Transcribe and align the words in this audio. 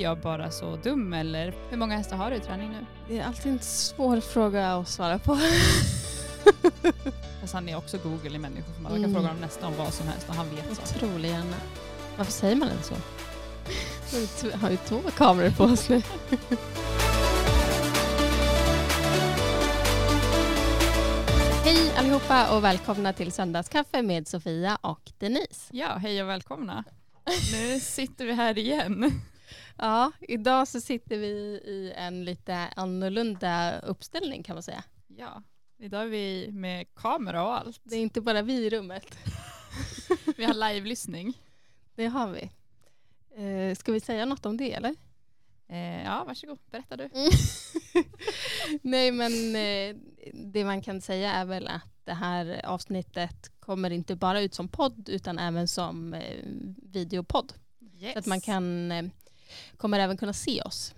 jag 0.00 0.18
bara 0.18 0.50
så 0.50 0.76
dum 0.76 1.12
eller 1.12 1.54
hur 1.70 1.76
många 1.76 1.96
hästar 1.96 2.16
har 2.16 2.30
du 2.30 2.36
i 2.36 2.40
träning 2.40 2.70
nu? 2.70 2.86
Det 3.08 3.18
är 3.18 3.24
alltid 3.24 3.52
en 3.52 3.58
svår 3.58 4.20
fråga 4.20 4.72
att 4.76 4.88
svara 4.88 5.18
på. 5.18 5.38
Fast 7.40 7.54
han 7.54 7.68
är 7.68 7.76
också 7.76 7.98
Google 7.98 8.36
i 8.36 8.38
människor 8.38 8.72
för 8.72 8.80
man 8.82 8.92
kan 8.92 8.98
Mm. 8.98 9.14
fråga 9.14 9.26
honom 9.26 9.40
nästan 9.40 9.72
om 9.72 9.78
vad 9.78 9.94
som 9.94 10.08
helst 10.08 10.28
och 10.28 10.34
han 10.34 10.50
vet 10.50 10.64
så. 10.76 10.96
Otroligt 10.96 11.30
gärna. 11.30 11.56
Varför 12.16 12.32
säger 12.32 12.56
man 12.56 12.68
ens 12.68 12.86
så? 12.86 12.94
Vi 14.46 14.52
har 14.60 14.70
ju 14.70 14.76
två 14.76 15.00
kameror 15.16 15.50
på 15.50 15.64
oss 15.64 15.88
nu. 15.88 16.02
Hej 21.64 21.92
allihopa 21.96 22.56
och 22.56 22.64
välkomna 22.64 23.12
till 23.12 23.32
Söndagskaffe 23.32 24.02
med 24.02 24.28
Sofia 24.28 24.78
och 24.80 25.00
Denise. 25.18 25.60
Ja, 25.70 25.94
hej 25.96 26.22
och 26.22 26.28
välkomna. 26.28 26.84
Nu 27.52 27.80
sitter 27.80 28.24
vi 28.26 28.32
här 28.32 28.58
igen. 28.58 29.20
Ja, 29.76 30.12
idag 30.20 30.68
så 30.68 30.80
sitter 30.80 31.18
vi 31.18 31.26
i 31.64 31.92
en 31.96 32.24
lite 32.24 32.54
annorlunda 32.76 33.80
uppställning 33.80 34.42
kan 34.42 34.56
man 34.56 34.62
säga. 34.62 34.84
Ja, 35.06 35.42
idag 35.78 36.02
är 36.02 36.06
vi 36.06 36.48
med 36.52 36.94
kamera 36.94 37.44
och 37.44 37.54
allt. 37.54 37.80
Det 37.84 37.96
är 37.96 38.00
inte 38.00 38.20
bara 38.20 38.42
vi 38.42 38.66
i 38.66 38.70
rummet. 38.70 39.18
Vi 40.36 40.44
har 40.44 40.54
live-lyssning. 40.54 41.42
Det 41.94 42.06
har 42.06 42.30
vi. 42.30 42.50
Eh, 43.42 43.74
ska 43.74 43.92
vi 43.92 44.00
säga 44.00 44.24
något 44.24 44.46
om 44.46 44.56
det 44.56 44.72
eller? 44.72 44.94
Eh, 45.68 46.04
ja, 46.04 46.24
varsågod. 46.26 46.58
Berätta 46.70 46.96
du. 46.96 47.10
Nej 48.82 49.12
men 49.12 49.56
eh, 49.56 49.96
det 50.32 50.64
man 50.64 50.82
kan 50.82 51.00
säga 51.00 51.32
är 51.32 51.44
väl 51.44 51.68
att 51.68 51.96
det 52.04 52.12
här 52.12 52.66
avsnittet 52.66 53.60
kommer 53.60 53.90
inte 53.90 54.16
bara 54.16 54.40
ut 54.40 54.54
som 54.54 54.68
podd 54.68 55.08
utan 55.08 55.38
även 55.38 55.68
som 55.68 56.14
eh, 56.14 56.44
videopodd. 56.82 57.52
Yes. 57.98 58.12
Så 58.12 58.18
att 58.18 58.26
man 58.26 58.40
kan, 58.40 58.92
eh, 58.92 59.04
kommer 59.76 59.98
även 59.98 60.16
kunna 60.16 60.32
se 60.32 60.62
oss. 60.62 60.94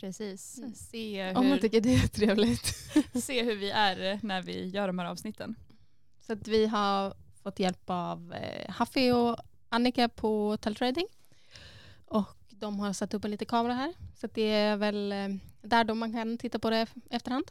Precis. 0.00 0.58
Mm. 0.58 0.74
Se 0.74 1.28
Om 1.28 1.34
man 1.34 1.44
hur, 1.46 1.58
tycker 1.58 1.80
det 1.80 1.94
är 1.94 2.08
trevligt. 2.08 2.66
se 3.24 3.42
hur 3.42 3.56
vi 3.56 3.70
är 3.70 4.20
när 4.22 4.42
vi 4.42 4.66
gör 4.68 4.86
de 4.86 4.98
här 4.98 5.06
avsnitten. 5.06 5.54
Så 6.20 6.32
att 6.32 6.48
vi 6.48 6.66
har 6.66 7.14
fått 7.42 7.58
hjälp 7.58 7.82
av 7.90 8.34
eh, 8.34 8.74
Huffy 8.78 9.12
och 9.12 9.36
Annika 9.68 10.08
på 10.08 10.56
Teltrading. 10.56 11.06
Och 12.06 12.34
de 12.48 12.80
har 12.80 12.92
satt 12.92 13.14
upp 13.14 13.24
en 13.24 13.30
liten 13.30 13.46
kamera 13.46 13.72
här. 13.74 13.92
Så 14.20 14.26
att 14.26 14.34
det 14.34 14.50
är 14.50 14.76
väl 14.76 15.12
eh, 15.12 15.28
där 15.62 15.84
då 15.84 15.94
man 15.94 16.12
kan 16.12 16.38
titta 16.38 16.58
på 16.58 16.70
det 16.70 16.86
efterhand. 17.10 17.44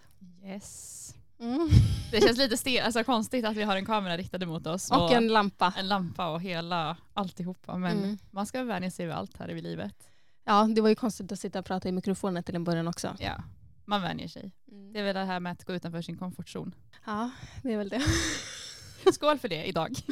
Yes. 0.44 1.16
Mm. 1.40 1.70
Det 2.12 2.22
känns 2.22 2.38
lite 2.38 2.58
stel, 2.58 2.86
alltså 2.86 3.04
konstigt 3.04 3.46
att 3.46 3.56
vi 3.58 3.64
har 3.64 3.76
en 3.76 3.86
kamera 3.86 4.18
riktad 4.18 4.46
mot 4.46 4.68
oss. 4.68 4.92
Och 4.92 5.12
en 5.12 5.28
lampa. 5.28 5.74
en 5.78 5.88
lampa 5.88 6.28
och 6.30 6.42
hela 6.42 6.98
alltihopa. 7.14 7.78
Men 7.78 7.98
Mm. 7.98 8.18
man 8.32 8.46
ska 8.46 8.64
vänja 8.64 8.92
sig 8.92 9.06
vid 9.06 9.16
allt 9.16 9.38
här 9.38 9.50
i 9.50 9.62
livet. 9.62 10.10
Ja, 10.48 10.68
det 10.76 10.82
var 10.82 10.90
ju 10.90 10.96
konstigt 10.96 11.32
att 11.32 11.40
sitta 11.40 11.60
och 11.60 11.66
prata 11.66 11.90
i 11.90 11.92
mikrofonen 11.92 12.44
till 12.44 12.56
en 12.56 12.64
början 12.64 12.88
också. 12.88 13.16
Ja, 13.20 13.44
man 13.86 14.02
vänjer 14.02 14.28
sig. 14.28 14.52
Det 14.94 15.00
är 15.00 15.04
väl 15.04 15.16
det 15.16 15.26
här 15.26 15.40
med 15.40 15.52
att 15.52 15.64
gå 15.64 15.74
utanför 15.74 16.02
sin 16.02 16.18
komfortzon. 16.18 16.76
Ja, 17.06 17.30
det 17.64 17.74
är 17.74 17.78
väl 17.78 17.90
det. 17.90 18.02
Skål 19.14 19.38
för 19.40 19.50
det 19.50 19.66
idag. 19.66 19.96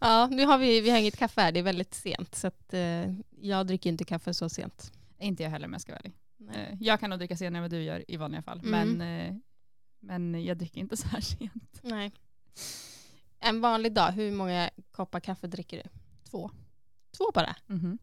Ja, 0.00 0.26
nu 0.26 0.44
har 0.46 0.58
vi, 0.58 0.80
vi 0.80 0.90
har 0.90 0.98
inget 0.98 1.16
kaffe 1.16 1.40
här, 1.40 1.52
det 1.52 1.58
är 1.60 1.62
väldigt 1.64 1.94
sent. 1.94 2.34
Så 2.34 2.46
att, 2.46 2.74
eh, 2.74 3.12
jag 3.40 3.66
dricker 3.66 3.90
inte 3.90 4.04
kaffe 4.04 4.34
så 4.34 4.48
sent. 4.48 4.92
Inte 5.18 5.42
jag 5.42 5.50
heller 5.50 5.66
om 5.66 5.72
jag 5.72 5.82
ska 5.82 5.92
vara 5.92 5.98
ärlig. 6.00 6.12
Nej. 6.36 6.68
Eh, 6.72 6.76
Jag 6.80 7.00
kan 7.00 7.10
nog 7.10 7.18
dricka 7.18 7.36
senare 7.36 7.58
än 7.58 7.62
vad 7.62 7.70
du 7.70 7.82
gör 7.82 8.04
i 8.10 8.16
vanliga 8.16 8.42
fall. 8.42 8.60
Mm. 8.64 8.90
Men, 8.90 9.20
eh, 9.20 9.34
men 10.00 10.44
jag 10.44 10.56
dricker 10.58 10.80
inte 10.80 10.96
så 10.96 11.08
här 11.08 11.20
sent. 11.38 11.80
Nej. 11.82 12.12
En 13.40 13.60
vanlig 13.60 13.92
dag, 13.92 14.12
hur 14.12 14.32
många 14.32 14.70
koppar 14.92 15.20
kaffe 15.20 15.46
dricker 15.46 15.76
du? 15.82 15.88
Två. 16.30 16.50
Två 17.16 17.24
bara? 17.34 17.56
Mhm. 17.66 17.98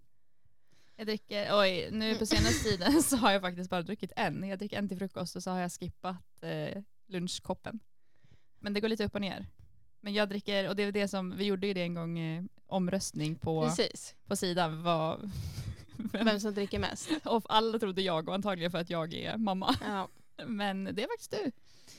Jag 0.95 1.07
dricker, 1.07 1.59
oj, 1.59 1.89
nu 1.91 2.15
på 2.15 2.25
senaste 2.25 2.69
tiden 2.69 3.03
så 3.03 3.17
har 3.17 3.31
jag 3.31 3.41
faktiskt 3.41 3.69
bara 3.69 3.81
druckit 3.81 4.11
en. 4.15 4.47
Jag 4.47 4.59
dricker 4.59 4.77
en 4.77 4.87
till 4.87 4.97
frukost 4.97 5.35
och 5.35 5.43
så 5.43 5.51
har 5.51 5.59
jag 5.59 5.71
skippat 5.71 6.43
eh, 6.43 6.83
lunchkoppen. 7.07 7.79
Men 8.59 8.73
det 8.73 8.79
går 8.81 8.87
lite 8.87 9.05
upp 9.05 9.15
och 9.15 9.21
ner. 9.21 9.47
Men 10.01 10.13
jag 10.13 10.29
dricker, 10.29 10.69
och 10.69 10.75
det 10.75 10.83
är 10.83 10.91
det 10.91 11.07
som, 11.07 11.37
vi 11.37 11.45
gjorde 11.45 11.67
ju 11.67 11.73
det 11.73 11.81
en 11.81 11.93
gång, 11.93 12.19
eh, 12.19 12.43
omröstning 12.65 13.35
på, 13.35 13.63
Precis. 13.63 14.15
på 14.27 14.35
sidan. 14.35 14.83
Vad, 14.83 15.19
vem, 15.97 16.25
Vem 16.25 16.39
som 16.39 16.53
dricker 16.53 16.79
mest? 16.79 17.09
och 17.25 17.45
alla 17.49 17.79
trodde 17.79 18.01
jag 18.01 18.29
och 18.29 18.35
antagligen 18.35 18.71
för 18.71 18.77
att 18.77 18.89
jag 18.89 19.13
är 19.13 19.37
mamma. 19.37 19.75
Ja. 19.85 20.07
Men 20.45 20.83
det 20.83 21.03
är 21.03 21.07
faktiskt 21.07 21.31
du. 21.31 21.51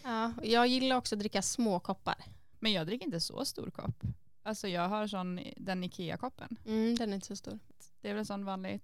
ja. 0.03 0.33
Jag 0.43 0.67
gillar 0.67 0.97
också 0.97 1.15
att 1.15 1.19
dricka 1.19 1.43
små 1.43 1.81
koppar. 1.81 2.17
Men 2.59 2.73
jag 2.73 2.87
dricker 2.87 3.07
inte 3.07 3.21
så 3.21 3.45
stor 3.45 3.71
kopp. 3.71 4.03
Alltså 4.43 4.69
jag 4.69 4.89
har 4.89 5.07
sån, 5.07 5.41
den 5.57 5.85
Ikea-koppen. 5.85 6.57
Mm, 6.67 6.95
den 6.95 7.11
är 7.11 7.15
inte 7.15 7.27
så 7.27 7.37
stor. 7.37 7.59
Det 8.05 8.11
är 8.11 8.15
väl 8.15 8.19
en 8.19 8.27
sån 8.27 8.45
vanlig 8.45 8.81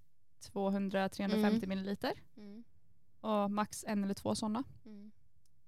200-350 0.53 1.45
Mm. 1.47 1.69
milliliter. 1.69 2.13
Mm. 2.37 2.65
Och 3.21 3.51
max 3.51 3.85
en 3.89 4.05
eller 4.05 4.15
två 4.15 4.35
sådana. 4.35 4.65
Mm. 4.85 5.11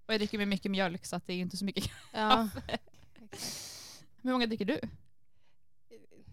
Och 0.06 0.12
jag 0.14 0.20
dricker 0.20 0.38
med 0.38 0.48
mycket 0.48 0.70
mjölk 0.70 1.06
så 1.06 1.16
att 1.16 1.26
det 1.26 1.32
är 1.32 1.36
inte 1.38 1.56
så 1.56 1.64
mycket. 1.64 1.90
Ja, 2.12 2.48
Hur 4.22 4.32
många 4.32 4.46
dricker 4.46 4.64
du? 4.64 4.80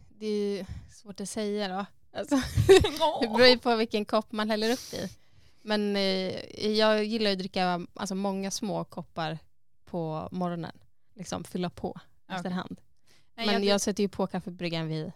det 0.10 0.26
är 0.28 0.66
svårt 0.92 1.20
att 1.20 1.30
säga 1.30 1.68
då. 1.68 1.86
Alltså, 2.20 2.36
det 3.22 3.28
beror 3.28 3.46
ju 3.48 3.58
på 3.58 3.76
vilken 3.76 4.06
kopp 4.06 4.32
man 4.32 4.50
häller 4.50 4.72
upp 4.72 4.94
i. 4.94 5.10
Men 5.62 5.96
eh, 5.96 6.68
jag 6.68 7.06
gillar 7.06 7.30
ju 7.30 7.34
att 7.34 7.40
dricka 7.40 7.88
alltså, 7.94 8.16
många 8.16 8.52
små 8.52 8.84
koppar 8.84 9.38
på 9.86 10.30
morgonen. 10.32 10.78
Liksom 11.14 11.44
fylla 11.44 11.70
på 11.70 12.00
Ja. 12.28 12.36
efterhand. 12.36 12.82
Nej, 13.36 13.46
Men 13.46 13.56
jag, 13.56 13.64
jag, 13.66 13.82
sätter 13.82 14.04
ju 14.04 14.10
på 14.10 14.28
kaffebryggan 14.28 14.88
vid 14.88 15.12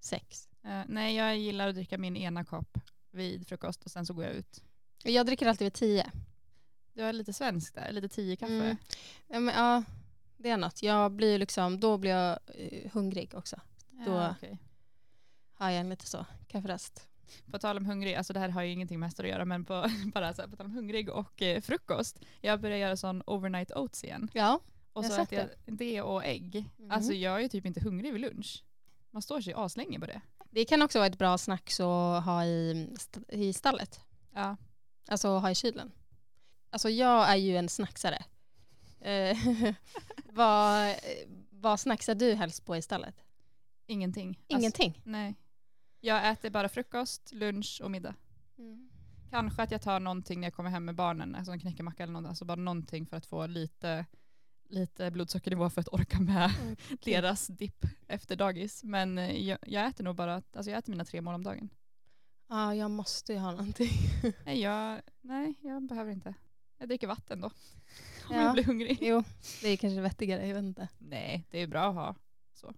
sex. 0.00 0.47
Eh, 0.64 0.80
nej, 0.88 1.16
jag 1.16 1.36
gillar 1.38 1.68
att 1.68 1.74
dricka 1.74 1.98
min 1.98 2.16
ena 2.16 2.44
kopp 2.44 2.78
vid 3.10 3.48
frukost 3.48 3.84
och 3.84 3.90
sen 3.90 4.06
så 4.06 4.14
går 4.14 4.24
jag 4.24 4.34
ut. 4.34 4.62
Jag 5.04 5.26
dricker 5.26 5.46
alltid 5.46 5.64
vid 5.66 5.72
tio. 5.74 6.10
Du 6.92 7.02
har 7.02 7.12
lite 7.12 7.32
svenskt 7.32 7.74
där, 7.74 7.92
lite 7.92 8.08
tio 8.08 8.36
kaffe. 8.36 8.52
Mm. 8.54 8.76
Ja, 9.28 9.40
men, 9.40 9.54
ja, 9.54 9.82
det 10.36 10.50
är 10.50 10.56
något. 10.56 10.82
Jag 10.82 11.12
blir 11.12 11.38
liksom, 11.38 11.80
då 11.80 11.98
blir 11.98 12.10
jag 12.10 12.38
eh, 12.54 12.90
hungrig 12.92 13.34
också. 13.34 13.56
Då- 14.06 14.12
Ja, 14.12 14.34
okej. 14.36 14.58
Har 15.52 15.70
jag 15.70 15.80
en 15.80 15.88
lite 15.88 16.06
så, 16.06 16.26
kafferast. 16.48 17.08
På 17.50 17.58
tal 17.58 17.76
om 17.76 17.86
hungrig, 17.86 18.14
alltså 18.14 18.32
det 18.32 18.40
här 18.40 18.48
har 18.48 18.62
ju 18.62 18.72
ingenting 18.72 18.98
med 19.00 19.08
hästar 19.08 19.24
att 19.24 19.30
göra 19.30 19.44
men 19.44 19.64
på, 19.64 19.90
bara 20.14 20.34
så 20.34 20.42
här, 20.42 20.48
på 20.48 20.56
tal 20.56 20.66
om 20.66 20.72
hungrig 20.72 21.08
och 21.08 21.42
eh, 21.42 21.60
frukost. 21.60 22.20
Jag 22.40 22.60
börjar 22.60 22.76
göra 22.78 22.96
sån 22.96 23.22
overnight 23.26 23.70
oats 23.72 24.04
igen. 24.04 24.28
Ja. 24.34 24.60
Och 24.92 25.04
Jag 25.04 25.10
så 25.10 25.16
har 25.16 25.22
äter 25.24 25.38
jag 25.38 25.76
det 25.78 26.02
och 26.02 26.24
ägg. 26.24 26.64
Mhm. 26.76 26.90
Alltså 26.90 27.12
jag 27.12 27.36
är 27.36 27.40
ju 27.40 27.48
typ 27.48 27.66
inte 27.66 27.80
hungrig 27.80 28.12
vid 28.12 28.20
lunch. 28.20 28.64
Man 29.10 29.22
står 29.22 29.40
sig 29.40 29.54
aslänge 29.56 30.00
på 30.00 30.06
det. 30.06 30.20
Det 30.50 30.64
kan 30.64 30.82
också 30.82 30.98
vara 30.98 31.06
ett 31.06 31.18
bra 31.18 31.38
snack 31.38 31.70
att 31.80 32.24
ha 32.24 32.44
i, 32.44 32.88
i 33.28 33.52
stallet. 33.52 34.00
Ja. 34.34 34.56
Alltså 35.08 35.28
ha 35.28 35.50
i 35.50 35.54
kylen. 35.54 35.92
Alltså 36.70 36.90
jag 36.90 37.30
är 37.30 37.36
ju 37.36 37.56
en 37.56 37.68
snacksare. 37.68 38.24
Eh, 39.00 39.38
vad, 40.24 40.94
vad 41.50 41.80
snacksar 41.80 42.14
du 42.14 42.34
helst 42.34 42.64
på 42.64 42.76
i 42.76 42.82
stallet? 42.82 43.24
Ingenting. 43.86 44.28
Alltså, 44.28 44.58
Ingenting. 44.58 45.00
nej. 45.04 45.34
Jag 46.00 46.30
äter 46.30 46.50
bara 46.50 46.68
frukost, 46.68 47.32
lunch 47.32 47.80
och 47.84 47.90
middag. 47.90 48.14
Kanske 49.30 49.62
att 49.62 49.70
jag 49.70 49.82
tar 49.82 50.00
någonting 50.00 50.40
när 50.40 50.46
jag 50.46 50.54
kommer 50.54 50.70
hem 50.70 50.84
med 50.84 50.94
barnen, 50.94 51.34
alltså 51.34 51.52
en 51.52 51.60
knäckemacka 51.60 52.02
eller 52.02 52.12
något, 52.12 52.28
alltså 52.28 52.44
bara 52.44 52.56
någonting 52.56 53.06
för 53.06 53.16
att 53.16 53.26
få 53.26 53.46
lite, 53.46 54.06
lite 54.68 55.10
blodsockernivå 55.10 55.70
för 55.70 55.80
att 55.80 55.88
orka 55.92 56.20
med 56.20 56.50
deras 57.04 57.46
dipp 57.46 57.84
efter 58.08 58.36
dagis. 58.36 58.84
Men 58.84 59.18
eh, 59.18 59.36
jag, 59.48 59.58
jag 59.66 59.86
äter 59.86 60.04
nog 60.04 60.16
bara, 60.16 60.34
alltså 60.34 60.70
jag 60.70 60.78
äter 60.78 60.90
mina 60.90 61.04
tre 61.04 61.20
mål 61.20 61.34
om 61.34 61.42
dagen. 61.44 61.68
Ja, 62.48 62.74
jag 62.74 62.90
måste 62.90 63.32
ju 63.32 63.38
ha 63.38 63.50
någonting. 63.50 63.90
Nej 64.44 64.60
jag, 64.60 65.00
nej, 65.20 65.54
jag 65.62 65.86
behöver 65.88 66.12
inte. 66.12 66.34
Jag 66.78 66.88
dricker 66.88 67.06
vatten 67.06 67.40
då. 67.40 67.46
Om 68.28 68.36
Ja. 68.36 68.42
jag 68.42 68.52
blir 68.52 68.64
hungrig. 68.64 68.98
Jo, 69.00 69.24
det 69.62 69.68
är 69.68 69.76
kanske 69.76 70.00
vettigare, 70.00 70.46
jag 70.46 70.54
vet 70.54 70.64
inte. 70.64 70.88
Nej, 70.98 71.46
det 71.50 71.58
är 71.58 71.66
bra 71.66 71.88
att 71.88 71.94
ha. 71.94 72.14
Så. 72.52 72.74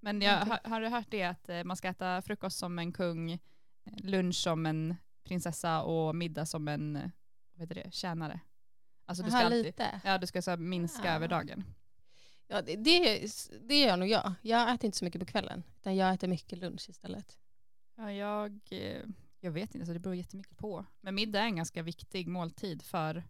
Men 0.00 0.20
jag, 0.22 0.36
har, 0.40 0.60
har 0.64 0.80
du 0.80 0.88
hört 0.88 1.10
det 1.10 1.22
att 1.22 1.48
eh, 1.48 1.64
man 1.64 1.76
ska 1.76 1.88
äta 1.88 2.22
frukost 2.22 2.58
som 2.58 2.78
en 2.78 2.92
kung, 2.92 3.30
eh, 3.32 3.38
lunch 3.98 4.34
som 4.36 4.66
en 4.66 4.96
prinsessa 5.24 5.82
och 5.82 6.16
middag 6.16 6.46
som 6.46 6.68
en 6.68 7.10
vad 7.54 7.60
heter 7.60 7.74
det, 7.74 7.94
tjänare? 7.94 8.40
Alltså 9.08 9.24
du 9.24 9.30
ska, 9.30 9.38
Aha, 9.38 9.46
alltid, 9.46 9.64
lite. 9.64 10.00
ja, 10.04 10.18
du 10.18 10.26
ska 10.26 10.42
så 10.42 10.56
minska 10.56 11.12
Ah. 11.12 11.16
över 11.16 11.28
dagen. 11.28 11.64
Ja, 12.48 12.62
det, 12.62 12.76
det, 12.76 13.26
det 13.68 13.80
gör 13.80 13.96
nog 13.96 14.08
jag. 14.08 14.32
Jag 14.42 14.74
äter 14.74 14.84
inte 14.86 14.98
så 14.98 15.04
mycket 15.04 15.20
på 15.20 15.26
kvällen. 15.26 15.62
Utan 15.80 15.96
jag 15.96 16.14
äter 16.14 16.28
mycket 16.28 16.58
lunch 16.58 16.86
istället. 16.88 17.38
Ja, 17.96 18.12
jag, 18.12 18.60
eh, 18.70 19.02
jag 19.40 19.50
vet 19.50 19.74
inte, 19.74 19.86
så 19.86 19.92
det 19.92 19.98
beror 19.98 20.14
jättemycket 20.16 20.56
på. 20.58 20.84
Men 21.00 21.14
middag 21.14 21.40
är 21.40 21.44
en 21.44 21.56
ganska 21.56 21.82
viktig 21.82 22.28
måltid 22.28 22.82
för, 22.82 23.24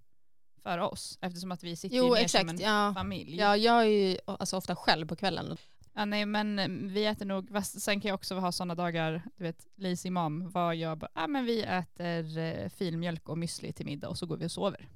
för 0.62 0.78
oss 0.78 1.18
eftersom 1.20 1.52
att 1.52 1.64
vi 1.64 1.76
sitter 1.76 1.96
ju 1.96 2.02
Jo, 2.02 2.08
mer 2.14 2.16
som 2.28 2.40
exakt. 2.40 2.50
en 2.50 2.58
Ja. 2.60 2.92
familj. 2.94 3.36
Ja, 3.36 3.56
jag 3.56 3.80
är 3.80 3.88
ju 3.88 4.18
alltså, 4.26 4.56
ofta 4.56 4.76
själv 4.76 5.06
på 5.06 5.16
kvällen. 5.16 5.56
Ja, 5.92 6.04
nej, 6.04 6.26
men 6.26 6.58
eh, 6.58 6.68
vi 6.68 7.06
äter 7.06 7.26
nog, 7.26 7.64
sen 7.64 8.00
kan 8.00 8.08
jag 8.08 8.14
också 8.14 8.34
ha 8.38 8.52
sådana 8.52 8.74
dagar, 8.74 9.22
du 9.36 9.44
vet, 9.44 9.66
lazy 9.76 10.10
mom, 10.10 10.50
var 10.50 10.72
jag 10.72 10.98
bara, 10.98 11.10
ja 11.14 11.26
men 11.26 11.44
vi 11.44 11.62
äter 11.62 12.38
eh, 12.38 12.68
filmjölk 12.68 13.28
och 13.28 13.36
müsli 13.38 13.72
till 13.72 13.86
middag 13.86 14.08
och 14.08 14.18
så 14.18 14.26
går 14.26 14.36
vi 14.36 14.46
och 14.46 14.52
sover. 14.52 14.88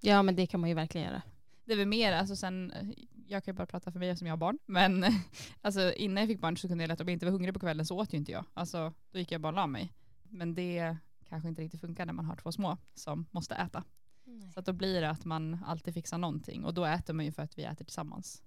Ja, 0.00 0.22
men 0.22 0.36
det 0.36 0.46
kan 0.46 0.60
man 0.60 0.68
ju 0.68 0.74
verkligen 0.74 1.06
göra. 1.06 1.22
Det 1.64 1.72
är 1.72 1.76
väl 1.76 1.88
mer, 1.88 2.12
alltså 2.12 2.36
sen, 2.36 2.70
eh, 2.70 2.88
jag 3.26 3.44
kan 3.44 3.54
ju 3.54 3.56
bara 3.56 3.66
prata 3.66 3.92
för 3.92 3.98
mig 3.98 4.16
som 4.16 4.26
jag 4.26 4.32
har 4.32 4.38
barn, 4.38 4.58
men 4.66 5.04
eh, 5.04 5.14
alltså 5.60 5.92
innan 5.92 6.22
jag 6.22 6.28
fick 6.28 6.40
barn 6.40 6.56
så 6.56 6.68
kunde 6.68 6.84
jag 6.84 6.88
lätt, 6.88 7.00
om 7.00 7.08
jag 7.08 7.12
inte 7.12 7.26
var 7.26 7.32
hungrig 7.32 7.54
på 7.54 7.60
kvällen 7.60 7.86
så 7.86 7.96
åt 7.96 8.14
ju 8.14 8.18
inte 8.18 8.32
jag. 8.32 8.44
Alltså 8.54 8.92
då 9.10 9.18
gick 9.18 9.32
jag 9.32 9.40
bara 9.40 9.48
och 9.48 9.54
la 9.54 9.66
mig. 9.66 9.92
Men 10.22 10.54
det 10.54 10.96
kanske 11.28 11.48
inte 11.48 11.62
riktigt 11.62 11.80
funkar 11.80 12.06
när 12.06 12.12
man 12.12 12.24
har 12.24 12.36
två 12.36 12.52
små 12.52 12.78
som 12.94 13.26
måste 13.30 13.54
äta. 13.54 13.84
Nej. 14.24 14.52
Så 14.52 14.60
då 14.60 14.72
blir 14.72 15.00
det 15.00 15.10
att 15.10 15.24
man 15.24 15.64
alltid 15.66 15.94
fixar 15.94 16.18
någonting 16.18 16.64
och 16.64 16.74
då 16.74 16.84
äter 16.84 17.14
man 17.14 17.24
ju 17.24 17.32
för 17.32 17.42
att 17.42 17.58
vi 17.58 17.64
äter 17.64 17.84
tillsammans. 17.84 18.42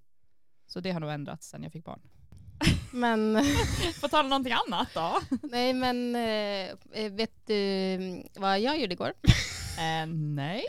Så 0.66 0.80
det 0.80 0.90
har 0.90 1.00
nog 1.00 1.10
ändrats 1.10 1.48
sen 1.48 1.62
jag 1.62 1.72
fick 1.72 1.84
barn. 1.84 2.00
Men... 2.92 3.44
På 4.00 4.08
tal 4.08 4.24
om 4.24 4.30
någonting 4.30 4.54
annat 4.66 4.88
då? 4.94 5.20
Nej 5.42 5.72
men 5.74 6.16
äh, 6.16 7.12
vet 7.12 7.46
du 7.46 8.22
vad 8.34 8.60
jag 8.60 8.80
gjorde 8.80 8.92
igår? 8.92 9.12
Äh, 9.78 10.06
nej. 10.06 10.64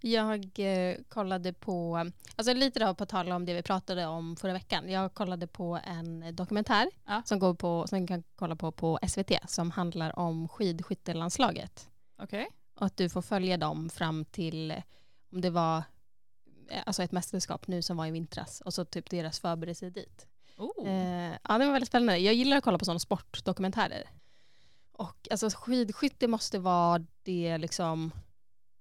Jag 0.00 0.50
eh, 0.58 0.96
kollade 1.08 1.52
på, 1.52 2.10
alltså 2.36 2.54
lite 2.54 2.80
då 2.80 2.94
på 2.94 3.06
tal 3.06 3.32
om 3.32 3.44
det 3.44 3.54
vi 3.54 3.62
pratade 3.62 4.06
om 4.06 4.36
förra 4.36 4.52
veckan. 4.52 4.90
Jag 4.90 5.14
kollade 5.14 5.46
på 5.46 5.80
en 5.84 6.36
dokumentär 6.36 6.90
ja. 7.06 7.22
som, 7.24 7.38
går 7.38 7.54
på, 7.54 7.86
som 7.86 7.98
man 7.98 8.06
kan 8.06 8.22
kolla 8.36 8.56
på 8.56 8.72
på 8.72 8.98
SVT 9.08 9.32
som 9.46 9.70
handlar 9.70 10.18
om 10.18 10.48
skidskyttelandslaget. 10.48 11.90
Okej. 12.18 12.42
Okay. 12.42 12.56
Och 12.74 12.86
att 12.86 12.96
du 12.96 13.08
får 13.08 13.22
följa 13.22 13.56
dem 13.56 13.90
fram 13.90 14.24
till, 14.24 14.82
om 15.32 15.40
det 15.40 15.50
var 15.50 15.82
eh, 16.68 16.82
alltså 16.86 17.02
ett 17.02 17.12
mästerskap 17.12 17.66
nu 17.66 17.82
som 17.82 17.96
var 17.96 18.06
i 18.06 18.10
vintras 18.10 18.60
och 18.60 18.74
så 18.74 18.84
typ 18.84 19.10
deras 19.10 19.40
förberedelse 19.40 19.90
dit. 19.90 20.26
Oh. 20.56 20.88
Eh, 20.88 21.36
ja, 21.48 21.58
det 21.58 21.64
var 21.64 21.72
väldigt 21.72 21.88
spännande. 21.88 22.18
Jag 22.18 22.34
gillar 22.34 22.56
att 22.56 22.64
kolla 22.64 22.78
på 22.78 22.84
sådana 22.84 22.98
sportdokumentärer. 22.98 24.10
Och 24.92 25.28
alltså 25.30 25.50
skidskytte 25.50 26.28
måste 26.28 26.58
vara 26.58 27.04
det 27.22 27.58
liksom 27.58 28.12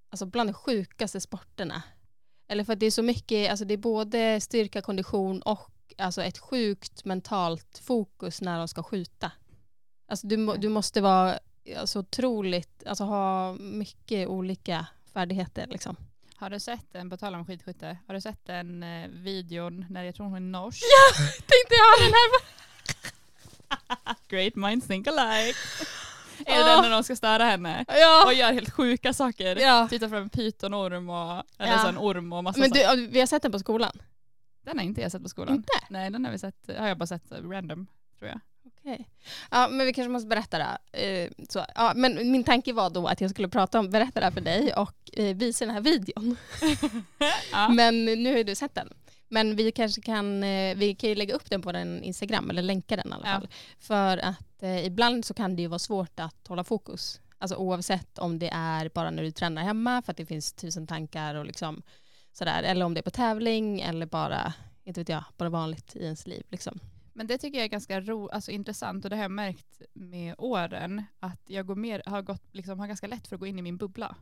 alltså 0.09 0.25
bland 0.25 0.49
de 0.49 0.53
sjukaste 0.53 1.21
sporterna. 1.21 1.83
Eller 2.47 2.63
för 2.63 2.73
att 2.73 2.79
det 2.79 2.85
är 2.85 2.91
så 2.91 3.03
mycket, 3.03 3.49
alltså 3.49 3.65
det 3.65 3.73
är 3.73 3.77
både 3.77 4.41
styrka, 4.41 4.81
kondition 4.81 5.41
och 5.41 5.71
alltså 5.97 6.23
ett 6.23 6.37
sjukt 6.37 7.05
mentalt 7.05 7.77
fokus 7.83 8.41
när 8.41 8.57
de 8.57 8.67
ska 8.67 8.83
skjuta. 8.83 9.31
Alltså 10.07 10.27
du, 10.27 10.57
du 10.57 10.69
måste 10.69 11.01
vara 11.01 11.39
alltså 11.77 11.99
otroligt, 11.99 12.83
alltså 12.85 13.03
ha 13.03 13.53
mycket 13.53 14.27
olika 14.27 14.87
färdigheter 15.13 15.67
liksom. 15.67 15.95
Har 16.35 16.49
du 16.49 16.59
sett 16.59 16.95
en, 16.95 17.09
på 17.09 17.17
tal 17.17 17.35
om 17.35 17.45
skidskytte, 17.45 17.97
har 18.07 18.13
du 18.13 18.21
sett 18.21 18.45
den 18.45 18.83
eh, 18.83 19.07
videon 19.09 19.85
när 19.89 20.03
jag 20.03 20.15
tror 20.15 20.25
hon 20.25 20.35
är 20.35 20.39
norsk? 20.39 20.83
Ja, 20.83 21.17
tänkte 21.25 21.75
jag 21.75 21.85
ha 21.85 22.03
den 22.03 22.13
här. 22.13 22.29
Great 24.27 24.55
minds 24.55 24.87
think 24.87 25.07
alike. 25.07 25.57
Är 26.45 26.57
det 26.57 26.63
den 26.63 26.81
när 26.81 26.89
de 26.89 27.03
ska 27.03 27.15
störa 27.15 27.43
henne? 27.43 27.85
Ja. 27.87 28.25
Och 28.25 28.33
gör 28.33 28.53
helt 28.53 28.69
sjuka 28.69 29.13
saker. 29.13 29.55
Ja. 29.55 29.87
Tittar 29.89 30.09
fram 30.09 30.23
en 30.23 30.29
pytonorm 30.29 31.09
och, 31.09 31.43
eller 31.57 31.73
ja. 31.73 31.89
en 31.89 31.97
orm 31.97 32.33
och 32.33 32.43
massa 32.43 32.59
Men 32.59 32.69
du, 32.69 33.07
vi 33.07 33.19
har 33.19 33.27
sett 33.27 33.41
den 33.41 33.51
på 33.51 33.59
skolan? 33.59 33.91
Den 34.61 34.77
har 34.77 34.85
inte 34.85 35.01
jag 35.01 35.11
sett 35.11 35.23
på 35.23 35.29
skolan. 35.29 35.55
Inte? 35.55 35.73
Nej, 35.89 36.09
den 36.09 36.25
har, 36.25 36.31
vi 36.31 36.39
sett, 36.39 36.69
har 36.77 36.87
jag 36.87 36.97
bara 36.97 37.07
sett 37.07 37.31
random, 37.31 37.87
tror 38.19 38.29
jag. 38.29 38.39
Okej. 38.65 39.07
Ja, 39.51 39.67
men 39.71 39.85
vi 39.85 39.93
kanske 39.93 40.09
måste 40.09 40.27
berätta 40.27 40.57
det. 40.57 40.77
Eh, 40.91 41.31
så, 41.49 41.65
ja, 41.75 41.93
men 41.95 42.31
min 42.31 42.43
tanke 42.43 42.73
var 42.73 42.89
då 42.89 43.07
att 43.07 43.21
jag 43.21 43.31
skulle 43.31 43.47
prata 43.47 43.79
om, 43.79 43.89
berätta 43.89 44.19
det 44.19 44.25
här 44.25 44.31
för 44.31 44.41
dig 44.41 44.73
och 44.73 44.95
eh, 45.13 45.35
visa 45.35 45.65
den 45.65 45.73
här 45.73 45.81
videon. 45.81 46.37
ja. 47.51 47.69
Men 47.69 48.05
nu 48.05 48.29
har 48.29 48.37
ju 48.37 48.43
du 48.43 48.55
sett 48.55 48.75
den. 48.75 48.93
Men 49.29 49.55
vi 49.55 49.71
kanske 49.71 50.01
kan, 50.01 50.43
eh, 50.43 50.75
vi 50.75 50.95
kan 50.95 51.09
ju 51.09 51.15
lägga 51.15 51.35
upp 51.35 51.49
den 51.49 51.61
på 51.61 51.71
den 51.71 52.03
Instagram, 52.03 52.49
eller 52.49 52.61
länka 52.61 52.95
den 52.95 53.07
i 53.07 53.11
alla 53.11 53.25
fall. 53.25 53.47
För 53.79 54.17
att 54.17 54.63
eh, 54.63 54.85
ibland 54.85 55.25
så 55.25 55.33
kan 55.33 55.55
det 55.55 55.61
ju 55.61 55.67
vara 55.67 55.79
svårt 55.79 56.19
att 56.19 56.47
hålla 56.47 56.63
fokus. 56.63 57.21
Alltså 57.37 57.55
oavsett 57.55 58.19
om 58.19 58.39
det 58.39 58.49
är 58.53 58.89
bara 58.89 59.11
när 59.11 59.23
du 59.23 59.31
tränar 59.31 59.63
hemma 59.63 60.01
för 60.01 60.11
att 60.11 60.17
det 60.17 60.25
finns 60.25 60.53
tusen 60.53 60.87
tankar 60.87 61.35
och 61.35 61.45
liksom 61.45 61.81
sådär. 62.31 62.63
Eller 62.63 62.85
om 62.85 62.93
det 62.93 62.99
är 62.99 63.03
på 63.03 63.09
tävling 63.09 63.81
eller 63.81 64.05
bara, 64.05 64.53
inte 64.83 65.01
vet 65.01 65.09
jag, 65.09 65.23
bara 65.37 65.49
vanligt 65.49 65.95
i 65.95 66.03
ens 66.03 66.27
liv. 66.27 66.43
Liksom. 66.49 66.79
Men 67.13 67.27
det 67.27 67.37
tycker 67.37 67.57
jag 67.57 67.65
är 67.65 67.69
ganska 67.69 68.01
ro, 68.01 68.29
alltså, 68.29 68.51
intressant 68.51 69.03
och 69.05 69.09
det 69.09 69.15
har 69.15 69.23
jag 69.23 69.31
märkt 69.31 69.81
med 69.93 70.35
åren 70.37 71.03
att 71.19 71.41
jag 71.47 71.65
går 71.65 71.75
mer, 71.75 72.03
har, 72.05 72.21
gått, 72.21 72.55
liksom, 72.55 72.79
har 72.79 72.87
ganska 72.87 73.07
lätt 73.07 73.27
för 73.27 73.35
att 73.35 73.39
gå 73.39 73.47
in 73.47 73.59
i 73.59 73.61
min 73.61 73.77
bubbla. 73.77 74.15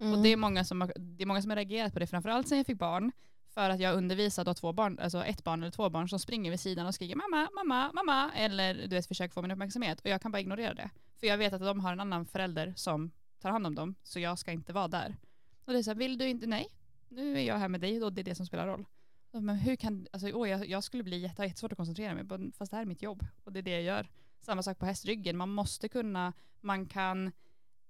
Mm. 0.00 0.12
Och 0.12 0.22
det 0.22 0.28
är, 0.28 0.36
många 0.36 0.64
som 0.64 0.80
har, 0.80 0.92
det 0.96 1.22
är 1.22 1.26
många 1.26 1.42
som 1.42 1.50
har 1.50 1.56
reagerat 1.56 1.92
på 1.92 1.98
det, 1.98 2.06
framförallt 2.06 2.48
sen 2.48 2.58
jag 2.58 2.66
fick 2.66 2.78
barn. 2.78 3.12
För 3.58 3.70
att 3.70 3.80
jag 3.80 3.96
undervisar 3.96 4.44
då 4.44 4.54
två 4.54 4.72
barn, 4.72 4.98
alltså 4.98 5.24
ett 5.24 5.44
barn 5.44 5.62
eller 5.62 5.70
två 5.70 5.90
barn 5.90 6.08
som 6.08 6.18
springer 6.18 6.50
vid 6.50 6.60
sidan 6.60 6.86
och 6.86 6.94
skriker 6.94 7.16
mamma, 7.16 7.48
mamma, 7.54 7.92
mamma 7.94 8.32
eller 8.34 8.74
du 8.74 8.88
vet 8.88 9.06
försöker 9.06 9.34
få 9.34 9.42
min 9.42 9.50
uppmärksamhet 9.50 10.00
och 10.00 10.06
jag 10.06 10.22
kan 10.22 10.32
bara 10.32 10.40
ignorera 10.40 10.74
det. 10.74 10.90
För 11.20 11.26
jag 11.26 11.38
vet 11.38 11.52
att 11.52 11.60
de 11.60 11.80
har 11.80 11.92
en 11.92 12.00
annan 12.00 12.26
förälder 12.26 12.72
som 12.76 13.10
tar 13.38 13.50
hand 13.50 13.66
om 13.66 13.74
dem 13.74 13.94
så 14.02 14.20
jag 14.20 14.38
ska 14.38 14.52
inte 14.52 14.72
vara 14.72 14.88
där. 14.88 15.16
Och 15.64 15.72
det 15.72 15.78
är 15.78 15.82
så 15.82 15.90
här, 15.90 15.96
vill 15.96 16.18
du 16.18 16.28
inte, 16.28 16.46
nej, 16.46 16.68
nu 17.08 17.38
är 17.38 17.42
jag 17.42 17.58
här 17.58 17.68
med 17.68 17.80
dig 17.80 18.02
och 18.02 18.12
det 18.12 18.20
är 18.20 18.24
det 18.24 18.34
som 18.34 18.46
spelar 18.46 18.66
roll. 18.66 18.84
Men 19.32 19.56
hur 19.56 19.76
kan, 19.76 20.06
alltså, 20.12 20.30
åh, 20.32 20.50
jag, 20.50 20.68
jag 20.68 20.84
skulle 20.84 21.02
bli 21.02 21.18
jätte, 21.18 21.42
jättesvårt 21.42 21.72
att 21.72 21.78
koncentrera 21.78 22.14
mig 22.14 22.52
fast 22.52 22.70
det 22.70 22.76
här 22.76 22.82
är 22.82 22.88
mitt 22.88 23.02
jobb 23.02 23.26
och 23.44 23.52
det 23.52 23.58
är 23.58 23.62
det 23.62 23.70
jag 23.70 23.82
gör. 23.82 24.08
Samma 24.40 24.62
sak 24.62 24.78
på 24.78 24.86
hästryggen, 24.86 25.36
man 25.36 25.48
måste 25.48 25.88
kunna, 25.88 26.32
man 26.60 26.86
kan, 26.86 27.32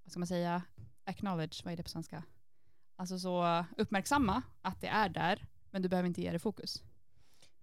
vad 0.04 0.10
ska 0.10 0.20
man 0.20 0.26
säga, 0.26 0.62
acknowledge, 1.04 1.64
vad 1.64 1.72
är 1.72 1.76
det 1.76 1.82
på 1.82 1.88
svenska? 1.88 2.22
Alltså 2.96 3.18
så 3.18 3.64
uppmärksamma 3.76 4.42
att 4.62 4.80
det 4.80 4.88
är 4.88 5.08
där 5.08 5.46
men 5.70 5.82
du 5.82 5.88
behöver 5.88 6.06
inte 6.06 6.22
ge 6.22 6.32
det 6.32 6.38
fokus. 6.38 6.82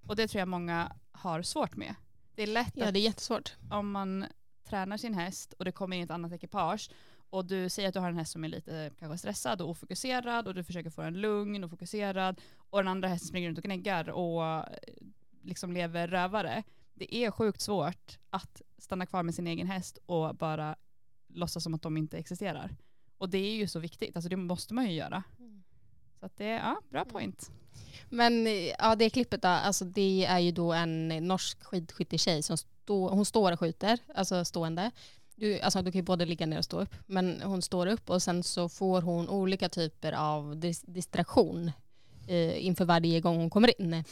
Och 0.08 0.16
det 0.16 0.28
tror 0.28 0.40
jag 0.40 0.48
många 0.48 0.96
har 1.12 1.42
svårt 1.42 1.76
med. 1.76 1.96
Det 2.36 2.44
är 2.44 2.48
lätt 2.48 2.74
ja, 2.76 2.92
det 2.92 3.00
är 3.00 3.04
jättesvårt. 3.04 3.56
om 3.72 3.92
man 3.92 4.26
tränar 4.64 4.98
sin 4.98 5.14
häst 5.14 5.54
och 5.54 5.66
det 5.66 5.72
kommer 5.72 5.98
in 5.98 6.04
ett 6.04 6.12
annat 6.12 6.32
ekipage 6.32 6.90
och 7.30 7.46
du 7.46 7.70
säger 7.70 7.88
att 7.88 7.94
du 7.94 8.00
har 8.00 8.10
en 8.10 8.18
häst 8.18 8.32
som 8.32 8.44
är 8.44 8.48
lite 8.48 8.92
kanske 9.00 9.18
stressad 9.18 9.62
och 9.62 9.70
ofokuserad 9.70 10.48
och 10.48 10.56
du 10.56 10.64
försöker 10.64 10.90
få 10.90 11.02
den 11.02 11.22
lugn 11.22 11.64
och 11.64 11.70
fokuserad 11.70 12.42
och 12.58 12.78
den 12.80 12.88
andra 12.88 13.08
hästen 13.08 13.28
springer 13.28 13.48
runt 13.48 13.58
och 13.58 13.64
gnäggar 13.64 14.10
och 14.10 14.46
eh, 14.46 14.66
liksom 15.42 15.74
lever 15.74 16.08
rövare. 16.08 16.64
Det 16.94 17.16
är 17.16 17.32
sjukt 17.32 17.62
svårt 17.62 18.20
att 18.30 18.62
stanna 18.78 19.06
kvar 19.06 19.24
med 19.24 19.36
sin 19.36 19.48
egen 19.48 19.68
häst 19.68 19.98
och 20.06 20.36
bara 20.36 20.76
låtsas 21.28 21.64
som 21.64 21.74
att 21.74 21.82
de 21.82 21.98
inte 21.98 22.18
existerar. 22.18 22.76
Och 23.18 23.30
det 23.30 23.38
är 23.38 23.56
ju 23.56 23.68
så 23.68 23.80
viktigt, 23.80 24.16
alltså 24.16 24.30
det 24.30 24.38
måste 24.38 24.74
man 24.74 24.86
ju 24.86 24.92
göra. 24.92 25.24
Mm. 25.40 25.64
Så 26.20 26.26
att 26.26 26.38
det 26.38 26.46
är, 26.46 26.58
ja, 26.58 26.82
bra 26.90 27.02
mm. 27.02 27.12
point. 27.12 27.52
Men 28.10 28.48
ja, 28.80 28.96
det 28.96 29.10
klippet 29.10 29.42
då, 29.42 29.48
alltså 29.48 29.86
det 29.86 30.26
är 30.26 30.40
ju 30.40 30.52
då 30.52 30.74
en 30.74 31.08
norsk 31.08 31.64
skidskyttetjej 31.64 32.44
som 32.44 32.58
stå, 32.58 33.10
hon 33.10 33.26
står 33.26 33.52
och 33.52 33.60
skjuter, 33.60 34.00
alltså 34.16 34.46
stående. 34.46 34.92
Du, 35.36 35.60
alltså 35.60 35.82
du 35.82 35.92
kan 35.92 36.00
ju 36.00 36.04
både 36.04 36.26
ligga 36.26 36.46
ner 36.46 36.58
och 36.58 36.66
stå 36.66 36.82
upp, 36.82 36.96
men 37.06 37.42
hon 37.42 37.62
står 37.62 37.88
upp 37.88 38.10
och 38.10 38.24
sen 38.24 38.44
så 38.44 38.70
får 38.70 39.02
hon 39.02 39.30
olika 39.30 39.70
typer 39.70 40.12
av 40.12 40.58
dis 40.58 40.82
distraktion 40.82 41.72
eh, 42.28 42.66
inför 42.66 42.86
varje 42.86 43.22
gång 43.22 43.38
hon 43.38 43.50
kommer 43.50 43.82
in. 43.82 44.04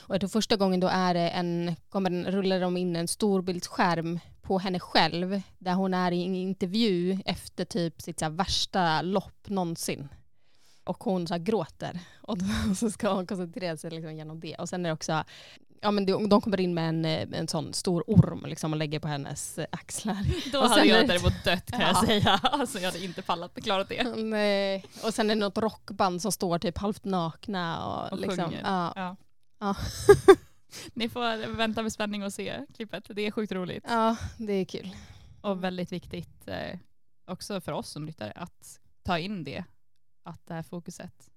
Och 0.00 0.14
jag 0.14 0.20
tror 0.20 0.28
första 0.28 0.56
gången 0.56 0.80
då 0.80 0.88
är 0.88 1.14
det 1.14 1.28
en, 1.30 1.76
kommer 1.88 2.10
den, 2.10 2.26
rullar 2.26 2.60
de 2.60 2.76
in 2.76 2.96
en 2.96 3.08
storbildsskärm 3.08 4.20
på 4.42 4.58
henne 4.58 4.80
själv 4.80 5.42
där 5.58 5.74
hon 5.74 5.94
är 5.94 6.12
i 6.12 6.24
en 6.24 6.34
intervju 6.34 7.18
efter 7.24 7.64
typ 7.64 8.02
sitt 8.02 8.20
så 8.20 8.28
värsta 8.28 9.02
lopp 9.02 9.48
någonsin 9.48 10.08
och 10.90 11.04
hon 11.04 11.26
så 11.26 11.38
gråter. 11.38 12.00
Och 12.20 12.38
så 12.76 12.90
ska 12.90 13.12
hon 13.12 13.26
koncentrera 13.26 13.76
sig 13.76 13.90
liksom 13.90 14.16
genom 14.16 14.40
det. 14.40 14.54
Och 14.54 14.68
sen 14.68 14.86
är 14.86 14.88
det 14.88 14.94
också, 14.94 15.24
ja 15.80 15.90
men 15.90 16.06
de 16.06 16.40
kommer 16.40 16.60
in 16.60 16.74
med 16.74 16.88
en, 16.88 17.04
en 17.34 17.48
sån 17.48 17.72
stor 17.72 18.04
orm 18.06 18.44
liksom 18.46 18.72
och 18.72 18.78
lägger 18.78 19.00
på 19.00 19.08
hennes 19.08 19.58
axlar. 19.72 20.50
Då 20.52 20.60
och 20.60 20.68
hade 20.68 20.84
jag 20.84 21.08
däremot 21.08 21.44
dött 21.44 21.70
kan 21.70 21.80
ja. 21.80 21.86
jag 21.86 22.06
säga. 22.06 22.40
Alltså 22.42 22.78
jag 22.78 22.92
hade 22.92 23.04
inte 23.04 23.22
fallat, 23.22 23.62
klarat 23.62 23.88
det. 23.88 24.16
Nej. 24.16 24.84
Och 25.04 25.14
sen 25.14 25.30
är 25.30 25.34
det 25.34 25.40
något 25.40 25.58
rockband 25.58 26.22
som 26.22 26.32
står 26.32 26.58
typ 26.58 26.78
halvt 26.78 27.04
nakna 27.04 27.86
och, 27.86 28.12
och 28.12 28.18
liksom. 28.18 28.44
Sjunger. 28.44 28.62
Ja. 28.64 28.92
ja. 28.96 29.16
ja. 29.60 29.76
Ni 30.94 31.08
får 31.08 31.56
vänta 31.56 31.82
med 31.82 31.92
spänning 31.92 32.24
och 32.24 32.32
se 32.32 32.66
klippet. 32.76 33.04
Det 33.08 33.26
är 33.26 33.30
sjukt 33.30 33.52
roligt. 33.52 33.84
Ja, 33.88 34.16
det 34.38 34.52
är 34.52 34.64
kul. 34.64 34.90
Och 35.40 35.64
väldigt 35.64 35.92
viktigt 35.92 36.48
eh, 36.48 36.78
också 37.26 37.60
för 37.60 37.72
oss 37.72 37.90
som 37.90 38.04
lyttare 38.04 38.32
att 38.36 38.80
ta 39.02 39.18
in 39.18 39.44
det 39.44 39.64
att 40.22 40.46
det 40.46 40.54
här 40.54 40.62
fokuset. 40.62 41.30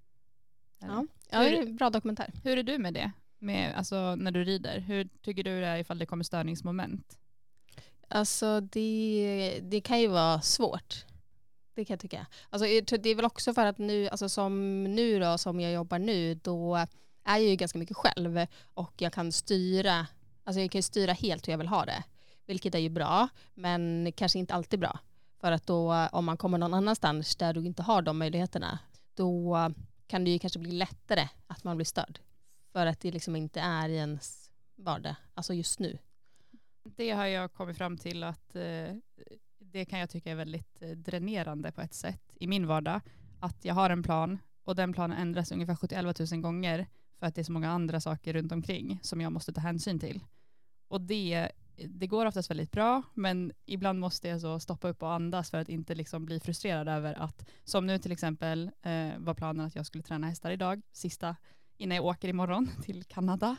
Ja, 0.80 1.06
ja 1.30 1.40
det 1.40 1.58
är 1.58 1.62
en 1.62 1.76
bra 1.76 1.90
dokumentär. 1.90 2.34
Hur 2.44 2.58
är 2.58 2.64
du 2.64 2.78
med 2.78 2.94
det? 2.94 3.12
Med, 3.40 3.76
alltså, 3.76 4.16
när 4.16 4.32
du 4.32 4.44
rider? 4.44 4.80
Hur 4.80 5.10
tycker 5.22 5.44
du 5.44 5.62
det 5.62 5.68
är 5.68 5.78
ifall 5.78 6.00
det 6.00 6.06
kommer 6.06 6.24
störningsmoment? 6.24 7.18
Alltså 8.08 8.62
det, 8.62 9.60
det 9.64 9.82
kan 9.82 10.02
ju 10.02 10.08
vara 10.08 10.42
svårt. 10.42 11.06
Det 11.74 11.86
kan 11.86 11.94
jag 11.94 12.00
tycka. 12.00 12.28
Alltså, 12.50 12.66
det 12.98 13.10
är 13.10 13.16
väl 13.16 13.26
också 13.26 13.54
för 13.54 13.66
att 13.66 13.78
nu, 13.78 14.10
alltså 14.10 14.30
som 14.30 14.84
nu 14.84 15.20
då, 15.20 15.38
som 15.38 15.60
jag 15.60 15.74
jobbar 15.74 16.00
nu, 16.00 16.36
då 16.36 16.76
är 17.24 17.38
jag 17.38 17.50
ju 17.50 17.56
ganska 17.56 17.80
mycket 17.80 17.98
själv 17.98 18.48
och 18.74 18.94
jag 18.98 19.14
kan 19.14 19.32
styra, 19.32 20.08
alltså 20.44 20.62
jag 20.62 20.72
kan 20.72 20.84
styra 20.84 21.14
helt 21.14 21.48
hur 21.48 21.54
jag 21.54 21.58
vill 21.58 21.68
ha 21.68 21.86
det. 21.86 22.04
Vilket 22.46 22.76
är 22.76 22.80
ju 22.80 22.90
bra, 22.90 23.28
men 23.54 24.12
kanske 24.16 24.40
inte 24.40 24.54
alltid 24.54 24.80
bra. 24.80 25.00
För 25.44 25.52
att 25.52 25.68
då 25.68 26.08
om 26.12 26.26
man 26.26 26.38
kommer 26.38 26.58
någon 26.58 26.74
annanstans 26.74 27.36
där 27.36 27.54
du 27.54 27.66
inte 27.66 27.84
har 27.84 28.02
de 28.02 28.18
möjligheterna, 28.18 28.80
då 29.14 29.58
kan 30.08 30.24
det 30.24 30.32
ju 30.32 30.40
kanske 30.40 30.60
bli 30.60 30.72
lättare 30.72 31.28
att 31.48 31.64
man 31.64 31.78
blir 31.78 31.86
störd. 31.86 32.20
För 32.72 32.86
att 32.86 33.00
det 33.00 33.12
liksom 33.12 33.36
inte 33.36 33.60
är 33.60 33.90
i 33.90 33.96
ens 33.96 34.52
vardag, 34.76 35.16
alltså 35.34 35.54
just 35.54 35.80
nu. 35.80 35.98
Det 36.84 37.12
har 37.12 37.26
jag 37.26 37.54
kommit 37.54 37.78
fram 37.78 37.98
till 37.98 38.24
att 38.24 38.56
eh, 38.56 38.96
det 39.60 39.86
kan 39.86 40.00
jag 40.00 40.10
tycka 40.10 40.32
är 40.32 40.36
väldigt 40.36 40.82
eh, 40.82 40.90
dränerande 40.90 41.72
på 41.72 41.82
ett 41.82 41.94
sätt 41.94 42.24
i 42.36 42.48
min 42.48 42.68
vardag. 42.68 43.02
Att 43.40 43.66
jag 43.66 43.74
har 43.74 43.90
en 43.90 44.04
plan 44.04 44.40
och 44.64 44.76
den 44.76 44.94
planen 44.94 45.18
ändras 45.18 45.52
ungefär 45.52 45.76
71 45.76 46.32
000 46.32 46.42
gånger 46.42 46.88
för 47.20 47.28
att 47.28 47.36
det 47.36 47.42
är 47.42 47.46
så 47.46 47.52
många 47.52 47.72
andra 47.72 48.02
saker 48.02 48.34
runt 48.34 48.52
omkring 48.52 49.00
som 49.02 49.22
jag 49.22 49.32
måste 49.32 49.54
ta 49.54 49.62
hänsyn 49.62 50.00
till. 50.00 50.24
Och 50.88 51.02
det 51.02 51.52
det 51.76 52.08
går 52.08 52.26
oftast 52.26 52.50
väldigt 52.50 52.72
bra, 52.72 53.02
men 53.14 53.52
ibland 53.66 54.00
måste 54.00 54.28
jag 54.28 54.42
så 54.42 54.60
stoppa 54.60 54.90
upp 54.90 55.04
och 55.04 55.14
andas 55.14 55.52
för 55.52 55.58
att 55.58 55.70
inte 55.70 55.96
liksom 55.96 56.26
bli 56.26 56.40
frustrerad 56.40 56.88
över 56.88 57.14
att, 57.14 57.50
som 57.64 57.88
nu 57.88 57.98
till 57.98 58.12
exempel 58.12 58.72
eh, 58.82 59.10
var 59.18 59.34
planen 59.34 59.66
att 59.66 59.76
jag 59.76 59.86
skulle 59.86 60.04
träna 60.04 60.28
hästar 60.28 60.52
idag, 60.52 60.82
sista 60.92 61.36
innan 61.78 61.96
jag 61.96 62.06
åker 62.06 62.28
imorgon 62.28 62.70
till 62.84 63.04
Kanada. 63.04 63.58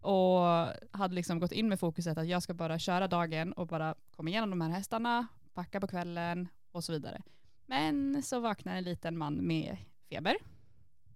Och 0.00 0.40
hade 0.90 1.14
liksom 1.14 1.38
gått 1.38 1.52
in 1.52 1.68
med 1.68 1.80
fokuset 1.80 2.18
att 2.18 2.28
jag 2.28 2.42
ska 2.42 2.54
bara 2.54 2.78
köra 2.78 3.08
dagen 3.08 3.52
och 3.52 3.66
bara 3.66 3.94
komma 4.16 4.30
igenom 4.30 4.50
de 4.50 4.60
här 4.60 4.70
hästarna, 4.70 5.26
packa 5.54 5.80
på 5.80 5.86
kvällen 5.86 6.48
och 6.72 6.84
så 6.84 6.92
vidare. 6.92 7.22
Men 7.66 8.22
så 8.22 8.40
vaknade 8.40 8.78
en 8.78 8.84
liten 8.84 9.18
man 9.18 9.34
med 9.34 9.76
feber 10.08 10.36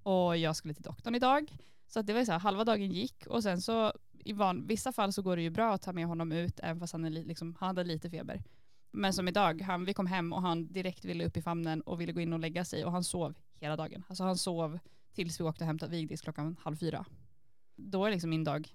och 0.02 0.36
jag 0.36 0.56
skulle 0.56 0.74
till 0.74 0.82
doktorn 0.82 1.14
idag. 1.14 1.56
Så 1.86 2.02
det 2.02 2.12
var 2.12 2.24
så 2.24 2.32
här, 2.32 2.38
halva 2.38 2.64
dagen 2.64 2.92
gick 2.92 3.26
och 3.26 3.42
sen 3.42 3.60
så 3.60 3.92
i 4.24 4.32
van, 4.32 4.66
vissa 4.66 4.92
fall 4.92 5.12
så 5.12 5.22
går 5.22 5.36
det 5.36 5.42
ju 5.42 5.50
bra 5.50 5.74
att 5.74 5.82
ta 5.82 5.92
med 5.92 6.06
honom 6.06 6.32
ut 6.32 6.60
även 6.62 6.80
fast 6.80 6.92
han, 6.92 7.04
är 7.04 7.10
liksom, 7.10 7.56
han 7.60 7.66
hade 7.66 7.84
lite 7.84 8.10
feber. 8.10 8.42
Men 8.90 9.12
som 9.12 9.28
idag, 9.28 9.62
han, 9.62 9.84
vi 9.84 9.94
kom 9.94 10.06
hem 10.06 10.32
och 10.32 10.42
han 10.42 10.72
direkt 10.72 11.04
ville 11.04 11.26
upp 11.26 11.36
i 11.36 11.42
famnen 11.42 11.80
och 11.80 12.00
ville 12.00 12.12
gå 12.12 12.20
in 12.20 12.32
och 12.32 12.38
lägga 12.38 12.64
sig 12.64 12.84
och 12.84 12.92
han 12.92 13.04
sov 13.04 13.34
hela 13.54 13.76
dagen. 13.76 14.04
Alltså 14.08 14.24
han 14.24 14.36
sov 14.36 14.78
tills 15.14 15.40
vi 15.40 15.44
åkte 15.44 15.64
och 15.64 15.66
hämtade 15.66 15.90
Vigdis 15.90 16.20
klockan 16.20 16.56
halv 16.60 16.76
fyra. 16.76 17.04
Då 17.76 18.04
är 18.04 18.10
liksom 18.10 18.30
min 18.30 18.44
dag, 18.44 18.68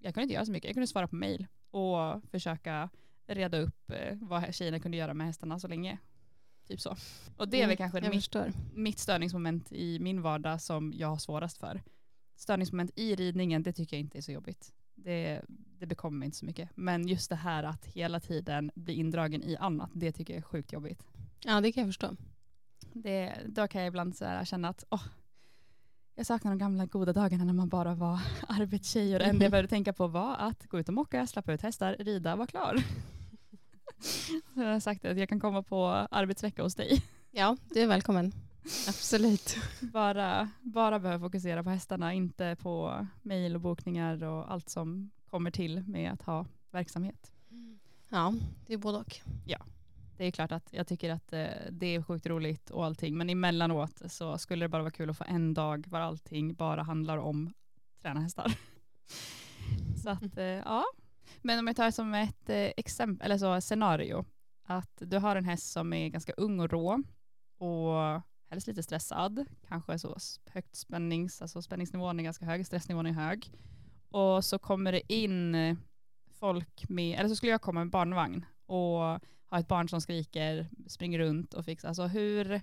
jag 0.00 0.14
kunde 0.14 0.22
inte 0.22 0.34
göra 0.34 0.46
så 0.46 0.52
mycket. 0.52 0.68
Jag 0.68 0.74
kunde 0.74 0.86
svara 0.86 1.08
på 1.08 1.16
mail 1.16 1.46
och 1.70 2.22
försöka 2.30 2.90
reda 3.26 3.58
upp 3.58 3.90
eh, 3.90 4.16
vad 4.20 4.54
tjejerna 4.54 4.80
kunde 4.80 4.96
göra 4.96 5.14
med 5.14 5.26
hästarna 5.26 5.60
så 5.60 5.68
länge. 5.68 5.98
Typ 6.68 6.80
så. 6.80 6.96
Och 7.36 7.48
det 7.48 7.56
är 7.56 7.66
väl 7.66 7.76
mm, 7.76 7.76
kanske 7.76 8.10
mitt, 8.10 8.56
mitt 8.74 8.98
störningsmoment 8.98 9.72
i 9.72 9.98
min 9.98 10.22
vardag 10.22 10.60
som 10.60 10.92
jag 10.96 11.08
har 11.08 11.18
svårast 11.18 11.58
för. 11.58 11.82
Störningsmoment 12.36 12.90
i 12.96 13.14
ridningen, 13.14 13.62
det 13.62 13.72
tycker 13.72 13.96
jag 13.96 14.00
inte 14.00 14.18
är 14.18 14.22
så 14.22 14.32
jobbigt. 14.32 14.72
Det, 14.96 15.42
det 15.78 15.86
bekommer 15.86 16.18
mig 16.18 16.26
inte 16.26 16.38
så 16.38 16.46
mycket. 16.46 16.68
Men 16.74 17.08
just 17.08 17.30
det 17.30 17.36
här 17.36 17.62
att 17.62 17.86
hela 17.86 18.20
tiden 18.20 18.70
bli 18.74 18.94
indragen 18.94 19.42
i 19.42 19.56
annat, 19.56 19.90
det 19.92 20.12
tycker 20.12 20.34
jag 20.34 20.38
är 20.38 20.42
sjukt 20.42 20.72
jobbigt. 20.72 21.02
Ja, 21.44 21.60
det 21.60 21.72
kan 21.72 21.80
jag 21.80 21.88
förstå. 21.88 22.16
Det, 22.92 23.36
då 23.46 23.68
kan 23.68 23.80
jag 23.80 23.88
ibland 23.88 24.16
så 24.16 24.40
känna 24.44 24.68
att 24.68 24.84
oh, 24.90 25.02
jag 26.14 26.26
saknar 26.26 26.50
de 26.50 26.58
gamla 26.58 26.86
goda 26.86 27.12
dagarna 27.12 27.44
när 27.44 27.52
man 27.52 27.68
bara 27.68 27.94
var 27.94 28.20
arbetstjej 28.48 29.12
och 29.12 29.18
det 29.18 29.24
enda 29.24 29.44
jag 29.44 29.50
behövde 29.50 29.68
tänka 29.68 29.92
på 29.92 30.06
var 30.06 30.36
att 30.36 30.66
gå 30.66 30.80
ut 30.80 30.88
och 30.88 30.94
mocka, 30.94 31.26
släppa 31.26 31.52
ut 31.52 31.62
hästar, 31.62 31.96
rida, 31.98 32.36
vara 32.36 32.46
klar. 32.46 32.76
Så 34.00 34.60
jag 34.60 34.72
har 34.72 34.80
sagt 34.80 35.04
att 35.04 35.18
jag 35.18 35.28
kan 35.28 35.40
komma 35.40 35.62
på 35.62 35.86
arbetsvecka 35.88 36.62
hos 36.62 36.74
dig. 36.74 37.02
Ja, 37.30 37.56
du 37.74 37.80
är 37.80 37.86
välkommen. 37.86 38.32
Absolut. 38.88 39.56
Bara, 39.80 40.50
bara 40.60 40.98
behöver 40.98 41.26
fokusera 41.26 41.64
på 41.64 41.70
hästarna, 41.70 42.14
inte 42.14 42.56
på 42.60 43.06
mejl 43.22 43.54
och 43.54 43.60
bokningar 43.60 44.24
och 44.24 44.52
allt 44.52 44.68
som 44.68 45.10
kommer 45.30 45.50
till 45.50 45.84
med 45.86 46.12
att 46.12 46.22
ha 46.22 46.46
verksamhet. 46.70 47.32
Ja, 48.08 48.34
det 48.66 48.72
är 48.72 48.78
både 48.78 48.98
och. 48.98 49.20
Ja, 49.44 49.58
det 50.16 50.24
är 50.24 50.30
klart 50.30 50.52
att 50.52 50.68
jag 50.72 50.86
tycker 50.86 51.10
att 51.10 51.32
eh, 51.32 51.46
det 51.70 51.86
är 51.86 52.02
sjukt 52.02 52.26
roligt 52.26 52.70
och 52.70 52.84
allting, 52.84 53.16
men 53.16 53.30
emellanåt 53.30 54.02
så 54.12 54.38
skulle 54.38 54.64
det 54.64 54.68
bara 54.68 54.82
vara 54.82 54.90
kul 54.90 55.10
att 55.10 55.18
få 55.18 55.24
en 55.28 55.54
dag 55.54 55.86
var 55.88 56.00
allting 56.00 56.54
bara 56.54 56.82
handlar 56.82 57.18
om 57.18 57.52
träna 58.02 58.20
hästar. 58.20 58.52
så 60.02 60.10
att, 60.10 60.36
eh, 60.36 60.44
ja. 60.44 60.84
Men 61.42 61.58
om 61.58 61.66
jag 61.66 61.76
tar 61.76 61.90
som 61.90 62.14
ett 62.14 62.48
eh, 62.48 62.70
exempel, 62.76 63.24
eller 63.24 63.38
så 63.38 63.60
scenario, 63.60 64.24
att 64.64 64.92
du 64.98 65.18
har 65.18 65.36
en 65.36 65.44
häst 65.44 65.72
som 65.72 65.92
är 65.92 66.08
ganska 66.08 66.32
ung 66.32 66.60
och 66.60 66.70
rå 66.70 67.02
och 67.58 68.22
helst 68.56 68.66
lite 68.66 68.82
stressad, 68.82 69.44
kanske 69.68 69.98
så 69.98 70.16
högt 70.46 70.76
spännings, 70.76 71.42
alltså 71.42 71.62
spänningsnivån 71.62 72.20
är 72.20 72.24
ganska 72.24 72.44
hög, 72.44 72.66
stressnivån 72.66 73.06
är 73.06 73.12
hög. 73.12 73.52
Och 74.08 74.44
så 74.44 74.58
kommer 74.58 74.92
det 74.92 75.12
in 75.12 75.56
folk 76.28 76.88
med, 76.88 77.18
eller 77.18 77.28
så 77.28 77.36
skulle 77.36 77.52
jag 77.52 77.62
komma 77.62 77.80
med 77.80 77.90
barnvagn 77.90 78.44
och 78.66 78.98
ha 79.50 79.58
ett 79.60 79.68
barn 79.68 79.88
som 79.88 80.00
skriker, 80.00 80.68
springer 80.86 81.18
runt 81.18 81.54
och 81.54 81.64
fixar. 81.64 81.88
Alltså 81.88 82.06
hur, 82.06 82.60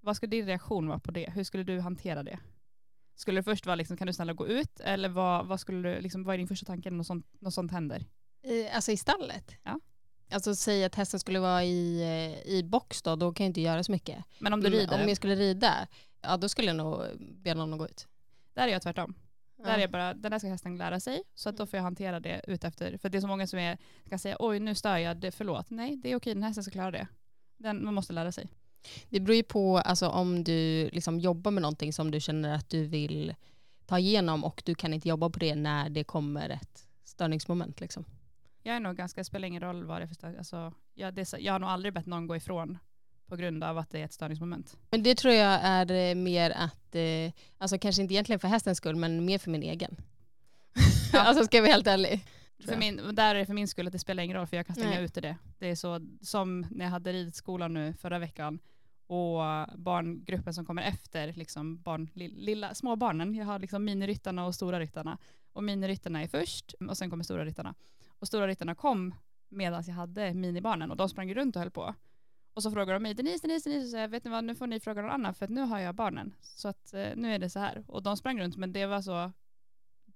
vad 0.00 0.16
skulle 0.16 0.30
din 0.30 0.46
reaktion 0.46 0.88
vara 0.88 0.98
på 0.98 1.10
det? 1.10 1.30
Hur 1.30 1.44
skulle 1.44 1.64
du 1.64 1.80
hantera 1.80 2.22
det? 2.22 2.38
Skulle 3.14 3.38
det 3.38 3.42
först 3.42 3.66
vara 3.66 3.76
liksom, 3.76 3.96
kan 3.96 4.06
du 4.06 4.12
snälla 4.12 4.32
gå 4.32 4.46
ut 4.46 4.80
eller 4.80 5.08
vad, 5.08 5.46
vad, 5.46 5.60
skulle 5.60 5.94
du, 5.94 6.00
liksom, 6.00 6.24
vad 6.24 6.34
är 6.34 6.38
din 6.38 6.48
första 6.48 6.66
tanke 6.66 6.90
när 6.90 6.96
något 6.96 7.06
sånt, 7.06 7.40
något 7.40 7.54
sånt 7.54 7.72
händer? 7.72 8.06
I, 8.42 8.68
alltså 8.68 8.92
i 8.92 8.96
stallet? 8.96 9.56
Ja. 9.62 9.80
Alltså 10.30 10.54
säg 10.54 10.84
att 10.84 10.94
hästen 10.94 11.20
skulle 11.20 11.38
vara 11.38 11.64
i, 11.64 12.02
eh, 12.02 12.52
i 12.52 12.62
box 12.64 13.02
då, 13.02 13.16
då 13.16 13.32
kan 13.32 13.44
jag 13.44 13.50
inte 13.50 13.60
göra 13.60 13.84
så 13.84 13.92
mycket. 13.92 14.24
Men 14.38 14.52
om 14.52 14.60
du 14.60 14.70
rider? 14.70 15.02
Om 15.02 15.08
jag 15.08 15.16
skulle 15.16 15.34
rida, 15.34 15.88
ja 16.22 16.36
då 16.36 16.48
skulle 16.48 16.68
jag 16.68 16.76
nog 16.76 17.02
be 17.18 17.54
någon 17.54 17.72
att 17.72 17.78
gå 17.78 17.84
ut. 17.84 18.06
Där 18.54 18.68
är 18.68 18.72
jag 18.72 18.82
tvärtom. 18.82 19.14
Där 19.64 19.78
är 19.78 19.88
bara, 19.88 20.14
den 20.14 20.30
där 20.30 20.38
ska 20.38 20.48
hästen 20.48 20.76
lära 20.76 21.00
sig, 21.00 21.22
så 21.34 21.48
att 21.48 21.56
då 21.56 21.66
får 21.66 21.76
jag 21.76 21.84
hantera 21.84 22.20
det 22.20 22.40
utefter. 22.46 22.98
För 22.98 23.08
det 23.08 23.18
är 23.18 23.20
så 23.20 23.26
många 23.26 23.46
som 23.46 23.58
är, 23.58 23.78
kan 24.08 24.18
säga 24.18 24.36
oj 24.38 24.60
nu 24.60 24.74
stör 24.74 24.96
jag, 24.96 25.16
det, 25.16 25.30
förlåt. 25.30 25.70
Nej 25.70 25.96
det 25.96 26.12
är 26.12 26.16
okej, 26.16 26.34
den 26.34 26.42
här 26.42 26.50
hästen 26.50 26.64
ska 26.64 26.70
klara 26.70 26.90
det. 26.90 27.06
Den, 27.56 27.84
man 27.84 27.94
måste 27.94 28.12
lära 28.12 28.32
sig. 28.32 28.48
Det 29.08 29.20
beror 29.20 29.36
ju 29.36 29.42
på 29.42 29.78
alltså, 29.78 30.08
om 30.08 30.44
du 30.44 30.90
liksom 30.92 31.20
jobbar 31.20 31.50
med 31.50 31.62
någonting 31.62 31.92
som 31.92 32.10
du 32.10 32.20
känner 32.20 32.54
att 32.54 32.68
du 32.68 32.86
vill 32.86 33.34
ta 33.86 33.98
igenom 33.98 34.44
och 34.44 34.62
du 34.64 34.74
kan 34.74 34.94
inte 34.94 35.08
jobba 35.08 35.30
på 35.30 35.38
det 35.38 35.54
när 35.54 35.90
det 35.90 36.04
kommer 36.04 36.48
ett 36.48 36.88
störningsmoment. 37.04 37.80
Liksom. 37.80 38.04
Jag 38.66 38.76
är 38.76 38.80
nog 38.80 38.96
ganska, 38.96 39.20
det 39.20 39.24
spelar 39.24 39.48
ingen 39.48 39.62
roll 39.62 39.84
vad 39.84 40.00
det 40.00 40.04
är 40.04 40.06
för 40.06 40.14
störning. 40.14 40.38
Alltså, 40.38 40.72
jag, 40.94 41.14
det, 41.14 41.34
jag 41.38 41.52
har 41.52 41.58
nog 41.58 41.70
aldrig 41.70 41.94
bett 41.94 42.06
någon 42.06 42.26
gå 42.26 42.36
ifrån 42.36 42.78
på 43.26 43.36
grund 43.36 43.64
av 43.64 43.78
att 43.78 43.90
det 43.90 44.00
är 44.00 44.04
ett 44.04 44.12
störningsmoment. 44.12 44.76
Men 44.90 45.02
det 45.02 45.14
tror 45.14 45.34
jag 45.34 45.60
är 45.62 45.92
eh, 45.92 46.14
mer 46.14 46.50
att, 46.50 46.94
eh, 46.94 47.32
alltså 47.58 47.78
kanske 47.78 48.02
inte 48.02 48.14
egentligen 48.14 48.40
för 48.40 48.48
hästens 48.48 48.78
skull, 48.78 48.96
men 48.96 49.24
mer 49.24 49.38
för 49.38 49.50
min 49.50 49.62
egen. 49.62 49.96
Ja. 51.12 51.20
alltså 51.24 51.44
ska 51.44 51.56
jag 51.56 51.62
vara 51.62 51.72
helt 51.72 51.86
ärlig. 51.86 52.24
För 52.66 52.76
min, 52.76 53.14
där 53.14 53.34
är 53.34 53.38
det 53.38 53.46
för 53.46 53.54
min 53.54 53.68
skull 53.68 53.86
att 53.86 53.92
det 53.92 53.98
spelar 53.98 54.22
ingen 54.22 54.36
roll 54.36 54.46
för 54.46 54.56
jag 54.56 54.66
kan 54.66 54.76
stänga 54.76 54.90
Nej. 54.90 55.04
ute 55.04 55.20
det. 55.20 55.36
Det 55.58 55.70
är 55.70 55.74
så 55.74 56.00
som 56.20 56.66
när 56.70 56.84
jag 56.84 56.92
hade 56.92 57.12
ridskolan 57.12 57.74
nu 57.74 57.94
förra 57.94 58.18
veckan 58.18 58.58
och 59.06 59.40
barngruppen 59.76 60.54
som 60.54 60.64
kommer 60.66 60.82
efter, 60.82 61.32
liksom 61.32 61.82
barn, 61.82 62.10
lilla, 62.14 62.74
små 62.74 62.96
barnen. 62.96 63.34
Jag 63.34 63.46
har 63.46 63.58
liksom 63.58 63.84
miniryttarna 63.84 64.46
och 64.46 64.54
stora 64.54 64.80
ryttarna. 64.80 65.18
Och 65.52 65.64
miniryttarna 65.64 66.22
är 66.22 66.28
först 66.28 66.74
och 66.88 66.96
sen 66.96 67.10
kommer 67.10 67.24
stora 67.24 67.44
ryttarna. 67.44 67.74
Och 68.24 68.28
stora 68.28 68.46
ryttarna 68.46 68.74
kom 68.74 69.14
medan 69.48 69.82
jag 69.86 69.94
hade 69.94 70.34
minibarnen 70.34 70.90
och 70.90 70.96
de 70.96 71.08
sprang 71.08 71.34
runt 71.34 71.56
och 71.56 71.62
höll 71.62 71.70
på. 71.70 71.94
Och 72.54 72.62
så 72.62 72.70
frågar 72.70 72.94
de 72.94 73.02
mig, 73.02 73.14
Denise, 73.14 73.46
Denise, 73.46 73.70
Denise, 73.70 73.90
så 73.90 73.96
jag, 73.96 74.08
vet 74.08 74.24
ni 74.24 74.30
vad, 74.30 74.44
nu 74.44 74.54
får 74.54 74.66
ni 74.66 74.80
fråga 74.80 75.02
någon 75.02 75.10
annan 75.10 75.34
för 75.34 75.44
att 75.44 75.50
nu 75.50 75.60
har 75.60 75.78
jag 75.78 75.94
barnen. 75.94 76.34
Så 76.40 76.68
att 76.68 76.94
eh, 76.94 77.08
nu 77.16 77.34
är 77.34 77.38
det 77.38 77.50
så 77.50 77.58
här. 77.58 77.84
Och 77.86 78.02
de 78.02 78.16
sprang 78.16 78.40
runt 78.40 78.56
men 78.56 78.72
det 78.72 78.86
var 78.86 79.02
så, 79.02 79.32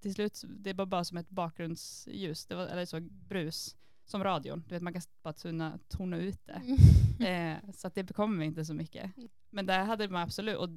till 0.01 0.15
slut, 0.15 0.43
det 0.49 0.73
var 0.73 0.87
bara 0.87 1.05
som 1.05 1.19
ett 1.19 1.31
bakgrundsljus, 1.31 2.47
det 2.47 2.55
var, 2.55 2.67
eller 2.67 2.85
så 2.85 3.01
brus, 3.01 3.77
som 4.05 4.25
radion. 4.25 4.65
Du 4.69 4.75
vet 4.75 4.83
man 4.83 4.93
kan 4.93 5.03
bara 5.23 5.35
tuna, 5.35 5.79
tona 5.89 6.17
ut 6.17 6.47
det. 6.47 6.63
Mm. 7.19 7.57
eh, 7.65 7.73
så 7.73 7.87
att 7.87 7.95
det 7.95 8.05
bekommer 8.05 8.45
inte 8.45 8.65
så 8.65 8.75
mycket. 8.75 9.13
Men 9.51 9.67
där 9.67 9.85
hade 9.85 10.09
man 10.09 10.23
absolut, 10.23 10.57
och 10.57 10.69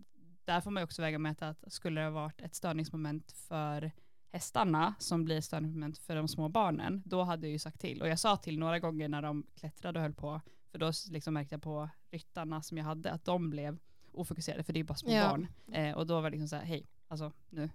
där 0.46 0.62
får 0.62 0.72
man 0.72 0.84
också 0.84 1.02
väga 1.02 1.20
med 1.20 1.44
att 1.44 1.74
skulle 1.74 2.02
det 2.02 2.08
ha 2.08 2.12
varit 2.12 2.42
ett 2.42 2.56
störningsmoment 2.56 3.32
för 3.32 3.92
hästarna 4.32 4.94
som 5.00 5.26
blir 5.26 5.42
störningsmoment 5.42 5.98
för 5.98 6.16
de 6.16 6.28
små 6.28 6.50
barnen, 6.50 7.04
då 7.06 7.24
hade 7.24 7.48
jag 7.48 7.52
ju 7.52 7.60
sagt 7.60 7.82
till. 7.82 8.02
Och 8.02 8.08
jag 8.08 8.20
sa 8.20 8.38
till 8.38 8.60
några 8.60 8.80
gånger 8.80 9.08
när 9.08 9.22
de 9.22 9.44
klättrade 9.56 10.00
och 10.00 10.04
höll 10.04 10.14
på, 10.14 10.42
för 10.72 10.80
då 10.80 10.92
liksom 11.10 11.34
märkte 11.34 11.56
jag 11.56 11.62
på 11.62 11.90
ryttarna 12.12 12.62
som 12.62 12.78
jag 12.78 12.86
hade 12.86 13.12
att 13.12 13.26
de 13.26 13.50
blev 13.50 13.78
ofokuserade, 14.12 14.64
för 14.64 14.74
det 14.74 14.80
är 14.80 14.84
bara 14.84 14.96
små 14.96 15.12
ja. 15.12 15.30
barn. 15.30 15.48
Eh, 15.72 15.98
och 15.98 16.08
då 16.08 16.22
var 16.22 16.30
det 16.30 16.30
liksom 16.30 16.48
så 16.48 16.56
här, 16.56 16.64
hej, 16.64 16.88
alltså 17.08 17.32
nu. 17.50 17.70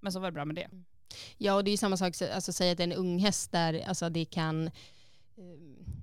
Men 0.00 0.12
så 0.12 0.20
var 0.20 0.28
det 0.28 0.32
bra 0.32 0.44
med 0.44 0.56
det. 0.56 0.62
Mm. 0.62 0.84
Ja, 1.38 1.54
och 1.54 1.64
det 1.64 1.70
är 1.70 1.72
ju 1.72 1.76
samma 1.76 1.96
sak, 1.96 2.22
alltså 2.22 2.52
säga 2.52 2.72
att 2.72 2.78
det 2.78 2.82
är 2.82 2.88
en 2.88 2.92
ung 2.92 3.18
häst 3.18 3.52
där 3.52 3.88
alltså 3.88 4.08
det 4.08 4.24
kan, 4.24 4.66
eh, 4.66 4.72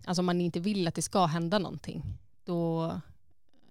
alltså 0.06 0.22
om 0.22 0.26
man 0.26 0.42
inte 0.42 0.60
vill 0.60 0.88
att 0.88 0.96
det 0.96 1.02
ska 1.02 1.26
hända 1.26 1.60
någonting, 1.60 2.04
då 2.44 3.02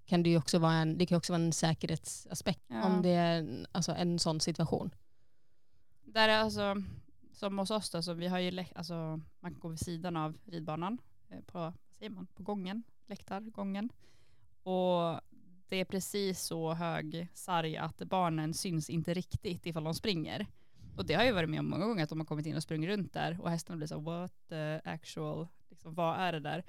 kan 0.05 0.23
det 0.23 0.29
ju 0.29 0.37
också 0.37 0.59
vara 0.59 0.73
en, 0.73 0.97
det 0.97 1.05
kan 1.05 1.17
också 1.17 1.33
vara 1.33 1.41
en 1.41 1.53
säkerhetsaspekt 1.53 2.63
ja. 2.67 2.83
om 2.83 3.01
det 3.01 3.09
är 3.09 3.65
alltså 3.71 3.91
en 3.91 4.19
sån 4.19 4.39
situation. 4.39 4.91
Där 6.13 6.29
är 6.29 6.37
alltså, 6.37 6.75
som 7.33 7.59
hos 7.59 7.71
oss 7.71 7.89
då, 7.89 8.01
så 8.01 8.13
vi 8.13 8.27
har 8.27 8.39
ju, 8.39 8.65
alltså, 8.75 8.93
man 9.39 9.51
kan 9.51 9.59
gå 9.59 9.67
vid 9.67 9.79
sidan 9.79 10.17
av 10.17 10.37
ridbanan 10.45 10.97
eh, 11.29 11.41
på, 11.41 11.59
vad 11.59 11.73
säger 11.97 12.09
man, 12.09 12.27
på 12.27 12.43
gången, 12.43 12.83
läktargången. 13.05 13.89
Och 14.63 15.21
det 15.67 15.75
är 15.75 15.85
precis 15.85 16.41
så 16.41 16.73
hög 16.73 17.27
sarg 17.33 17.77
att 17.77 17.97
barnen 17.97 18.53
syns 18.53 18.89
inte 18.89 19.13
riktigt 19.13 19.65
ifall 19.65 19.83
de 19.83 19.93
springer. 19.93 20.47
Och 20.97 21.05
det 21.05 21.13
har 21.13 21.23
jag 21.23 21.33
varit 21.33 21.49
med 21.49 21.59
om 21.59 21.69
många 21.69 21.85
gånger, 21.85 22.03
att 22.03 22.09
de 22.09 22.19
har 22.19 22.25
kommit 22.25 22.45
in 22.45 22.55
och 22.55 22.63
sprungit 22.63 22.89
runt 22.89 23.13
där 23.13 23.41
och 23.41 23.49
hästarna 23.49 23.77
blir 23.77 23.87
så 23.87 23.99
what 23.99 24.33
the 24.49 24.79
actual, 24.83 25.47
liksom, 25.69 25.93
vad 25.93 26.19
är 26.19 26.31
det 26.31 26.39
där? 26.39 26.63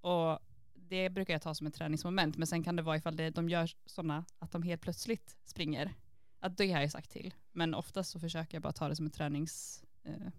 Och 0.00 0.38
det 0.74 1.10
brukar 1.10 1.34
jag 1.34 1.42
ta 1.42 1.54
som 1.54 1.66
ett 1.66 1.74
träningsmoment, 1.74 2.36
men 2.36 2.46
sen 2.46 2.62
kan 2.62 2.76
det 2.76 2.82
vara 2.82 2.96
ifall 2.96 3.16
det, 3.16 3.30
de 3.30 3.48
gör 3.48 3.70
sådana 3.86 4.24
att 4.38 4.52
de 4.52 4.62
helt 4.62 4.82
plötsligt 4.82 5.36
springer. 5.44 5.94
Att 6.42 6.56
det 6.56 6.72
har 6.72 6.80
jag 6.80 6.90
sagt 6.90 7.10
till. 7.10 7.34
Men 7.52 7.74
oftast 7.74 8.10
så 8.10 8.20
försöker 8.20 8.54
jag 8.54 8.62
bara 8.62 8.72
ta 8.72 8.88
det 8.88 8.96
som 8.96 9.06
ett 9.06 9.14
tränings, 9.14 9.84
eh, 10.04 10.32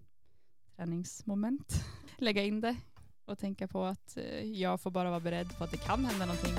träningsmoment. 0.76 1.84
Lägga 2.18 2.42
in 2.44 2.60
det 2.60 2.76
och 3.24 3.38
tänka 3.38 3.68
på 3.68 3.84
att 3.84 4.16
eh, 4.16 4.40
jag 4.40 4.80
får 4.80 4.90
bara 4.90 5.10
vara 5.10 5.20
beredd 5.20 5.58
på 5.58 5.64
att 5.64 5.70
det 5.70 5.76
kan 5.76 6.04
hända 6.04 6.26
någonting. 6.26 6.54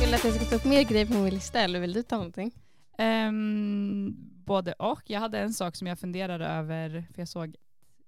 Vill 0.00 0.10
du 0.10 0.16
att 0.16 0.24
jag 0.24 0.34
ska 0.34 0.44
ta 0.44 0.56
upp 0.56 0.64
mer 0.64 0.82
grejer 0.82 1.06
på 1.06 1.12
min 1.12 1.34
lista 1.34 1.60
eller 1.60 1.80
vill 1.80 1.92
du 1.92 2.02
ta 2.02 2.16
någonting? 2.16 2.52
Um, 2.98 4.14
både 4.44 4.72
och. 4.72 5.02
Jag 5.06 5.20
hade 5.20 5.38
en 5.38 5.52
sak 5.52 5.76
som 5.76 5.86
jag 5.86 5.98
funderade 5.98 6.46
över, 6.46 7.06
för 7.12 7.20
jag 7.20 7.28
såg 7.28 7.56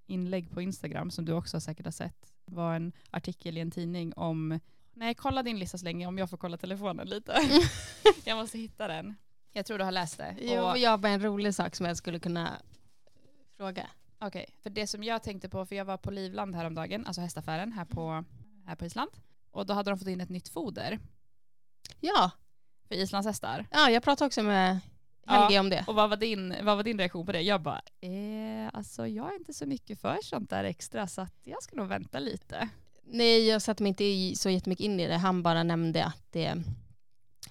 inlägg 0.06 0.50
på 0.50 0.62
Instagram 0.62 1.10
som 1.10 1.24
du 1.24 1.32
också 1.32 1.60
säkert 1.60 1.86
har 1.86 1.92
sett. 1.92 2.33
Var 2.44 2.74
en 2.74 2.92
artikel 3.10 3.58
i 3.58 3.60
en 3.60 3.70
tidning 3.70 4.12
om, 4.16 4.60
nej 4.92 5.14
kolla 5.14 5.42
din 5.42 5.58
lista 5.58 5.78
så 5.78 5.84
länge 5.84 6.06
om 6.06 6.18
jag 6.18 6.30
får 6.30 6.36
kolla 6.36 6.56
telefonen 6.56 7.08
lite. 7.08 7.36
jag 8.24 8.36
måste 8.36 8.58
hitta 8.58 8.88
den. 8.88 9.14
Jag 9.52 9.66
tror 9.66 9.78
du 9.78 9.84
har 9.84 9.92
läst 9.92 10.18
det. 10.18 10.36
Jo, 10.40 10.62
och 10.62 10.78
jag 10.78 10.90
har 10.90 10.98
bara 10.98 11.12
en 11.12 11.22
rolig 11.22 11.54
sak 11.54 11.76
som 11.76 11.86
jag 11.86 11.96
skulle 11.96 12.18
kunna 12.18 12.62
fråga. 13.56 13.86
Okej, 14.18 14.42
okay, 14.42 14.54
för 14.62 14.70
det 14.70 14.86
som 14.86 15.02
jag 15.04 15.22
tänkte 15.22 15.48
på, 15.48 15.66
för 15.66 15.76
jag 15.76 15.84
var 15.84 15.96
på 15.96 16.10
Livland 16.10 16.54
häromdagen, 16.54 17.06
alltså 17.06 17.20
hästaffären 17.20 17.72
här 17.72 17.84
på, 17.84 18.24
här 18.66 18.76
på 18.76 18.84
Island. 18.84 19.10
Och 19.50 19.66
då 19.66 19.74
hade 19.74 19.90
de 19.90 19.98
fått 19.98 20.08
in 20.08 20.20
ett 20.20 20.28
nytt 20.28 20.48
foder. 20.48 20.98
Ja. 22.00 22.30
För 22.88 22.94
Islands 22.94 23.26
hästar. 23.26 23.66
Ja, 23.70 23.90
jag 23.90 24.02
pratade 24.02 24.26
också 24.26 24.42
med 24.42 24.80
Helge 25.26 25.54
ja, 25.54 25.60
om 25.60 25.70
det. 25.70 25.84
Och 25.86 25.94
vad 25.94 26.10
var, 26.10 26.16
din, 26.16 26.54
vad 26.62 26.76
var 26.76 26.84
din 26.84 26.98
reaktion 26.98 27.26
på 27.26 27.32
det? 27.32 27.40
Jag 27.40 27.62
bara, 27.62 27.82
eh, 28.00 28.10
alltså 28.73 29.06
jag 29.06 29.33
är 29.33 29.37
inte 29.37 29.52
så 29.52 29.66
mycket 29.66 30.00
för 30.00 30.18
sånt 30.23 30.50
där 30.50 30.64
extra 30.64 31.06
så 31.06 31.21
att 31.21 31.35
jag 31.44 31.62
ska 31.62 31.76
nog 31.76 31.88
vänta 31.88 32.18
lite. 32.18 32.68
Nej, 33.04 33.47
jag 33.49 33.62
satte 33.62 33.83
mig 33.83 33.88
inte 33.99 34.38
så 34.38 34.50
jättemycket 34.50 34.85
in 34.85 35.00
i 35.00 35.09
det. 35.09 35.16
Han 35.16 35.42
bara 35.42 35.62
nämnde 35.62 36.04
att 36.04 36.26
det, 36.30 36.62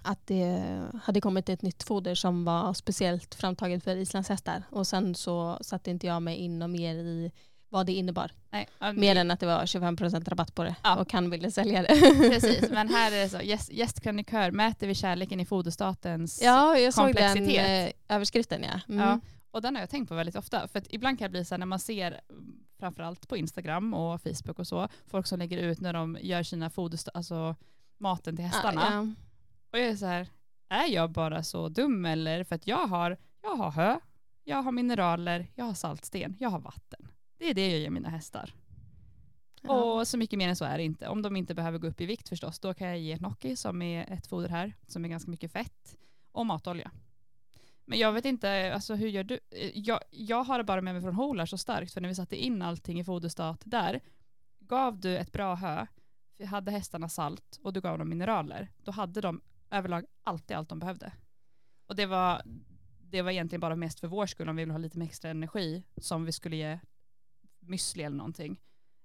att 0.02 0.28
det 0.28 0.64
hade 1.04 1.22
kommit 1.22 1.50
ett 1.50 1.62
nytt 1.62 1.84
foder 1.84 2.16
som 2.16 2.46
var 2.46 2.74
speciellt 2.74 3.36
framtaget 3.36 3.84
för 3.84 3.96
islandshästar. 3.96 4.64
Och 4.70 4.88
sen 4.88 5.16
så 5.16 5.58
satte 5.62 5.92
inte 5.92 6.08
jag 6.08 6.22
mig 6.22 6.38
in 6.38 6.62
och 6.62 6.70
mer 6.70 6.96
i 6.96 7.32
vad 7.74 7.86
det 7.86 7.94
innebar. 7.94 8.32
Nej, 8.50 8.68
Mer 8.94 9.16
än 9.16 9.32
att 9.32 9.40
det 9.40 9.46
var 9.46 9.66
25% 9.66 10.30
rabatt 10.30 10.56
på 10.56 10.64
det 10.64 10.76
ja. 10.84 10.96
och 10.96 11.14
han 11.14 11.30
ville 11.30 11.52
sälja 11.52 11.82
det. 11.82 11.88
Precis, 12.30 12.70
men 12.70 12.90
här 12.90 13.12
är 13.12 13.24
det 13.24 13.30
så, 13.30 13.42
gäst, 13.42 13.72
gästkrönikör, 13.72 14.52
mäter 14.52 14.88
vi 14.88 14.96
kärleken 14.96 15.40
i 15.40 15.46
foderstatens 15.46 16.42
Ja, 16.44 16.78
jag 16.78 16.94
såg 16.94 17.16
den 17.16 17.50
eh, 17.50 17.92
överskriften 18.10 18.64
ja. 18.64 18.94
Mm. 18.94 19.08
ja. 19.08 19.20
Och 19.54 19.62
den 19.62 19.76
har 19.76 19.82
jag 19.82 19.90
tänkt 19.90 20.10
på 20.10 20.16
väldigt 20.16 20.36
ofta. 20.36 20.68
För 20.68 20.96
ibland 20.96 21.20
kan 21.20 21.26
det 21.26 21.30
bli 21.30 21.46
så 21.46 21.56
här 21.56 21.60
när 21.60 21.66
man 21.66 21.80
ser, 21.80 22.22
framförallt 22.80 23.28
på 23.28 23.38
Instagram 23.38 23.94
och 23.94 24.22
Facebook 24.22 24.60
och 24.60 24.68
så, 24.68 24.88
folk 25.06 25.28
som 25.28 25.40
lägger 25.40 25.58
ut 25.58 25.82
när 25.82 25.94
de 25.94 26.18
gör 26.22 26.44
sina 26.44 26.70
foderstater, 26.70 27.18
alltså 27.18 27.56
maten 27.98 28.36
till 28.36 28.46
hästarna. 28.46 28.82
Ja, 28.82 28.94
ja. 28.94 29.08
Och 29.72 29.80
jag 29.80 29.88
är 29.88 29.96
så 29.96 30.06
här, 30.06 30.28
är 30.70 30.88
jag 30.88 31.12
bara 31.12 31.44
så 31.44 31.70
dum 31.70 32.06
eller? 32.06 32.44
För 32.44 32.56
att 32.56 32.68
jag 32.68 32.88
har, 32.88 33.18
jag 33.42 33.56
har 33.56 33.72
hö, 33.72 34.00
jag 34.44 34.64
har 34.64 34.72
mineraler, 34.72 35.52
jag 35.56 35.66
har 35.66 35.74
saltsten, 35.74 36.36
jag 36.40 36.50
har 36.50 36.60
vatten. 36.60 37.08
Det 37.38 37.50
är 37.50 37.54
det 37.54 37.72
jag 37.72 37.80
ger 37.80 37.90
mina 37.90 38.10
hästar. 38.10 38.54
Ja. 39.62 39.74
Och 39.74 40.08
så 40.08 40.18
mycket 40.18 40.40
mer 40.40 40.50
än 40.50 40.56
så 40.56 40.66
är 40.66 40.78
det 40.78 40.84
inte. 40.84 41.08
Om 41.08 41.22
de 41.22 41.36
inte 41.36 41.56
behöver 41.56 41.80
gå 41.80 41.88
upp 41.88 42.02
i 42.02 42.06
vikt 42.06 42.30
förstås, 42.30 42.60
då 42.60 42.74
kan 42.74 42.88
jag 42.88 43.00
ge 43.00 43.16
Gnocchi 43.16 43.56
som 43.56 43.82
är 43.82 44.14
ett 44.14 44.28
foder 44.28 44.50
här, 44.50 44.74
som 44.88 45.06
är 45.06 45.10
ganska 45.10 45.32
mycket 45.32 45.52
fett, 45.52 45.98
och 46.32 46.46
matolja. 46.46 46.92
Men 47.86 48.00
jag 48.00 48.14
vet 48.14 48.26
inte, 48.26 48.74
alltså 48.74 48.96
hur 48.96 49.08
gör 49.08 49.24
du? 49.24 49.40
Eh, 49.52 49.72
jag, 49.74 50.00
jag 50.10 50.44
har 50.44 50.58
det 50.58 50.64
bara 50.64 50.82
med 50.82 50.94
mig 50.94 51.02
från 51.02 51.16
Holar 51.16 51.46
så 51.46 51.58
starkt, 51.58 51.94
för 51.94 52.02
när 52.02 52.10
vi 52.10 52.16
satte 52.16 52.36
in 52.36 52.62
allting 52.62 53.00
i 53.00 53.04
foderstat 53.04 53.62
där, 53.66 54.02
gav 54.60 55.00
du 55.00 55.18
ett 55.18 55.32
bra 55.32 55.56
hö, 55.56 55.86
hade 56.46 56.72
hästarna 56.72 57.10
salt 57.10 57.60
och 57.64 57.74
du 57.74 57.82
gav 57.82 57.98
dem 57.98 58.10
mineraler, 58.10 58.72
då 58.78 58.92
hade 58.92 59.22
de 59.22 59.42
överlag 59.72 60.06
alltid 60.24 60.58
allt 60.58 60.70
de 60.70 60.80
behövde. 60.80 61.14
Och 61.88 61.96
det 61.96 62.06
var, 62.06 62.42
det 63.02 63.22
var 63.22 63.32
egentligen 63.32 63.60
bara 63.60 63.76
mest 63.76 64.00
för 64.00 64.08
vår 64.08 64.26
skull 64.26 64.50
om 64.50 64.56
vi 64.56 64.64
vill 64.64 64.72
ha 64.72 64.78
lite 64.78 64.98
mer 64.98 65.06
extra 65.06 65.32
energi 65.32 65.84
som 65.98 66.26
vi 66.26 66.32
skulle 66.32 66.56
ge 66.56 66.80
müsli 67.60 68.06
eller 68.06 68.18
någonting. 68.18 68.62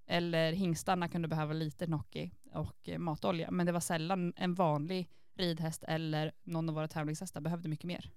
Eller 0.07 0.53
hingstarna 0.53 1.09
kunde 1.09 1.29
behöva 1.29 1.53
lite 1.53 1.87
Nocki 1.87 2.33
och 2.53 2.89
eh, 2.89 2.99
matolja. 2.99 3.51
Men 3.51 3.67
det 3.67 3.73
var 3.73 3.81
sällan 3.81 4.33
en 4.37 4.55
vanlig 4.55 5.11
ridhäst 5.35 5.85
eller 5.85 6.33
någon 6.43 6.69
av 6.69 6.75
våra 6.75 6.89
tävlingshästar 6.89 7.41
behövde 7.41 7.69
mycket 7.69 7.85
mer. 7.85 8.11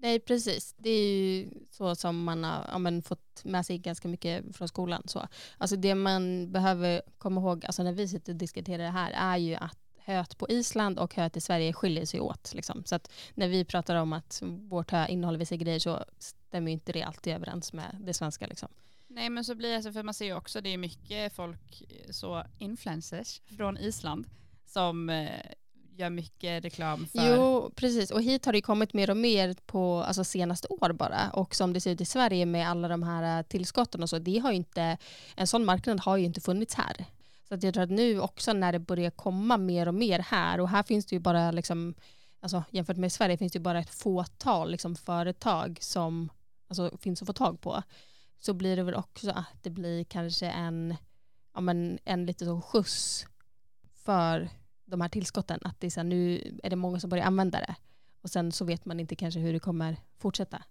Nej 0.00 0.20
precis, 0.20 0.74
det 0.78 0.90
är 0.90 1.08
ju 1.08 1.50
så 1.70 1.94
som 1.94 2.24
man 2.24 2.44
har 2.44 2.66
ja, 2.72 2.78
men, 2.78 3.02
fått 3.02 3.44
med 3.44 3.66
sig 3.66 3.78
ganska 3.78 4.08
mycket 4.08 4.56
från 4.56 4.68
skolan. 4.68 5.02
Så. 5.06 5.28
Alltså 5.58 5.76
det 5.76 5.94
man 5.94 6.52
behöver 6.52 7.02
komma 7.18 7.40
ihåg 7.40 7.64
alltså 7.64 7.82
när 7.82 7.92
vi 7.92 8.08
sitter 8.08 8.32
och 8.32 8.38
diskuterar 8.38 8.82
det 8.82 8.90
här 8.90 9.10
är 9.10 9.36
ju 9.36 9.54
att 9.54 9.78
höet 9.96 10.38
på 10.38 10.48
Island 10.48 10.98
och 10.98 11.14
höet 11.14 11.36
i 11.36 11.40
Sverige 11.40 11.72
skiljer 11.72 12.06
sig 12.06 12.20
åt. 12.20 12.54
Liksom. 12.54 12.84
Så 12.84 12.94
att 12.94 13.10
när 13.34 13.48
vi 13.48 13.64
pratar 13.64 13.96
om 13.96 14.12
att 14.12 14.42
vårt 14.42 14.90
hö 14.90 15.06
innehåller 15.08 15.38
vissa 15.38 15.56
grejer 15.56 15.78
så 15.78 16.04
stämmer 16.18 16.70
ju 16.70 16.72
inte 16.72 16.92
det 16.92 17.02
alltid 17.02 17.34
överens 17.34 17.72
med 17.72 17.96
det 18.00 18.14
svenska. 18.14 18.46
Liksom. 18.46 18.68
Nej 19.06 19.30
men 19.30 19.44
så 19.44 19.54
blir 19.54 19.72
det 19.72 19.82
så, 19.82 19.92
för 19.92 20.02
man 20.02 20.14
ser 20.14 20.26
ju 20.26 20.34
också 20.34 20.60
det 20.60 20.70
är 20.70 20.78
mycket 20.78 21.32
folk, 21.32 21.82
så 22.10 22.44
influencers 22.58 23.40
från 23.56 23.78
Island 23.78 24.26
som 24.66 25.10
eh, 25.10 25.28
gör 25.98 26.10
mycket 26.10 26.64
reklam 26.64 27.06
för... 27.06 27.36
Jo, 27.36 27.70
precis. 27.74 28.10
Och 28.10 28.22
hit 28.22 28.46
har 28.46 28.52
det 28.52 28.60
kommit 28.60 28.94
mer 28.94 29.10
och 29.10 29.16
mer 29.16 29.54
på 29.66 30.02
alltså, 30.02 30.24
senaste 30.24 30.68
år 30.68 30.92
bara. 30.92 31.30
Och 31.30 31.54
som 31.54 31.72
det 31.72 31.80
ser 31.80 31.90
ut 31.90 32.00
i 32.00 32.04
Sverige 32.04 32.46
med 32.46 32.68
alla 32.68 32.88
de 32.88 33.02
här 33.02 33.38
eh, 33.38 33.42
tillskotten 33.42 34.02
och 34.02 34.10
så, 34.10 34.18
det 34.18 34.38
har 34.38 34.50
ju 34.50 34.56
inte, 34.56 34.98
en 35.36 35.46
sån 35.46 35.64
marknad 35.64 36.00
har 36.00 36.16
ju 36.16 36.24
inte 36.24 36.40
funnits 36.40 36.74
här. 36.74 37.04
Så 37.48 37.54
att 37.54 37.62
jag 37.62 37.74
tror 37.74 37.84
att 37.84 37.90
nu 37.90 38.20
också 38.20 38.52
när 38.52 38.72
det 38.72 38.78
börjar 38.78 39.10
komma 39.10 39.56
mer 39.56 39.88
och 39.88 39.94
mer 39.94 40.18
här, 40.18 40.60
och 40.60 40.68
här 40.68 40.82
finns 40.82 41.06
det 41.06 41.16
ju 41.16 41.20
bara 41.20 41.50
liksom, 41.50 41.94
alltså, 42.40 42.64
jämfört 42.70 42.96
med 42.96 43.12
Sverige 43.12 43.36
finns 43.36 43.52
det 43.52 43.56
ju 43.56 43.62
bara 43.62 43.80
ett 43.80 43.94
fåtal 43.94 44.70
liksom, 44.70 44.96
företag 44.96 45.78
som 45.80 46.28
alltså, 46.68 46.96
finns 46.98 47.22
att 47.22 47.26
få 47.26 47.32
tag 47.32 47.60
på 47.60 47.82
så 48.38 48.54
blir 48.54 48.76
det 48.76 48.82
väl 48.82 48.94
också 48.94 49.30
att 49.30 49.62
det 49.62 49.70
blir 49.70 50.04
kanske 50.04 50.46
en, 50.46 50.96
ja, 51.54 51.60
men 51.60 51.98
en 52.04 52.26
lite 52.26 52.44
så 52.44 52.60
skjuts 52.60 53.26
för 54.04 54.48
de 54.90 55.00
här 55.00 55.08
tillskotten. 55.08 55.60
Att 55.62 55.80
det 55.80 55.86
är 55.86 55.90
så 55.90 56.00
här, 56.00 56.04
nu 56.04 56.42
är 56.62 56.70
det 56.70 56.76
många 56.76 57.00
som 57.00 57.10
börjar 57.10 57.24
använda 57.24 57.60
det 57.60 57.74
och 58.22 58.30
sen 58.30 58.52
så 58.52 58.64
vet 58.64 58.84
man 58.84 59.00
inte 59.00 59.16
kanske 59.16 59.40
hur 59.40 59.52
det 59.52 59.58
kommer 59.58 59.96
fortsätta. 60.18 60.62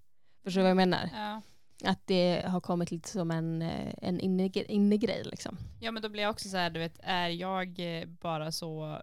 Förstår 0.44 0.60
du 0.60 0.64
vad 0.64 0.70
jag 0.70 0.78
menar? 0.78 1.10
Ja. 1.14 1.42
Att 1.84 2.08
det 2.08 2.44
har 2.48 2.62
kommit 2.62 2.92
lite 2.92 3.10
som 3.10 3.32
en, 3.32 3.62
en 4.02 4.20
innegrej. 4.20 4.66
Inne 4.70 5.24
liksom. 5.24 5.58
Ja 5.80 5.92
men 5.92 6.02
då 6.04 6.10
blir 6.10 6.24
jag 6.24 6.30
också 6.30 6.50
så 6.50 6.58
här, 6.58 6.70
du 6.70 6.80
vet, 6.80 7.00
är 7.04 7.30
jag 7.30 7.80
bara 8.22 8.52
så 8.52 9.02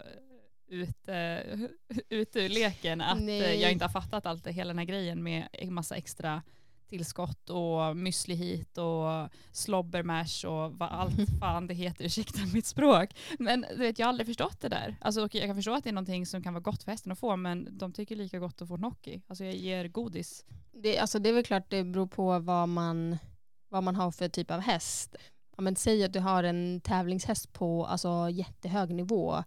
ute, 0.66 1.42
ute 2.08 2.40
ur 2.40 2.48
leken 2.48 3.00
att 3.00 3.22
Nej. 3.22 3.60
jag 3.60 3.72
inte 3.72 3.84
har 3.84 3.92
fattat 3.92 4.26
allt, 4.26 4.46
hela 4.46 4.68
den 4.68 4.78
här 4.78 4.84
grejen 4.84 5.22
med 5.22 5.48
en 5.52 5.74
massa 5.74 5.96
extra 5.96 6.42
tillskott 6.88 7.50
och 7.50 7.96
müsli 7.96 8.34
hit 8.34 8.78
och 8.78 9.28
slobbermash 9.52 10.46
och 10.46 10.72
vad 10.72 10.88
allt 10.88 11.14
fan 11.40 11.66
det 11.66 11.74
heter, 11.74 12.04
ursäkta 12.04 12.40
mitt 12.54 12.66
språk. 12.66 13.16
Men 13.38 13.66
du 13.70 13.76
vet, 13.76 13.98
jag 13.98 14.06
har 14.06 14.08
aldrig 14.08 14.26
förstått 14.26 14.60
det 14.60 14.68
där. 14.68 14.96
Alltså, 15.00 15.20
jag 15.20 15.46
kan 15.46 15.56
förstå 15.56 15.74
att 15.74 15.84
det 15.84 15.90
är 15.90 15.94
någonting 15.94 16.26
som 16.26 16.42
kan 16.42 16.54
vara 16.54 16.62
gott 16.62 16.82
för 16.82 16.90
hästen 16.90 17.12
att 17.12 17.18
få, 17.18 17.36
men 17.36 17.78
de 17.78 17.92
tycker 17.92 18.16
lika 18.16 18.38
gott 18.38 18.62
att 18.62 18.68
få 18.68 18.76
gnocchi. 18.76 19.22
Alltså 19.26 19.44
jag 19.44 19.54
ger 19.54 19.88
godis. 19.88 20.44
Det, 20.72 20.98
alltså, 20.98 21.18
det 21.18 21.28
är 21.28 21.32
väl 21.32 21.44
klart 21.44 21.70
det 21.70 21.84
beror 21.84 22.06
på 22.06 22.38
vad 22.38 22.68
man, 22.68 23.18
vad 23.68 23.82
man 23.82 23.96
har 23.96 24.10
för 24.10 24.28
typ 24.28 24.50
av 24.50 24.60
häst. 24.60 25.16
Ja, 25.56 25.62
men 25.62 25.76
säg 25.76 26.04
att 26.04 26.12
du 26.12 26.20
har 26.20 26.44
en 26.44 26.80
tävlingshäst 26.80 27.52
på 27.52 27.86
alltså, 27.86 28.28
jättehög 28.30 28.94
nivå 28.94 29.44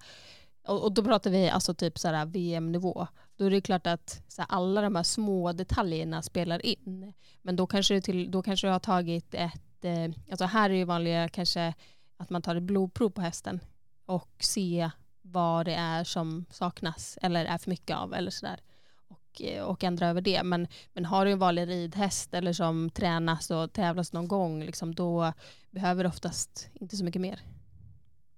och, 0.67 0.83
och 0.83 0.91
då 0.91 1.03
pratar 1.03 1.31
vi 1.31 1.49
alltså 1.49 1.73
typ 1.73 1.93
VM-nivå. 2.25 3.07
Då 3.37 3.45
är 3.45 3.49
det 3.49 3.61
klart 3.61 3.87
att 3.87 4.23
så 4.27 4.41
här, 4.41 4.51
alla 4.51 4.81
de 4.81 4.95
här 4.95 5.03
små 5.03 5.53
detaljerna 5.53 6.21
spelar 6.21 6.65
in. 6.65 7.13
Men 7.41 7.55
då 7.55 7.67
kanske 7.67 7.93
du, 7.93 8.01
till, 8.01 8.31
då 8.31 8.43
kanske 8.43 8.67
du 8.67 8.71
har 8.71 8.79
tagit 8.79 9.33
ett, 9.33 9.85
eh, 9.85 10.09
alltså 10.31 10.45
här 10.45 10.69
är 10.69 10.73
det 10.73 10.85
vanliga 10.85 11.29
kanske 11.29 11.73
att 12.17 12.29
man 12.29 12.41
tar 12.41 12.55
ett 12.55 12.63
blodprov 12.63 13.09
på 13.09 13.21
hästen 13.21 13.59
och 14.05 14.31
ser 14.39 14.91
vad 15.21 15.65
det 15.65 15.73
är 15.73 16.03
som 16.03 16.45
saknas 16.49 17.17
eller 17.21 17.45
är 17.45 17.57
för 17.57 17.69
mycket 17.69 17.97
av 17.97 18.13
eller 18.13 18.31
sådär. 18.31 18.59
Och, 19.07 19.41
eh, 19.41 19.63
och 19.63 19.83
ändra 19.83 20.07
över 20.07 20.21
det. 20.21 20.43
Men, 20.43 20.67
men 20.93 21.05
har 21.05 21.25
du 21.25 21.31
en 21.31 21.39
vanlig 21.39 21.67
ridhäst 21.67 22.33
eller 22.33 22.53
som 22.53 22.89
tränas 22.89 23.51
och 23.51 23.73
tävlas 23.73 24.13
någon 24.13 24.27
gång, 24.27 24.63
liksom, 24.63 24.95
då 24.95 25.33
behöver 25.71 26.03
du 26.03 26.09
oftast 26.09 26.69
inte 26.73 26.97
så 26.97 27.03
mycket 27.03 27.21
mer. 27.21 27.39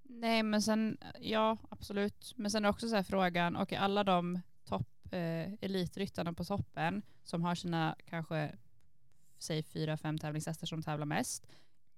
Nej 0.02 0.42
men 0.42 0.62
sen, 0.62 0.98
ja 1.20 1.56
absolut. 1.68 2.32
Men 2.36 2.50
sen 2.50 2.64
är 2.64 2.68
också 2.68 2.88
så 2.88 2.96
här 2.96 3.02
frågan, 3.02 3.56
okej 3.56 3.62
okay, 3.62 3.78
alla 3.78 4.04
de 4.04 4.40
topp 4.70 4.88
eh, 5.10 5.52
elitryttarna 5.60 6.32
på 6.32 6.44
toppen 6.44 7.02
som 7.22 7.42
har 7.42 7.54
sina 7.54 7.96
kanske, 8.06 8.52
säg 9.38 9.62
fyra, 9.62 9.96
fem 9.96 10.18
tävlingshästar 10.18 10.66
som 10.66 10.82
tävlar 10.82 11.06
mest. 11.06 11.46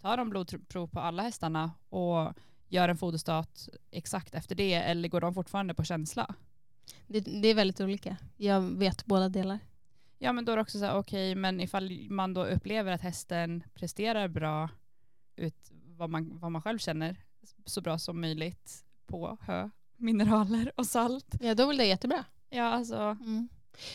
Tar 0.00 0.16
de 0.16 0.30
blodprov 0.30 0.87
på 0.87 1.00
alla 1.00 1.22
hästarna 1.22 1.72
och 1.88 2.32
gör 2.68 2.88
en 2.88 2.96
foderstat 2.96 3.68
exakt 3.90 4.35
efter 4.35 4.54
det 4.54 4.74
eller 4.74 5.08
går 5.08 5.20
de 5.20 5.35
fortfarande 5.35 5.74
på 5.74 5.85
känsla? 5.85 6.35
Det, 7.06 7.20
det 7.20 7.48
är 7.48 7.54
väldigt 7.54 7.80
olika. 7.80 8.16
Jag 8.37 8.61
vet 8.61 9.06
båda 9.06 9.28
delar. 9.28 9.58
Ja 10.18 10.32
men 10.32 10.44
då 10.44 10.52
är 10.52 10.56
det 10.56 10.62
också 10.62 10.78
så 10.78 10.85
här, 10.85 10.96
okej 10.96 11.32
okay, 11.32 11.40
men 11.40 11.61
ifall 11.61 12.11
man 12.11 12.35
då 12.35 12.44
upplever 12.44 12.92
att 12.92 13.00
hästen 13.00 13.62
presterar 13.74 14.28
bra 14.28 14.68
ut 15.37 15.70
vad 15.72 16.11
man, 16.11 16.38
vad 16.38 16.52
man 16.52 16.62
själv 16.62 16.78
känner 16.78 17.16
så 17.64 17.80
bra 17.80 17.98
som 17.98 18.20
möjligt 18.20 18.85
på 19.06 19.38
hö, 19.40 19.70
mineraler 19.96 20.72
och 20.76 20.87
salt. 20.87 21.35
Ja, 21.40 21.54
då 21.54 21.70
är 21.70 21.76
det 21.76 21.87
jättebra. 21.87 22.24
Ja, 22.52 22.64
alltså. 22.64 22.96
Mm. 22.96 23.48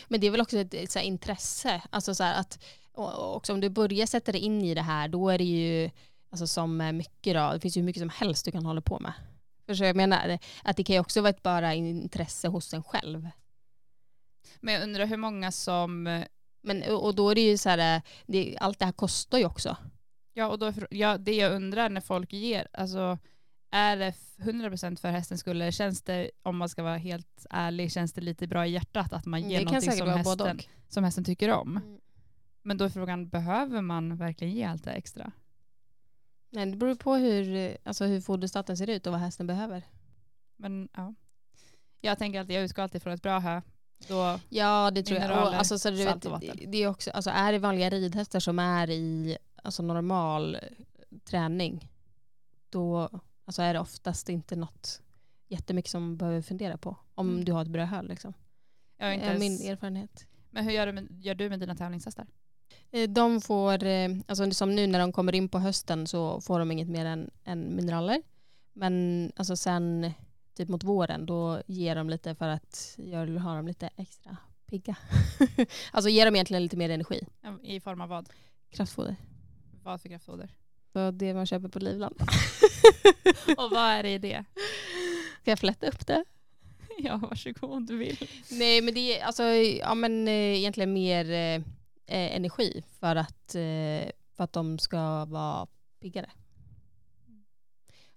Men 0.08 0.20
det 0.20 0.26
är 0.26 0.30
väl 0.30 0.40
också 0.40 0.58
ett, 0.58 0.74
ett 0.74 0.90
så 0.90 0.98
intresse. 0.98 1.82
Alltså 1.90 2.14
så 2.14 2.24
att, 2.24 2.64
också 2.92 3.52
om 3.52 3.60
du 3.60 3.68
börjar 3.68 4.06
sätta 4.06 4.32
dig 4.32 4.40
in 4.40 4.62
i 4.62 4.74
det 4.74 4.82
här, 4.82 5.08
då 5.08 5.28
är 5.28 5.38
det 5.38 5.44
ju 5.44 5.90
alltså 6.30 6.46
som 6.46 6.76
mycket 6.96 7.34
då, 7.34 7.52
det 7.52 7.60
finns 7.60 7.76
ju 7.76 7.80
hur 7.80 7.86
mycket 7.86 8.00
som 8.00 8.10
helst 8.10 8.44
du 8.44 8.50
kan 8.50 8.66
hålla 8.66 8.80
på 8.80 8.98
med. 8.98 9.12
Förstår 9.66 9.86
jag 9.86 9.96
menar? 9.96 10.38
Att 10.64 10.76
det 10.76 10.84
kan 10.84 10.94
ju 10.94 11.00
också 11.00 11.20
vara 11.20 11.30
ett 11.30 11.42
bara 11.42 11.74
intresse 11.74 12.48
hos 12.48 12.74
en 12.74 12.82
själv. 12.82 13.28
Men 14.60 14.74
jag 14.74 14.82
undrar 14.82 15.06
hur 15.06 15.16
många 15.16 15.52
som... 15.52 16.24
Men, 16.62 16.82
och 16.82 17.14
då 17.14 17.30
är 17.30 17.34
det 17.34 17.40
ju 17.40 17.58
så 17.58 17.68
här, 17.68 18.02
det, 18.26 18.56
allt 18.60 18.78
det 18.78 18.84
här 18.84 18.92
kostar 18.92 19.38
ju 19.38 19.44
också. 19.44 19.76
Ja, 20.32 20.46
och 20.46 20.58
då, 20.58 20.72
ja, 20.90 21.18
det 21.18 21.34
jag 21.34 21.52
undrar 21.52 21.88
när 21.88 22.00
folk 22.00 22.32
ger, 22.32 22.68
alltså 22.72 23.18
är 23.70 23.96
det 23.96 24.14
100% 24.36 25.00
för 25.00 25.10
hästens 25.10 25.40
skull 25.40 25.56
eller 25.62 25.70
känns 25.70 26.02
det, 26.02 26.30
om 26.42 26.56
man 26.56 26.68
ska 26.68 26.82
vara 26.82 26.96
helt 26.96 27.46
ärlig, 27.50 27.92
känns 27.92 28.12
det 28.12 28.20
lite 28.20 28.46
bra 28.46 28.66
i 28.66 28.70
hjärtat 28.70 29.12
att 29.12 29.26
man 29.26 29.50
ger 29.50 29.64
något 29.64 29.96
som 29.96 30.08
hästen, 30.08 30.60
som 30.88 31.04
hästen 31.04 31.24
tycker 31.24 31.50
om? 31.50 31.76
Mm. 31.76 32.00
Men 32.62 32.76
då 32.76 32.84
är 32.84 32.88
frågan, 32.88 33.28
behöver 33.28 33.80
man 33.80 34.16
verkligen 34.16 34.54
ge 34.54 34.64
allt 34.64 34.84
det 34.84 34.90
extra? 34.90 35.32
Nej, 36.50 36.66
det 36.66 36.76
beror 36.76 36.94
på 36.94 37.14
hur, 37.14 37.76
alltså 37.84 38.04
hur 38.04 38.20
foderstaten 38.20 38.76
ser 38.76 38.90
ut 38.90 39.06
och 39.06 39.12
vad 39.12 39.20
hästen 39.20 39.46
behöver. 39.46 39.82
Men 40.56 40.88
ja. 40.96 41.14
Jag 42.00 42.18
tänker 42.18 42.40
alltid, 42.40 42.56
jag 42.56 42.64
utgår 42.64 42.82
alltid 42.82 43.02
från 43.02 43.12
ett 43.12 43.22
bra 43.22 43.38
hö. 43.38 43.60
Då 44.08 44.40
ja, 44.48 44.90
det 44.90 45.02
tror 45.02 45.20
jag. 45.20 45.30
Och, 45.30 45.54
alltså, 45.54 45.78
så 45.78 45.90
du 45.90 45.96
vet, 45.96 46.26
det 46.66 46.82
är 46.82 46.88
också, 46.88 47.10
alltså, 47.10 47.30
är 47.30 47.52
det 47.52 47.58
vanliga 47.58 47.90
ridhästar 47.90 48.40
som 48.40 48.58
är 48.58 48.90
i 48.90 49.38
alltså, 49.62 49.82
normal 49.82 50.58
träning, 51.24 51.88
då 52.70 53.10
alltså, 53.48 53.62
är 53.62 53.74
det 53.74 53.80
oftast 53.80 54.28
inte 54.28 54.56
något 54.56 55.02
jättemycket 55.48 55.90
som 55.90 56.16
behöver 56.16 56.42
fundera 56.42 56.78
på. 56.78 56.96
Om 57.14 57.28
mm. 57.28 57.44
du 57.44 57.52
har 57.52 57.62
ett 57.62 57.68
bra 57.68 57.84
hö. 57.84 58.02
Liksom. 58.02 58.34
Jag 58.96 59.14
inte 59.14 59.26
ens... 59.26 59.40
Min 59.40 59.70
erfarenhet. 59.70 60.26
Men 60.50 60.64
hur 60.64 60.72
gör 60.72 60.86
du 60.86 60.92
med, 60.92 61.24
gör 61.24 61.34
du 61.34 61.48
med 61.48 61.60
dina 61.60 61.74
tävlingshästar? 61.74 62.26
Eh, 62.90 63.10
de 63.10 63.40
får, 63.40 63.84
eh, 63.84 64.10
alltså 64.26 64.50
som 64.50 64.74
nu 64.74 64.86
när 64.86 64.98
de 64.98 65.12
kommer 65.12 65.34
in 65.34 65.48
på 65.48 65.58
hösten 65.58 66.06
så 66.06 66.40
får 66.40 66.58
de 66.58 66.70
inget 66.70 66.88
mer 66.88 67.06
än, 67.06 67.30
än 67.44 67.76
mineraler. 67.76 68.22
Men 68.72 69.32
alltså 69.36 69.56
sen 69.56 70.12
typ 70.54 70.68
mot 70.68 70.84
våren 70.84 71.26
då 71.26 71.62
ger 71.66 71.96
de 71.96 72.10
lite 72.10 72.34
för 72.34 72.48
att 72.48 72.94
jag 72.96 73.26
vill 73.26 73.38
ha 73.38 73.54
dem 73.54 73.66
lite 73.66 73.90
extra 73.96 74.36
pigga. 74.66 74.96
alltså 75.92 76.10
ger 76.10 76.24
dem 76.24 76.34
egentligen 76.34 76.62
lite 76.62 76.76
mer 76.76 76.90
energi. 76.90 77.26
I 77.62 77.80
form 77.80 78.00
av 78.00 78.08
vad? 78.08 78.28
Kraftfoder. 78.70 79.16
Vad 79.82 80.00
för 80.00 80.08
kraftfoder? 80.08 80.54
Det 81.12 81.34
man 81.34 81.46
köper 81.46 81.68
på 81.68 81.78
Livland. 81.78 82.20
Och 83.56 83.70
vad 83.70 83.90
är 83.90 84.02
det 84.02 84.10
i 84.10 84.18
det? 84.18 84.44
Ska 85.42 85.50
jag 85.50 85.58
flätta 85.58 85.88
upp 85.88 86.06
det? 86.06 86.24
Ja, 86.98 87.16
varsågod 87.16 87.70
om 87.70 87.86
du 87.86 87.96
vill. 87.96 88.28
Nej, 88.50 88.82
men 88.82 88.94
det 88.94 89.18
är 89.18 89.24
alltså, 89.24 89.42
ja, 89.44 89.94
men, 89.94 90.28
eh, 90.28 90.34
egentligen 90.34 90.92
mer 90.92 91.30
eh, 91.30 91.62
energi 92.06 92.84
för 93.00 93.16
att, 93.16 93.54
eh, 93.54 94.10
för 94.36 94.44
att 94.44 94.52
de 94.52 94.78
ska 94.78 95.24
vara 95.24 95.66
piggare. 96.00 96.30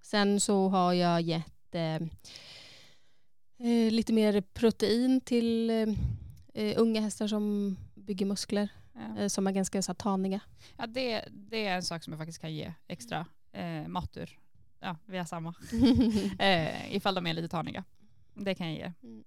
Sen 0.01 0.39
så 0.39 0.67
har 0.67 0.93
jag 0.93 1.21
gett 1.21 1.75
eh, 1.75 1.95
eh 3.67 3.91
lite 3.91 4.13
mer 4.13 4.41
protein 4.41 5.21
till 5.21 5.69
eh, 6.53 6.73
unga 6.77 7.01
hästar 7.01 7.27
som 7.27 7.77
bygger 7.95 8.25
muskler. 8.25 8.69
Ja. 9.17 9.29
som 9.29 9.47
är 9.47 9.51
ganska 9.51 9.81
så 9.81 9.93
taniga. 9.93 10.39
Ja, 10.77 10.87
det, 10.87 11.25
det 11.29 11.65
är 11.65 11.75
en 11.75 11.83
sak 11.83 12.03
som 12.03 12.13
jag 12.13 12.19
faktiskt 12.19 12.41
kan 12.41 12.53
ge 12.53 12.73
extra. 12.87 13.25
Eh, 13.51 13.87
matur. 13.87 14.39
Ja, 14.81 14.95
vi 15.05 15.17
har 15.17 15.25
samma. 15.25 15.53
eh, 16.39 16.95
ifall 16.95 17.15
de 17.15 17.27
är 17.27 17.33
lite 17.33 17.47
taniga. 17.47 17.83
Det 18.33 18.55
kan 18.55 18.67
jag 18.67 18.75
ge. 18.75 18.93
Mm. 19.03 19.23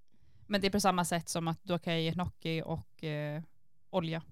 Men 0.47 0.61
det 0.61 0.67
är 0.67 0.71
på 0.71 0.81
samma 0.81 1.05
sätt 1.05 1.29
som 1.29 1.49
att 1.49 1.65
då 1.65 1.79
kan 1.79 1.93
jag 1.93 2.03
ge 2.03 2.11
gnocchi 2.11 2.63
och 2.63 3.05
eh, 3.05 3.43
olja. 3.91 4.23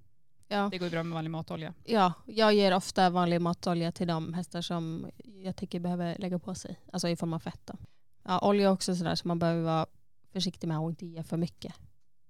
Ja. 0.48 0.68
Det 0.70 0.78
går 0.78 0.86
ju 0.86 0.90
bra 0.90 1.02
med 1.02 1.14
vanlig 1.14 1.30
matolja. 1.30 1.74
Ja, 1.84 2.12
jag 2.26 2.54
ger 2.54 2.74
ofta 2.76 3.10
vanlig 3.10 3.40
matolja 3.40 3.92
till 3.92 4.08
de 4.08 4.34
hästar 4.34 4.62
som 4.62 5.10
jag 5.24 5.56
tycker 5.56 5.80
behöver 5.80 6.18
lägga 6.18 6.38
på 6.38 6.54
sig. 6.54 6.80
Alltså 6.92 7.08
i 7.08 7.16
form 7.16 7.32
av 7.32 7.38
fett. 7.38 7.60
Då. 7.64 7.74
Ja, 8.22 8.40
olja 8.40 8.66
är 8.68 8.72
också 8.72 8.96
sådär 8.96 9.14
som 9.14 9.28
man 9.28 9.38
behöver 9.38 9.62
vara 9.62 9.86
försiktig 10.32 10.68
med 10.68 10.78
och 10.78 10.90
inte 10.90 11.06
ge 11.06 11.22
för 11.22 11.36
mycket. 11.36 11.74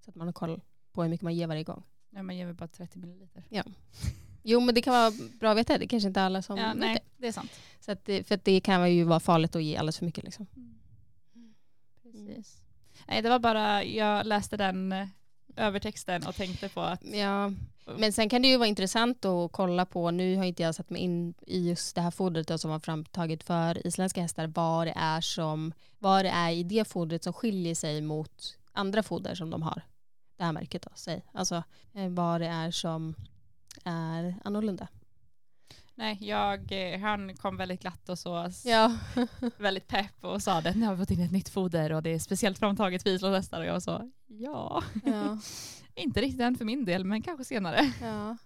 Så 0.05 0.11
att 0.11 0.17
man 0.17 0.29
har 0.29 0.33
koll 0.33 0.61
på 0.93 1.03
hur 1.03 1.11
mycket 1.11 1.23
man 1.23 1.35
ger 1.35 1.47
varje 1.47 1.65
gång. 1.65 1.83
Ja, 2.11 2.23
man 2.23 2.37
ger 2.37 2.47
väl 2.47 2.55
bara 2.55 2.69
30 2.69 2.99
milliliter. 2.99 3.45
Ja. 3.49 3.63
Jo, 4.43 4.61
men 4.61 4.75
det 4.75 4.83
kan 4.83 4.95
vara 4.95 5.13
bra 5.41 5.51
att 5.51 5.57
veta. 5.57 5.79
Det 5.79 5.87
kanske 5.87 6.07
inte 6.07 6.23
alla 6.23 6.43
som 6.43 6.59
ja, 6.59 6.75
nej, 6.75 6.99
det. 7.17 7.27
är 7.27 7.33
sant. 7.33 7.51
Så 7.81 7.93
att 7.93 8.05
det, 8.05 8.25
för 8.25 8.35
att 8.35 8.45
det 8.45 8.61
kan 8.61 8.95
ju 8.95 9.05
vara 9.05 9.21
farligt 9.21 9.57
att 9.57 9.63
ge 9.63 9.77
alldeles 9.77 9.99
för 9.99 10.07
mycket. 10.07 10.25
Liksom. 10.25 10.47
Mm. 10.57 11.55
Precis. 12.03 12.63
Nej, 13.09 13.23
det 13.23 13.29
var 13.29 13.39
bara, 13.39 13.85
jag 13.85 14.27
läste 14.27 14.57
den 14.57 14.93
eh, 14.93 15.07
övertexten 15.57 16.27
och 16.27 16.35
tänkte 16.35 16.69
på 16.69 16.81
att... 16.81 17.05
Ja, 17.05 17.53
men 17.99 18.13
sen 18.13 18.29
kan 18.29 18.43
det 18.43 18.49
ju 18.49 18.57
vara 18.57 18.69
intressant 18.69 19.25
att 19.25 19.53
kolla 19.53 19.87
på, 19.87 20.11
nu 20.11 20.37
har 20.37 20.45
inte 20.45 20.63
jag 20.63 20.75
satt 20.75 20.91
mig 20.91 21.03
in 21.03 21.35
i 21.47 21.69
just 21.69 21.95
det 21.95 22.01
här 22.01 22.11
fodret 22.11 22.61
som 22.61 22.71
var 22.71 22.79
framtaget 22.79 23.43
för 23.43 23.87
isländska 23.87 24.23
hästar, 24.23 24.47
vad 24.47 24.87
det 24.87 24.95
är 24.97 25.21
som, 25.21 25.73
vad 25.99 26.25
det 26.25 26.31
är 26.31 26.51
i 26.51 26.63
det 26.63 26.89
fodret 26.89 27.25
som 27.25 27.33
skiljer 27.33 27.75
sig 27.75 28.01
mot 28.01 28.59
andra 28.73 29.03
foder 29.03 29.35
som 29.35 29.51
de 29.51 29.63
har. 29.63 29.83
Det 30.37 30.45
här 30.45 30.53
märket 30.53 30.83
då, 30.83 30.91
säg. 30.95 31.25
Alltså 31.33 31.63
eh, 31.95 32.09
vad 32.09 32.41
det 32.41 32.47
är 32.47 32.71
som 32.71 33.15
är 33.85 34.35
annorlunda. 34.45 34.89
Nej, 35.95 36.19
jag, 36.21 36.73
eh, 36.73 37.01
han 37.01 37.37
kom 37.37 37.57
väldigt 37.57 37.81
glatt 37.81 38.09
och 38.09 38.19
så 38.19 38.51
ja. 38.65 38.99
väldigt 39.59 39.89
pepp 39.89 40.25
och 40.25 40.43
sa 40.43 40.59
att 40.59 40.77
nu 40.77 40.87
har 40.87 40.95
vi 40.95 40.99
fått 40.99 41.11
in 41.11 41.21
ett 41.21 41.33
nytt 41.33 41.49
foder 41.49 41.93
och 41.93 42.03
det 42.03 42.11
är 42.11 42.19
speciellt 42.19 42.59
framtaget 42.59 43.03
för 43.03 43.11
islandshästar 43.11 43.61
och 43.61 43.67
jag 43.67 43.83
sa 43.83 44.11
ja. 44.27 44.83
ja. 45.05 45.39
inte 45.95 46.21
riktigt 46.21 46.41
än 46.41 46.57
för 46.57 46.65
min 46.65 46.85
del 46.85 47.05
men 47.05 47.23
kanske 47.23 47.45
senare. 47.45 47.93
Ja. 48.01 48.37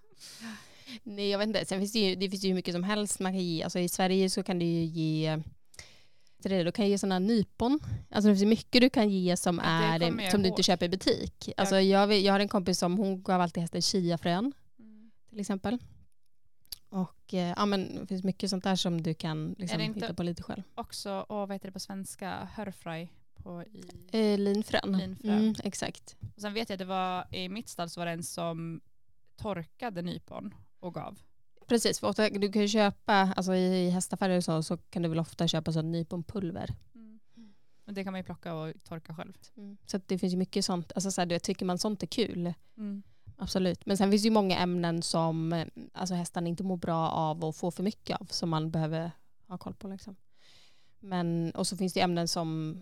Nej 1.03 1.29
jag 1.29 1.38
vet 1.38 1.46
inte, 1.46 1.66
sen 1.66 1.79
finns 1.79 1.92
det 1.92 1.99
ju, 1.99 2.14
det 2.16 2.31
finns 2.31 2.44
ju 2.44 2.49
hur 2.49 2.55
mycket 2.55 2.75
som 2.75 2.85
helst 2.85 3.20
man 3.20 3.33
kan 3.33 3.40
ge. 3.40 3.62
Alltså 3.62 3.79
i 3.79 3.88
Sverige 3.88 4.31
så 4.31 4.42
kan 4.42 4.59
du 4.59 4.64
ju 4.64 4.85
ge 4.85 5.42
det, 6.38 6.64
du 6.64 6.72
kan 6.72 6.88
ge 6.88 6.99
sådana 6.99 7.18
nypon. 7.18 7.81
Alltså 8.11 8.29
det 8.29 8.37
finns 8.37 8.49
mycket 8.49 8.81
du 8.81 8.90
kan 8.90 9.11
ge 9.11 9.37
som, 9.37 9.59
är, 9.59 10.31
som 10.31 10.42
du 10.42 10.49
inte 10.49 10.62
köper 10.62 10.87
i 10.87 10.88
butik. 10.88 11.53
Alltså 11.57 11.81
jag, 11.81 12.12
jag 12.12 12.33
har 12.33 12.40
en 12.40 12.49
kompis 12.49 12.79
som 12.79 12.99
hon 12.99 13.22
gav 13.22 13.40
alltid 13.40 13.61
hästen 13.61 13.83
chiafrön. 13.83 14.53
Till 15.37 15.40
exempel. 15.40 15.79
Och 16.88 17.35
eh, 17.35 17.55
ja, 17.57 17.66
men 17.66 17.96
det 18.01 18.07
finns 18.07 18.25
mycket 18.25 18.51
sånt 18.51 18.64
där 18.64 18.77
som 18.77 19.03
du 19.03 19.14
kan 19.14 19.55
liksom, 19.59 19.81
hitta 19.81 20.14
på 20.14 20.22
lite 20.22 20.42
själv. 20.42 20.62
Också, 20.75 21.11
och 21.11 21.49
vad 21.49 21.53
heter 21.53 21.68
det 21.68 21.72
på 21.72 21.81
svenska, 21.81 22.49
hörfraj? 22.53 23.12
På 23.35 23.62
i... 23.62 23.85
eh, 24.12 24.38
linfrön. 24.38 24.99
linfrön. 24.99 25.38
Mm, 25.38 25.55
exakt. 25.64 26.16
Och 26.35 26.40
sen 26.40 26.55
vet 26.55 26.68
jag 26.68 26.75
att 26.75 26.79
det 26.79 26.85
var, 26.85 27.35
i 27.35 27.49
mitt 27.49 27.68
stall 27.68 27.90
så 27.90 28.01
var 28.01 28.07
det 28.07 28.12
en 28.12 28.22
som 28.22 28.81
torkade 29.37 30.03
nypon 30.03 30.55
och 30.81 30.94
gav. 30.94 31.18
Precis, 31.66 32.01
för 32.01 32.09
ofta, 32.09 32.29
du 32.29 32.53
kan 32.53 32.62
ju 32.62 32.68
köpa, 32.68 33.14
alltså 33.14 33.55
i, 33.55 33.87
i 33.87 33.90
hästaffärer 33.90 34.37
och 34.37 34.44
så, 34.44 34.62
så 34.62 34.77
kan 34.77 35.03
du 35.03 35.09
väl 35.09 35.18
ofta 35.18 35.49
köpa 35.49 35.72
så 35.72 35.83
nyponpulver. 35.83 36.75
Mm. 36.94 37.20
Och 37.87 37.92
det 37.92 38.05
kan 38.05 38.12
man 38.12 38.20
ju 38.20 38.25
plocka 38.25 38.55
och 38.55 38.85
torka 38.85 39.14
själv. 39.14 39.33
Mm. 39.57 39.77
Så 39.87 40.01
det 40.07 40.18
finns 40.18 40.33
ju 40.33 40.38
mycket 40.38 40.64
sånt, 40.64 40.92
alltså 40.94 41.11
så 41.11 41.20
här, 41.20 41.38
tycker 41.38 41.66
man 41.66 41.79
sånt 41.79 42.03
är 42.03 42.07
kul, 42.07 42.55
mm. 42.77 43.03
Absolut, 43.38 43.87
men 43.87 43.96
sen 43.96 44.11
finns 44.11 44.22
det 44.22 44.29
ju 44.29 44.35
många 44.35 44.59
ämnen 44.59 45.03
som 45.03 45.53
eh, 45.53 45.66
alltså 45.92 46.14
hästarna 46.14 46.49
inte 46.49 46.64
mår 46.64 46.77
bra 46.77 47.11
av 47.11 47.44
att 47.44 47.57
få 47.57 47.70
för 47.70 47.83
mycket 47.83 48.20
av 48.20 48.27
som 48.31 48.49
man 48.49 48.70
behöver 48.70 49.11
ha 49.49 49.59
koll 49.59 49.75
på. 49.75 49.88
Liksom. 49.88 50.16
Men, 51.01 51.51
och 51.51 51.66
så 51.66 51.77
finns 51.77 51.92
det 51.92 52.01
ämnen 52.01 52.29
som, 52.29 52.81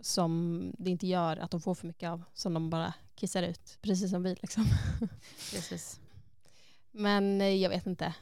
som 0.00 0.72
det 0.78 0.90
inte 0.90 1.06
gör 1.06 1.36
att 1.36 1.50
de 1.50 1.60
får 1.60 1.74
för 1.74 1.86
mycket 1.86 2.10
av 2.10 2.22
som 2.34 2.54
de 2.54 2.70
bara 2.70 2.94
kissar 3.14 3.42
ut, 3.42 3.78
precis 3.80 4.10
som 4.10 4.22
vi. 4.22 4.34
Liksom. 4.34 4.64
Precis. 5.52 6.00
Men 6.90 7.40
eh, 7.40 7.54
jag 7.54 7.70
vet 7.70 7.86
inte. 7.86 8.14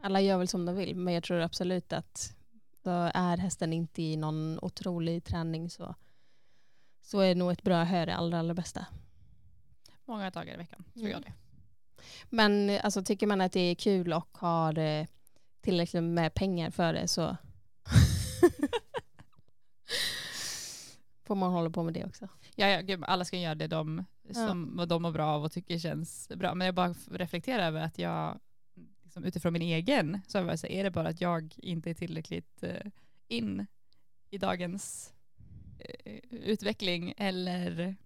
Alla 0.00 0.20
gör 0.20 0.38
väl 0.38 0.48
som 0.48 0.66
de 0.66 0.76
vill, 0.76 0.96
men 0.96 1.14
jag 1.14 1.22
tror 1.22 1.40
absolut 1.40 1.92
att 1.92 2.36
då 2.82 2.90
är 3.14 3.36
hästen 3.36 3.72
inte 3.72 4.02
i 4.02 4.16
någon 4.16 4.58
otrolig 4.62 5.24
träning 5.24 5.70
så, 5.70 5.94
så 7.02 7.20
är 7.20 7.34
nog 7.34 7.52
ett 7.52 7.62
bra 7.62 7.84
hö 7.84 8.06
det 8.06 8.14
allra, 8.14 8.38
allra 8.38 8.54
bästa 8.54 8.86
många 10.04 10.30
dagar 10.30 10.54
i 10.54 10.56
veckan. 10.56 10.84
Tror 10.94 11.08
jag 11.08 11.18
mm. 11.18 11.22
det. 11.22 11.32
Men 12.30 12.80
alltså, 12.82 13.02
tycker 13.02 13.26
man 13.26 13.40
att 13.40 13.52
det 13.52 13.60
är 13.60 13.74
kul 13.74 14.12
och 14.12 14.38
har 14.38 14.78
eh, 14.78 15.06
tillräckligt 15.60 16.02
med 16.02 16.34
pengar 16.34 16.70
för 16.70 16.92
det 16.92 17.08
så 17.08 17.36
får 21.24 21.34
man 21.34 21.52
hålla 21.52 21.70
på 21.70 21.82
med 21.82 21.94
det 21.94 22.04
också. 22.04 22.28
Ja, 22.56 22.68
ja 22.68 22.80
gud, 22.80 23.04
alla 23.04 23.24
ska 23.24 23.36
göra 23.36 23.54
det 23.54 23.66
de, 23.66 24.04
som 24.32 24.76
ja. 24.78 24.86
de 24.86 25.02
mår 25.02 25.12
bra 25.12 25.26
av 25.26 25.44
och 25.44 25.52
tycker 25.52 25.78
känns 25.78 26.28
bra. 26.28 26.54
Men 26.54 26.64
jag 26.64 26.74
bara 26.74 26.94
reflekterar 27.10 27.66
över 27.66 27.80
att 27.80 27.98
jag 27.98 28.40
liksom, 29.02 29.24
utifrån 29.24 29.52
min 29.52 29.62
egen 29.62 30.20
så 30.26 30.38
är 30.38 30.44
det, 30.44 30.74
är 30.74 30.84
det 30.84 30.90
bara 30.90 31.08
att 31.08 31.20
jag 31.20 31.54
inte 31.56 31.90
är 31.90 31.94
tillräckligt 31.94 32.62
eh, 32.62 32.86
in 33.28 33.66
i 34.30 34.38
dagens 34.38 35.12
eh, 35.78 36.18
utveckling 36.30 37.14
eller 37.16 37.96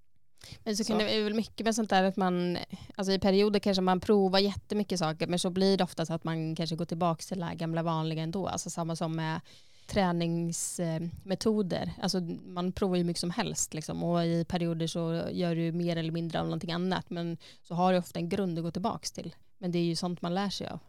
men 0.64 0.76
så, 0.76 0.84
så. 0.84 0.92
kan 0.92 0.98
det 0.98 1.16
är 1.16 1.24
väl 1.24 1.34
mycket 1.34 1.64
med 1.64 1.74
sånt 1.74 1.90
där 1.90 2.04
att 2.04 2.16
man, 2.16 2.58
alltså 2.96 3.12
i 3.12 3.18
perioder 3.18 3.60
kanske 3.60 3.80
man 3.80 4.00
provar 4.00 4.38
jättemycket 4.38 4.98
saker 4.98 5.26
men 5.26 5.38
så 5.38 5.50
blir 5.50 5.76
det 5.76 5.84
ofta 5.84 6.06
så 6.06 6.14
att 6.14 6.24
man 6.24 6.56
kanske 6.56 6.76
går 6.76 6.84
tillbaka 6.84 7.22
till 7.22 7.40
det 7.40 7.54
gamla 7.54 7.82
vanliga 7.82 8.22
ändå. 8.22 8.46
Alltså 8.46 8.70
samma 8.70 8.96
som 8.96 9.16
med 9.16 9.40
träningsmetoder. 9.86 11.92
Alltså 12.02 12.20
man 12.46 12.72
provar 12.72 12.96
ju 12.96 13.04
mycket 13.04 13.20
som 13.20 13.30
helst 13.30 13.74
liksom. 13.74 14.04
och 14.04 14.24
i 14.24 14.44
perioder 14.44 14.86
så 14.86 15.28
gör 15.30 15.54
du 15.54 15.72
mer 15.72 15.96
eller 15.96 16.12
mindre 16.12 16.40
av 16.40 16.46
någonting 16.46 16.72
annat 16.72 17.10
men 17.10 17.38
så 17.62 17.74
har 17.74 17.92
du 17.92 17.98
ofta 17.98 18.18
en 18.18 18.28
grund 18.28 18.58
att 18.58 18.64
gå 18.64 18.70
tillbaka 18.70 19.06
till. 19.14 19.34
Men 19.58 19.72
det 19.72 19.78
är 19.78 19.84
ju 19.84 19.96
sånt 19.96 20.22
man 20.22 20.34
lär 20.34 20.50
sig 20.50 20.68
av. 20.68 20.80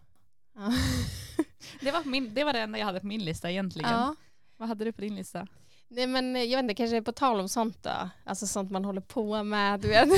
det, 1.82 1.92
var 1.92 2.04
min, 2.04 2.34
det 2.34 2.44
var 2.44 2.54
det 2.54 2.60
enda 2.60 2.80
jag 2.80 2.86
hade 2.86 3.00
på 3.00 3.08
min 3.08 3.26
lista 3.26 3.52
egentligen. 3.52 3.92
Ja. 3.92 4.16
Vad 4.58 4.68
hade 4.68 4.86
du 4.86 4.92
på 4.92 5.02
din 5.02 5.16
lista? 5.16 5.48
Nej 5.92 6.08
men 6.08 6.36
jag 6.36 6.58
vet 6.58 6.64
inte, 6.64 6.74
kanske 6.74 7.02
på 7.02 7.12
tal 7.12 7.40
om 7.40 7.50
sånt 7.50 7.84
då. 7.84 8.10
Alltså 8.24 8.48
sånt 8.48 8.72
man 8.72 8.86
håller 8.86 9.02
på 9.02 9.44
med, 9.44 9.80
du 9.80 9.88
vet. 9.88 10.10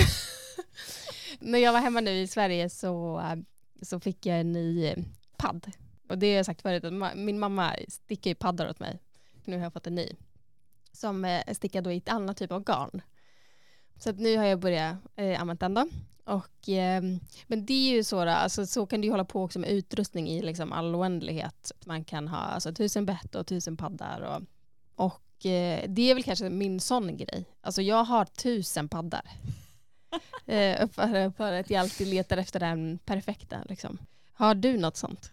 När 1.40 1.60
jag 1.60 1.74
var 1.74 1.80
hemma 1.80 2.02
nu 2.02 2.12
i 2.12 2.28
Sverige 2.28 2.70
så, 2.70 3.20
eh, 3.20 3.36
så 3.82 4.00
fick 4.00 4.26
jag 4.26 4.40
en 4.40 4.52
ny 4.52 4.86
eh, 4.86 4.98
padd. 5.38 5.72
Och 6.10 6.18
det 6.18 6.30
har 6.30 6.36
jag 6.36 6.46
sagt 6.46 6.62
förut, 6.62 6.84
att 6.84 7.18
min 7.18 7.40
mamma 7.40 7.76
stickar 7.88 8.32
ju 8.32 8.36
paddar 8.36 8.70
åt 8.70 8.80
mig. 8.80 9.00
Nu 9.46 9.56
har 9.56 9.64
jag 9.64 9.74
fått 9.74 9.88
en 9.88 9.96
ny. 9.96 10.10
Som 10.92 11.26
eh, 11.26 11.54
stickar 11.54 11.82
då 11.82 11.92
i 11.92 11.98
ett 11.98 12.10
annat 12.10 12.38
typ 12.38 12.52
av 12.52 12.64
garn. 12.64 13.02
Så 14.00 14.12
nu 14.12 14.38
har 14.38 14.46
jag 14.46 14.60
börjat 14.60 14.96
eh, 15.16 15.42
använda 15.42 15.70
den 15.70 15.74
då. 15.74 15.88
Och, 16.34 16.70
eh, 16.70 17.04
men 17.48 17.66
det 17.66 17.74
är 17.74 17.96
ju 17.96 18.04
så, 18.04 18.26
då, 18.26 18.32
alltså, 18.32 18.66
så 18.66 18.86
kan 18.86 19.02
du 19.02 19.12
hålla 19.12 19.26
på 19.26 19.44
också 19.44 19.60
med 19.60 19.70
utrustning 19.70 20.30
i 20.30 20.42
liksom 20.42 20.72
all 20.72 20.96
oändlighet. 20.96 21.72
Man 21.86 22.04
kan 22.04 22.28
ha 22.28 22.38
alltså, 22.38 22.74
tusen 22.74 23.06
bett 23.06 23.36
och 23.36 23.48
tusen 23.48 23.78
paddar. 23.78 24.22
Och, 24.22 24.42
och 25.06 25.31
det 25.88 26.12
är 26.12 26.14
väl 26.14 26.24
kanske 26.24 26.50
min 26.50 26.80
sån 26.80 27.18
grej. 27.18 27.46
Alltså 27.62 27.82
jag 27.82 28.04
har 28.04 28.26
tusen 28.26 28.90
paddar. 28.90 29.32
eh, 30.46 30.88
för, 30.88 31.32
för 31.32 31.54
att 31.54 31.70
jag 31.70 31.82
alltid 31.82 32.08
letar 32.08 32.38
efter 32.38 32.60
den 32.60 33.00
perfekta. 33.06 33.64
Liksom. 33.70 33.98
Har 34.34 34.56
du 34.56 34.78
något 34.78 34.98
sånt? 34.98 35.32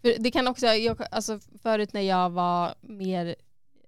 För 0.00 0.16
det 0.18 0.30
kan 0.30 0.48
också, 0.48 0.66
jag, 0.66 1.02
alltså 1.10 1.40
förut 1.62 1.92
när 1.92 2.00
jag 2.00 2.30
var 2.30 2.74
mer 2.80 3.34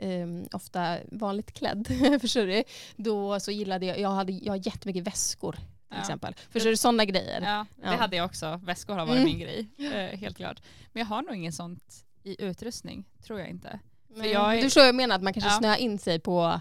um, 0.01 0.49
ofta 0.53 0.99
vanligt 1.13 1.53
klädd, 1.53 1.87
förstår 2.21 2.47
du? 2.47 2.65
Då 2.97 3.41
så 3.41 3.51
gillade 3.51 3.87
jag, 3.87 3.99
jag, 3.99 4.11
hade, 4.11 4.33
jag 4.33 4.53
har 4.53 4.67
jättemycket 4.67 5.07
väskor 5.07 5.53
till 5.53 5.63
ja. 5.89 6.01
exempel. 6.01 6.35
Förstår 6.51 6.71
du? 6.71 6.77
Sådana 6.77 7.05
grejer. 7.05 7.41
Ja, 7.41 7.67
det 7.77 7.87
ja. 7.87 7.97
hade 7.97 8.17
jag 8.17 8.27
också. 8.27 8.61
Väskor 8.65 8.95
har 8.95 9.07
varit 9.07 9.21
mm. 9.21 9.25
min 9.25 9.39
grej, 9.39 9.69
eh, 9.79 10.19
helt 10.19 10.37
klart. 10.37 10.63
Men 10.93 11.01
jag 11.01 11.07
har 11.07 11.23
nog 11.23 11.35
inget 11.35 11.55
sånt 11.55 12.05
i 12.23 12.45
utrustning, 12.45 13.05
tror 13.23 13.41
jag 13.41 13.49
inte. 13.49 13.81
Jag 14.17 14.59
är... 14.59 14.63
Du 14.63 14.71
tror 14.71 14.87
jag 14.87 14.95
menar, 14.95 15.17
att 15.17 15.23
man 15.23 15.33
kanske 15.33 15.51
ja. 15.51 15.59
snöar 15.59 15.77
in 15.77 15.99
sig 15.99 16.21
på 16.21 16.61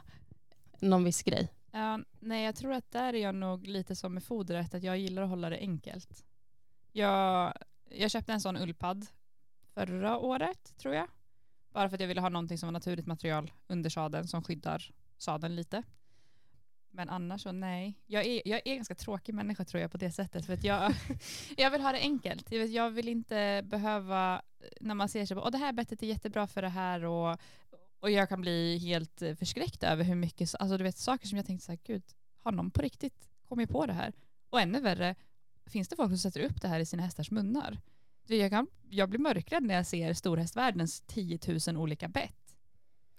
någon 0.79 1.03
viss 1.03 1.23
grej. 1.23 1.47
Ja, 1.71 1.99
nej, 2.19 2.45
jag 2.45 2.55
tror 2.55 2.73
att 2.73 2.91
där 2.91 3.13
är 3.13 3.17
jag 3.17 3.35
nog 3.35 3.67
lite 3.67 3.95
som 3.95 4.13
med 4.13 4.23
fodret, 4.23 4.73
att 4.73 4.83
jag 4.83 4.97
gillar 4.97 5.23
att 5.23 5.29
hålla 5.29 5.49
det 5.49 5.57
enkelt. 5.57 6.25
Jag, 6.91 7.53
jag 7.89 8.11
köpte 8.11 8.33
en 8.33 8.41
sån 8.41 8.57
ullpadd 8.57 9.07
förra 9.73 10.17
året, 10.17 10.77
tror 10.77 10.95
jag. 10.95 11.07
Bara 11.69 11.89
för 11.89 11.95
att 11.95 12.01
jag 12.01 12.07
ville 12.07 12.21
ha 12.21 12.29
någonting 12.29 12.57
som 12.57 12.67
var 12.67 12.71
naturligt 12.71 13.05
material 13.05 13.51
under 13.67 13.89
sadeln 13.89 14.27
som 14.27 14.43
skyddar 14.43 14.91
sadeln 15.17 15.55
lite. 15.55 15.83
Men 16.95 17.09
annars 17.09 17.41
så 17.41 17.51
nej. 17.51 17.99
Jag 18.05 18.25
är, 18.25 18.41
jag 18.45 18.61
är 18.65 18.75
ganska 18.75 18.95
tråkig 18.95 19.35
människa 19.35 19.65
tror 19.65 19.81
jag 19.81 19.91
på 19.91 19.97
det 19.97 20.11
sättet. 20.11 20.45
För 20.45 20.53
att 20.53 20.63
jag, 20.63 20.93
jag 21.57 21.71
vill 21.71 21.81
ha 21.81 21.91
det 21.91 21.99
enkelt. 21.99 22.51
Jag, 22.51 22.59
vet, 22.59 22.71
jag 22.71 22.89
vill 22.91 23.07
inte 23.07 23.61
behöva, 23.65 24.41
när 24.81 24.95
man 24.95 25.09
ser 25.09 25.25
sig 25.25 25.37
på, 25.37 25.49
det 25.49 25.57
här 25.57 25.73
bettet 25.73 26.03
är 26.03 26.07
jättebra 26.07 26.47
för 26.47 26.61
det 26.61 26.69
här 26.69 27.03
och, 27.05 27.37
och 27.99 28.11
jag 28.11 28.29
kan 28.29 28.41
bli 28.41 28.77
helt 28.77 29.21
eh, 29.21 29.35
förskräckt 29.35 29.83
över 29.83 30.03
hur 30.03 30.15
mycket, 30.15 30.55
alltså 30.59 30.77
du 30.77 30.83
vet 30.83 30.97
saker 30.97 31.27
som 31.27 31.37
jag 31.37 31.45
tänkte 31.47 31.65
så 31.65 31.71
här, 31.71 31.79
gud, 31.83 32.03
har 32.39 32.51
någon 32.51 32.71
på 32.71 32.81
riktigt 32.81 33.29
kommit 33.47 33.69
på 33.69 33.85
det 33.85 33.93
här? 33.93 34.13
Och 34.49 34.61
ännu 34.61 34.81
värre, 34.81 35.15
finns 35.65 35.87
det 35.87 35.95
folk 35.95 36.09
som 36.09 36.17
sätter 36.17 36.39
upp 36.39 36.61
det 36.61 36.67
här 36.67 36.79
i 36.79 36.85
sina 36.85 37.03
hästars 37.03 37.31
munnar? 37.31 37.79
Jag, 38.27 38.51
kan, 38.51 38.67
jag 38.89 39.09
blir 39.09 39.19
mörkrädd 39.19 39.63
när 39.63 39.75
jag 39.75 39.85
ser 39.85 40.13
storhästvärldens 40.13 41.01
10 41.01 41.39
000 41.67 41.77
olika 41.77 42.07
bett. 42.07 42.57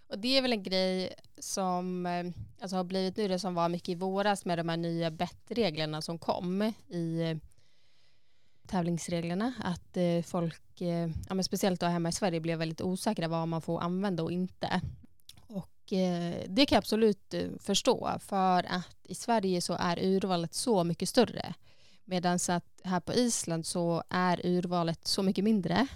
Och 0.07 0.19
det 0.19 0.39
är 0.39 0.43
väl 0.43 0.53
en 0.53 0.63
grej 0.63 1.15
som 1.39 2.07
eh, 2.07 2.27
alltså 2.61 2.77
har 2.77 2.85
blivit 2.85 3.17
nu 3.17 3.29
det 3.29 3.39
som 3.39 3.55
var 3.55 3.69
mycket 3.69 3.89
i 3.89 3.95
våras 3.95 4.45
med 4.45 4.59
de 4.59 4.69
här 4.69 4.77
nya 4.77 5.11
bettreglerna 5.11 6.03
som 6.03 6.19
kom 6.19 6.73
i 6.89 7.21
eh, 7.21 7.37
tävlingsreglerna. 8.67 9.53
Att 9.61 9.97
eh, 9.97 10.23
folk, 10.23 10.63
ja, 11.29 11.35
men 11.35 11.45
speciellt 11.45 11.81
då 11.81 11.87
hemma 11.87 12.09
i 12.09 12.13
Sverige, 12.13 12.41
blev 12.41 12.59
väldigt 12.59 12.81
osäkra 12.81 13.29
vad 13.29 13.49
man 13.49 13.63
får 13.63 13.81
använda 13.81 14.23
och 14.23 14.33
inte. 14.33 14.81
Och 15.47 15.71
det 16.47 16.67
kan 16.67 16.77
jag 16.77 16.79
absolut 16.79 17.35
förstå 17.61 18.19
för 18.21 18.67
att 18.69 18.97
i 19.03 19.15
Sverige 19.15 19.61
så 19.61 19.77
är 19.81 19.99
urvalet 20.05 20.55
så 20.55 20.85
mycket 20.85 21.09
större. 21.09 21.55
Medan 22.05 22.39
att 22.49 22.81
här 22.85 23.01
på 23.01 23.15
Island 23.15 23.67
så 23.67 24.03
är 24.11 24.47
urvalet 24.47 25.07
så 25.07 25.23
mycket 25.23 25.45
mindre. 25.45 25.87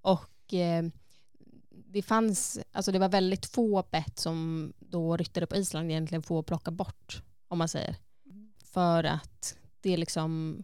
Och 0.00 0.54
eh, 0.54 0.84
det 1.70 2.02
fanns, 2.02 2.58
alltså 2.72 2.92
det 2.92 2.98
var 2.98 3.08
väldigt 3.08 3.46
få 3.46 3.84
bett 3.90 4.18
som 4.18 4.72
då 4.78 5.16
ryttare 5.16 5.46
på 5.46 5.56
Island 5.56 5.90
egentligen 5.90 6.22
får 6.22 6.42
plocka 6.42 6.70
bort, 6.70 7.22
om 7.48 7.58
man 7.58 7.68
säger. 7.68 7.96
För 8.64 9.04
att 9.04 9.56
det 9.80 9.96
liksom 9.96 10.62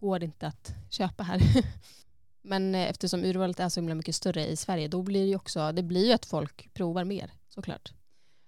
går 0.00 0.24
inte 0.24 0.46
att 0.46 0.74
köpa 0.90 1.22
här. 1.22 1.40
Men 2.42 2.74
eh, 2.74 2.88
eftersom 2.90 3.24
urvalet 3.24 3.60
är 3.60 3.68
så 3.68 3.80
himla 3.80 3.94
mycket 3.94 4.14
större 4.14 4.46
i 4.46 4.56
Sverige, 4.56 4.88
då 4.88 5.02
blir 5.02 5.20
det 5.20 5.26
ju 5.26 5.36
också, 5.36 5.72
det 5.72 5.82
blir 5.82 6.06
ju 6.06 6.12
att 6.12 6.26
folk 6.26 6.74
provar 6.74 7.04
mer 7.04 7.30
såklart. 7.48 7.92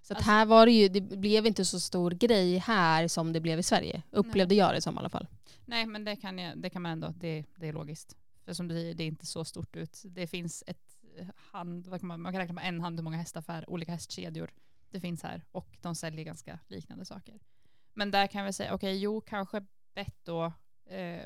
Så 0.03 0.15
alltså, 0.15 0.31
här 0.31 0.47
var 0.47 0.67
det 0.67 0.73
ju, 0.73 0.89
det 0.89 1.01
blev 1.01 1.47
inte 1.47 1.65
så 1.65 1.81
stor 1.81 2.11
grej 2.11 2.59
här 2.59 3.09
som 3.09 3.33
det 3.33 3.41
blev 3.41 3.59
i 3.59 3.63
Sverige. 3.63 4.03
Upplevde 4.11 4.55
nej. 4.55 4.59
jag 4.59 4.75
det 4.75 4.81
som 4.81 4.95
i 4.95 4.99
alla 4.99 5.09
fall. 5.09 5.27
Nej, 5.65 5.87
men 5.87 6.05
det 6.05 6.17
kan, 6.17 6.39
jag, 6.39 6.59
det 6.59 6.71
kan 6.71 6.83
man 6.83 6.93
ändå, 6.93 7.15
det, 7.17 7.45
det 7.57 7.69
är 7.69 7.73
logiskt. 7.73 8.17
För 8.45 8.53
som 8.53 8.69
du 8.69 8.75
säger, 8.75 8.95
det 8.95 9.03
är 9.03 9.07
inte 9.07 9.27
så 9.27 9.45
stort 9.45 9.77
ut. 9.77 10.03
Det 10.05 10.27
finns 10.27 10.65
ett 10.67 10.91
hand, 11.37 12.03
man, 12.03 12.21
man 12.21 12.33
kan 12.33 12.41
räkna 12.41 12.55
på 12.55 12.67
en 12.67 12.81
hand 12.81 12.99
hur 12.99 13.05
många 13.05 13.17
hästaffärer, 13.17 13.71
olika 13.71 13.93
hästkedjor 13.93 14.51
det 14.91 15.01
finns 15.01 15.23
här. 15.23 15.43
Och 15.53 15.79
de 15.81 15.95
säljer 15.95 16.25
ganska 16.25 16.59
liknande 16.67 17.05
saker. 17.05 17.41
Men 17.95 18.11
där 18.11 18.27
kan 18.27 18.45
vi 18.45 18.53
säga, 18.53 18.75
okej, 18.75 18.91
okay, 18.91 18.99
jo, 18.99 19.21
kanske 19.21 19.63
bett 19.95 20.17
då 20.25 20.53
eh, 20.87 21.23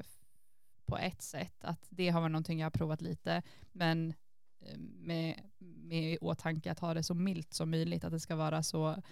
på 0.86 0.98
ett 0.98 1.22
sätt, 1.22 1.64
att 1.64 1.86
det 1.90 2.08
har 2.08 2.20
varit 2.20 2.32
någonting 2.32 2.58
jag 2.58 2.66
har 2.66 2.70
provat 2.70 3.00
lite, 3.00 3.42
men 3.72 4.14
eh, 4.60 4.78
med, 4.78 5.40
med 5.58 6.18
åtanke 6.20 6.72
att 6.72 6.78
ha 6.78 6.94
det 6.94 7.02
så 7.02 7.14
milt 7.14 7.54
som 7.54 7.70
möjligt, 7.70 8.04
att 8.04 8.12
det 8.12 8.20
ska 8.20 8.36
vara 8.36 8.62
så 8.62 9.02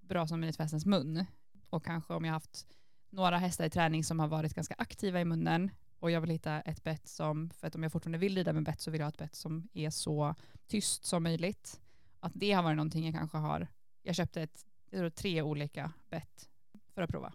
bra 0.00 0.26
som 0.26 0.40
möjligt 0.40 0.56
för 0.56 0.64
hästens 0.64 0.86
mun. 0.86 1.24
Och 1.70 1.84
kanske 1.84 2.14
om 2.14 2.24
jag 2.24 2.32
haft 2.32 2.66
några 3.10 3.38
hästar 3.38 3.64
i 3.64 3.70
träning 3.70 4.04
som 4.04 4.20
har 4.20 4.28
varit 4.28 4.54
ganska 4.54 4.74
aktiva 4.78 5.20
i 5.20 5.24
munnen 5.24 5.70
och 5.98 6.10
jag 6.10 6.20
vill 6.20 6.30
hitta 6.30 6.60
ett 6.60 6.84
bett 6.84 7.08
som, 7.08 7.50
för 7.50 7.66
att 7.66 7.74
om 7.74 7.82
jag 7.82 7.92
fortfarande 7.92 8.18
vill 8.18 8.36
rida 8.36 8.52
med 8.52 8.62
bett 8.62 8.80
så 8.80 8.90
vill 8.90 9.00
jag 9.00 9.06
ha 9.06 9.08
ett 9.08 9.18
bett 9.18 9.34
som 9.34 9.68
är 9.72 9.90
så 9.90 10.34
tyst 10.66 11.04
som 11.04 11.22
möjligt. 11.22 11.80
Att 12.20 12.32
det 12.34 12.52
har 12.52 12.62
varit 12.62 12.76
någonting 12.76 13.04
jag 13.04 13.14
kanske 13.14 13.38
har, 13.38 13.66
jag 14.02 14.14
köpte 14.14 14.42
ett, 14.42 14.66
jag 14.90 14.98
tror 14.98 15.10
tre 15.10 15.42
olika 15.42 15.92
bett 16.10 16.48
för 16.94 17.02
att 17.02 17.10
prova. 17.10 17.32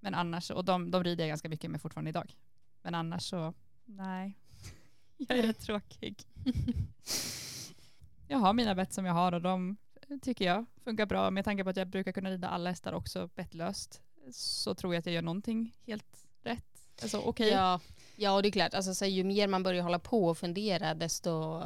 Men 0.00 0.14
annars, 0.14 0.50
och 0.50 0.64
de, 0.64 0.90
de 0.90 1.04
rider 1.04 1.24
jag 1.24 1.28
ganska 1.28 1.48
mycket 1.48 1.70
med 1.70 1.82
fortfarande 1.82 2.08
idag. 2.08 2.34
Men 2.82 2.94
annars 2.94 3.22
så, 3.22 3.54
nej. 3.84 4.38
jag 5.16 5.38
är 5.38 5.42
rätt 5.42 5.60
tråkig. 5.60 6.22
jag 8.28 8.38
har 8.38 8.52
mina 8.52 8.74
bett 8.74 8.92
som 8.92 9.04
jag 9.04 9.14
har 9.14 9.32
och 9.32 9.42
de 9.42 9.76
tycker 10.22 10.44
jag 10.44 10.64
funkar 10.84 11.06
bra 11.06 11.30
med 11.30 11.44
tanke 11.44 11.64
på 11.64 11.70
att 11.70 11.76
jag 11.76 11.88
brukar 11.88 12.12
kunna 12.12 12.30
rida 12.30 12.48
alla 12.48 12.70
hästar 12.70 12.92
också 12.92 13.30
bettlöst 13.34 14.02
så 14.32 14.74
tror 14.74 14.94
jag 14.94 14.98
att 14.98 15.06
jag 15.06 15.14
gör 15.14 15.22
någonting 15.22 15.76
helt 15.86 16.26
rätt. 16.42 16.64
Alltså 17.02 17.18
okej. 17.18 17.28
Okay. 17.28 17.50
Ja, 17.50 17.80
ja, 18.16 18.32
och 18.32 18.42
det 18.42 18.48
är 18.48 18.52
klart, 18.52 18.74
alltså, 18.74 18.94
så 18.94 19.04
ju 19.04 19.24
mer 19.24 19.48
man 19.48 19.62
börjar 19.62 19.82
hålla 19.82 19.98
på 19.98 20.24
och 20.24 20.38
fundera 20.38 20.94
desto 20.94 21.62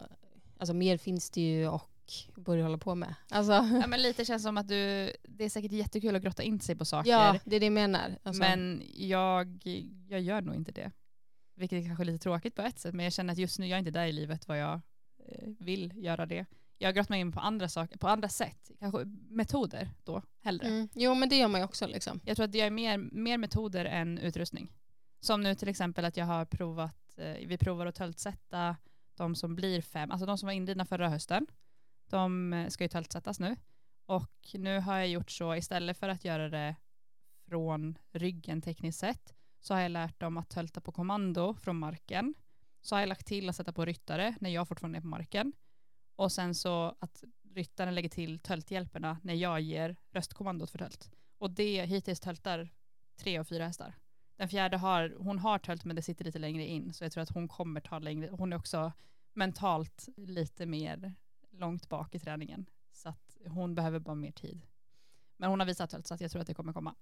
alltså, 0.59 0.75
mer 0.75 0.97
finns 0.99 1.31
det 1.31 1.41
ju 1.41 1.69
och 1.69 1.89
börja 2.35 2.63
hålla 2.65 2.79
på 2.79 2.95
med. 2.95 3.15
Alltså. 3.29 3.53
Ja, 3.81 3.87
men 3.87 4.03
lite 4.03 4.25
känns 4.25 4.43
som 4.43 4.59
att 4.59 4.69
du, 4.69 5.13
det 5.23 5.45
är 5.45 5.51
säkert 5.51 5.73
jättekul 5.73 6.17
att 6.17 6.23
grotta 6.23 6.43
in 6.43 6.61
sig 6.61 6.77
på 6.77 6.85
saker. 6.85 7.11
Ja, 7.11 7.39
det 7.45 7.57
är 7.57 7.61
det 7.61 7.67
jag 7.67 7.73
menar. 7.73 8.19
Alltså. 8.23 8.41
Men 8.43 8.83
jag, 8.95 9.61
jag 10.09 10.21
gör 10.21 10.41
nog 10.41 10.55
inte 10.55 10.73
det. 10.73 10.91
Vilket 11.55 11.83
är 11.83 11.87
kanske 11.87 12.05
lite 12.05 12.19
tråkigt 12.19 12.55
på 12.55 12.63
ett 12.63 12.79
sätt, 12.79 12.95
men 12.95 13.05
jag 13.05 13.13
känner 13.13 13.33
att 13.33 13.39
just 13.39 13.59
nu 13.59 13.67
jag 13.67 13.77
är 13.77 13.79
inte 13.79 13.91
där 13.91 14.07
i 14.07 14.13
livet 14.13 14.49
vad 14.49 14.59
jag 14.59 14.81
eh, 15.19 15.49
vill 15.59 15.93
göra 15.97 16.27
det 16.27 16.47
jag 16.83 16.89
har 16.89 16.93
grottat 16.93 17.09
mig 17.09 17.21
in 17.21 17.33
på 17.33 17.41
andra 17.41 17.69
saker, 17.69 17.99
på 17.99 18.09
andra 18.09 18.29
sätt. 18.29 18.71
Kanske 18.79 19.05
metoder 19.31 19.91
då 20.05 20.23
hellre. 20.41 20.67
Mm. 20.67 20.89
Jo 20.95 21.15
men 21.15 21.29
det 21.29 21.37
gör 21.37 21.49
man 21.49 21.61
ju 21.61 21.65
också 21.65 21.87
liksom. 21.87 22.21
Jag 22.25 22.37
tror 22.37 22.47
att 22.49 22.55
jag 22.55 22.67
är 22.67 22.71
mer, 22.71 22.99
mer 22.99 23.39
metoder 23.39 23.85
än 23.85 24.19
utrustning. 24.19 24.73
Som 25.21 25.43
nu 25.43 25.55
till 25.55 25.69
exempel 25.69 26.05
att 26.05 26.17
jag 26.17 26.27
har 26.27 26.45
provat, 26.45 27.19
eh, 27.19 27.47
vi 27.47 27.59
provar 27.59 27.87
att 27.87 27.95
töltsätta 27.95 28.77
de 29.17 29.35
som 29.35 29.57
blir 29.57 29.81
fem, 29.81 30.11
alltså 30.11 30.27
de 30.27 30.39
som 30.39 30.47
var 30.47 30.53
inridna 30.53 30.85
förra 30.85 31.09
hösten. 31.09 31.47
De 32.11 32.53
eh, 32.53 32.69
ska 32.69 32.85
ju 32.85 32.89
töltsättas 32.89 33.41
nu. 33.41 33.57
Och 34.07 34.55
nu 34.55 34.81
har 34.81 34.99
jag 34.99 35.09
gjort 35.09 35.31
så 35.31 35.55
istället 35.55 35.99
för 35.99 36.09
att 36.09 36.25
göra 36.25 36.49
det 36.49 36.77
från 37.49 37.99
ryggen 38.13 38.63
tekniskt 38.63 38.99
sett 38.99 39.35
så 39.63 39.75
har 39.75 39.81
jag 39.81 39.91
lärt 39.91 40.21
dem 40.21 40.37
att 40.37 40.51
tölta 40.51 40.81
på 40.81 40.93
kommando 40.93 41.55
från 41.55 41.79
marken. 41.79 42.35
Så 42.81 42.95
har 42.95 43.01
jag 43.01 43.09
lagt 43.09 43.27
till 43.27 43.49
att 43.49 43.57
sätta 43.57 43.73
på 43.73 43.85
ryttare 43.85 44.35
när 44.41 44.51
jag 44.51 44.69
fortfarande 44.69 44.99
är 44.99 45.01
på 45.01 45.07
marken. 45.07 45.53
Och 46.17 46.33
sen 46.33 46.55
så 46.55 46.97
att 46.99 47.25
ryttaren 47.55 47.95
lägger 47.95 48.09
till 48.09 48.39
tölthjälperna 48.39 49.19
när 49.23 49.35
jag 49.35 49.61
ger 49.61 49.97
röstkommandot 50.11 50.71
för 50.71 50.79
tölt. 50.79 51.11
Och 51.39 51.51
det 51.51 51.85
hittills 51.85 52.21
töltar 52.21 52.71
tre 53.17 53.39
av 53.39 53.45
fyra 53.45 53.67
hästar. 53.67 53.95
Den 54.37 54.49
fjärde 54.49 54.77
har, 54.77 55.15
hon 55.19 55.39
har 55.39 55.59
tölt 55.59 55.85
men 55.85 55.97
det 55.97 56.03
sitter 56.03 56.25
lite 56.25 56.39
längre 56.39 56.67
in 56.67 56.93
så 56.93 57.05
jag 57.05 57.13
tror 57.13 57.23
att 57.23 57.35
hon 57.35 57.49
kommer 57.49 57.81
ta 57.81 57.99
längre, 57.99 58.29
hon 58.33 58.53
är 58.53 58.57
också 58.57 58.93
mentalt 59.33 60.09
lite 60.17 60.67
mer 60.67 61.15
långt 61.51 61.89
bak 61.89 62.15
i 62.15 62.19
träningen. 62.19 62.71
Så 62.93 63.09
att 63.09 63.37
hon 63.47 63.75
behöver 63.75 63.99
bara 63.99 64.15
mer 64.15 64.33
tid. 64.33 64.67
Men 65.37 65.51
hon 65.51 65.61
har 65.61 65.67
visat 65.67 65.91
tölt 65.91 66.07
så 66.07 66.15
att 66.15 66.21
jag 66.21 66.31
tror 66.31 66.41
att 66.41 66.47
det 66.47 66.55
kommer 66.55 66.73
komma. 66.73 66.95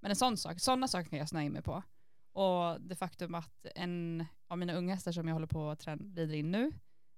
Men 0.00 0.10
en 0.10 0.16
sån 0.16 0.36
sak, 0.36 0.60
sådana 0.60 0.88
saker 0.88 1.10
kan 1.10 1.18
jag 1.18 1.28
snöa 1.28 1.42
in 1.42 1.52
mig 1.52 1.62
på. 1.62 1.82
Och 2.32 2.80
det 2.80 2.94
faktum 2.94 3.34
att 3.34 3.66
en 3.74 4.24
av 4.48 4.58
mina 4.58 4.72
unga 4.72 4.94
hästar 4.94 5.12
som 5.12 5.28
jag 5.28 5.34
håller 5.34 5.46
på 5.46 5.70
att 5.70 5.86
rider 5.86 6.34
in 6.34 6.50
nu, 6.50 6.72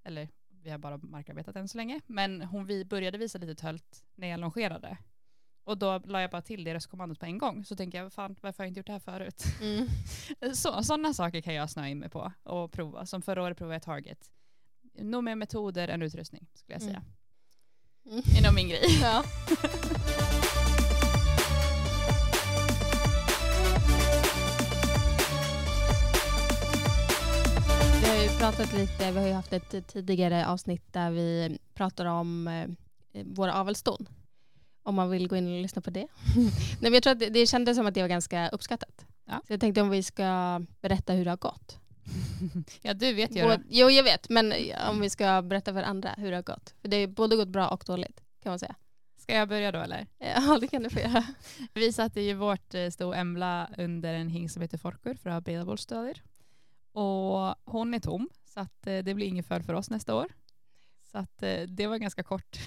eller 0.04 0.28
vi 0.62 0.70
har 0.70 0.78
bara 0.78 0.96
markarbetat 0.96 1.56
än 1.56 1.68
så 1.68 1.76
länge. 1.76 2.00
Men 2.06 2.42
hon 2.42 2.66
vi 2.66 2.84
började 2.84 3.18
visa 3.18 3.38
lite 3.38 3.54
tölt 3.54 4.04
när 4.14 4.28
jag 4.28 4.40
longerade. 4.40 4.98
Och 5.64 5.78
då 5.78 5.98
la 5.98 6.20
jag 6.20 6.30
bara 6.30 6.42
till 6.42 6.64
det 6.64 6.74
röstkommandot 6.74 7.18
på 7.18 7.26
en 7.26 7.38
gång. 7.38 7.64
Så 7.64 7.76
tänker 7.76 7.98
jag, 7.98 8.12
fan 8.12 8.36
varför 8.40 8.58
har 8.58 8.64
jag 8.64 8.70
inte 8.70 8.80
gjort 8.80 8.86
det 8.86 8.92
här 8.92 8.98
förut? 8.98 9.44
Mm. 9.62 9.88
så, 10.54 10.82
sådana 10.82 11.14
saker 11.14 11.40
kan 11.40 11.54
jag 11.54 11.70
snöa 11.70 11.88
in 11.88 11.98
mig 11.98 12.08
på 12.08 12.32
och 12.42 12.72
prova. 12.72 13.06
Som 13.06 13.22
förra 13.22 13.42
året 13.42 13.58
provade 13.58 13.74
jag 13.74 13.82
Target. 13.82 14.30
Nog 14.98 15.24
mer 15.24 15.34
metoder 15.34 15.88
än 15.88 16.02
utrustning 16.02 16.48
skulle 16.54 16.74
jag 16.74 16.82
säga. 16.82 17.04
Mm. 18.06 18.22
Mm. 18.30 18.42
Nog 18.42 18.54
min 18.54 18.68
grej. 18.68 18.98
Ja. 19.02 19.24
pratat 28.42 28.72
lite, 28.72 29.10
vi 29.12 29.18
har 29.18 29.26
ju 29.26 29.32
haft 29.32 29.52
ett 29.52 29.86
tidigare 29.86 30.46
avsnitt 30.46 30.92
där 30.92 31.10
vi 31.10 31.58
pratar 31.74 32.06
om 32.06 32.48
eh, 32.48 32.68
våra 33.24 33.54
avelston. 33.54 34.08
Om 34.82 34.94
man 34.94 35.10
vill 35.10 35.28
gå 35.28 35.36
in 35.36 35.46
och 35.46 35.62
lyssna 35.62 35.82
på 35.82 35.90
det. 35.90 36.06
Nej, 36.36 36.50
men 36.80 36.94
jag 36.94 37.02
tror 37.02 37.12
att 37.12 37.18
det, 37.18 37.28
det 37.28 37.46
kändes 37.46 37.76
som 37.76 37.86
att 37.86 37.94
det 37.94 38.00
var 38.00 38.08
ganska 38.08 38.48
uppskattat. 38.48 39.06
Ja. 39.24 39.40
Så 39.46 39.52
jag 39.52 39.60
tänkte 39.60 39.82
om 39.82 39.90
vi 39.90 40.02
ska 40.02 40.60
berätta 40.80 41.12
hur 41.12 41.24
det 41.24 41.30
har 41.30 41.36
gått. 41.36 41.78
ja, 42.82 42.94
du 42.94 43.12
vet 43.12 43.36
ju. 43.36 43.58
Jo, 43.68 43.90
jag 43.90 44.04
vet. 44.04 44.28
Men 44.28 44.54
om 44.88 45.00
vi 45.00 45.10
ska 45.10 45.42
berätta 45.42 45.72
för 45.72 45.82
andra 45.82 46.14
hur 46.16 46.30
det 46.30 46.36
har 46.36 46.42
gått. 46.42 46.74
För 46.80 46.88
det 46.88 47.00
har 47.00 47.06
både 47.06 47.36
gått 47.36 47.48
bra 47.48 47.68
och 47.68 47.84
dåligt 47.86 48.22
kan 48.42 48.50
man 48.50 48.58
säga. 48.58 48.74
Ska 49.16 49.34
jag 49.34 49.48
börja 49.48 49.72
då 49.72 49.78
eller? 49.78 50.06
Ja, 50.18 50.58
det 50.60 50.68
kan 50.68 50.82
du 50.82 50.90
få 50.90 51.00
göra. 51.00 51.24
Vi 51.74 51.92
satte 51.92 52.20
ju 52.20 52.34
vårt 52.34 52.74
eh, 52.74 52.90
sto 52.90 53.12
Embla 53.12 53.68
under 53.78 54.14
en 54.14 54.28
hing 54.28 54.48
som 54.48 54.62
heter 54.62 54.78
Forkur 54.78 55.14
för 55.14 55.30
att 55.30 55.34
ha 55.34 55.40
bedavårdsstöder. 55.40 56.22
Och 56.92 57.54
hon 57.64 57.94
är 57.94 58.00
tom, 58.00 58.28
så 58.44 58.60
att 58.60 58.86
eh, 58.86 58.98
det 58.98 59.14
blir 59.14 59.26
ingen 59.26 59.44
föl 59.44 59.62
för 59.62 59.74
oss 59.74 59.90
nästa 59.90 60.14
år. 60.14 60.26
Så 61.02 61.18
att 61.18 61.42
eh, 61.42 61.62
det 61.62 61.86
var 61.86 61.98
ganska 61.98 62.22
kort, 62.22 62.58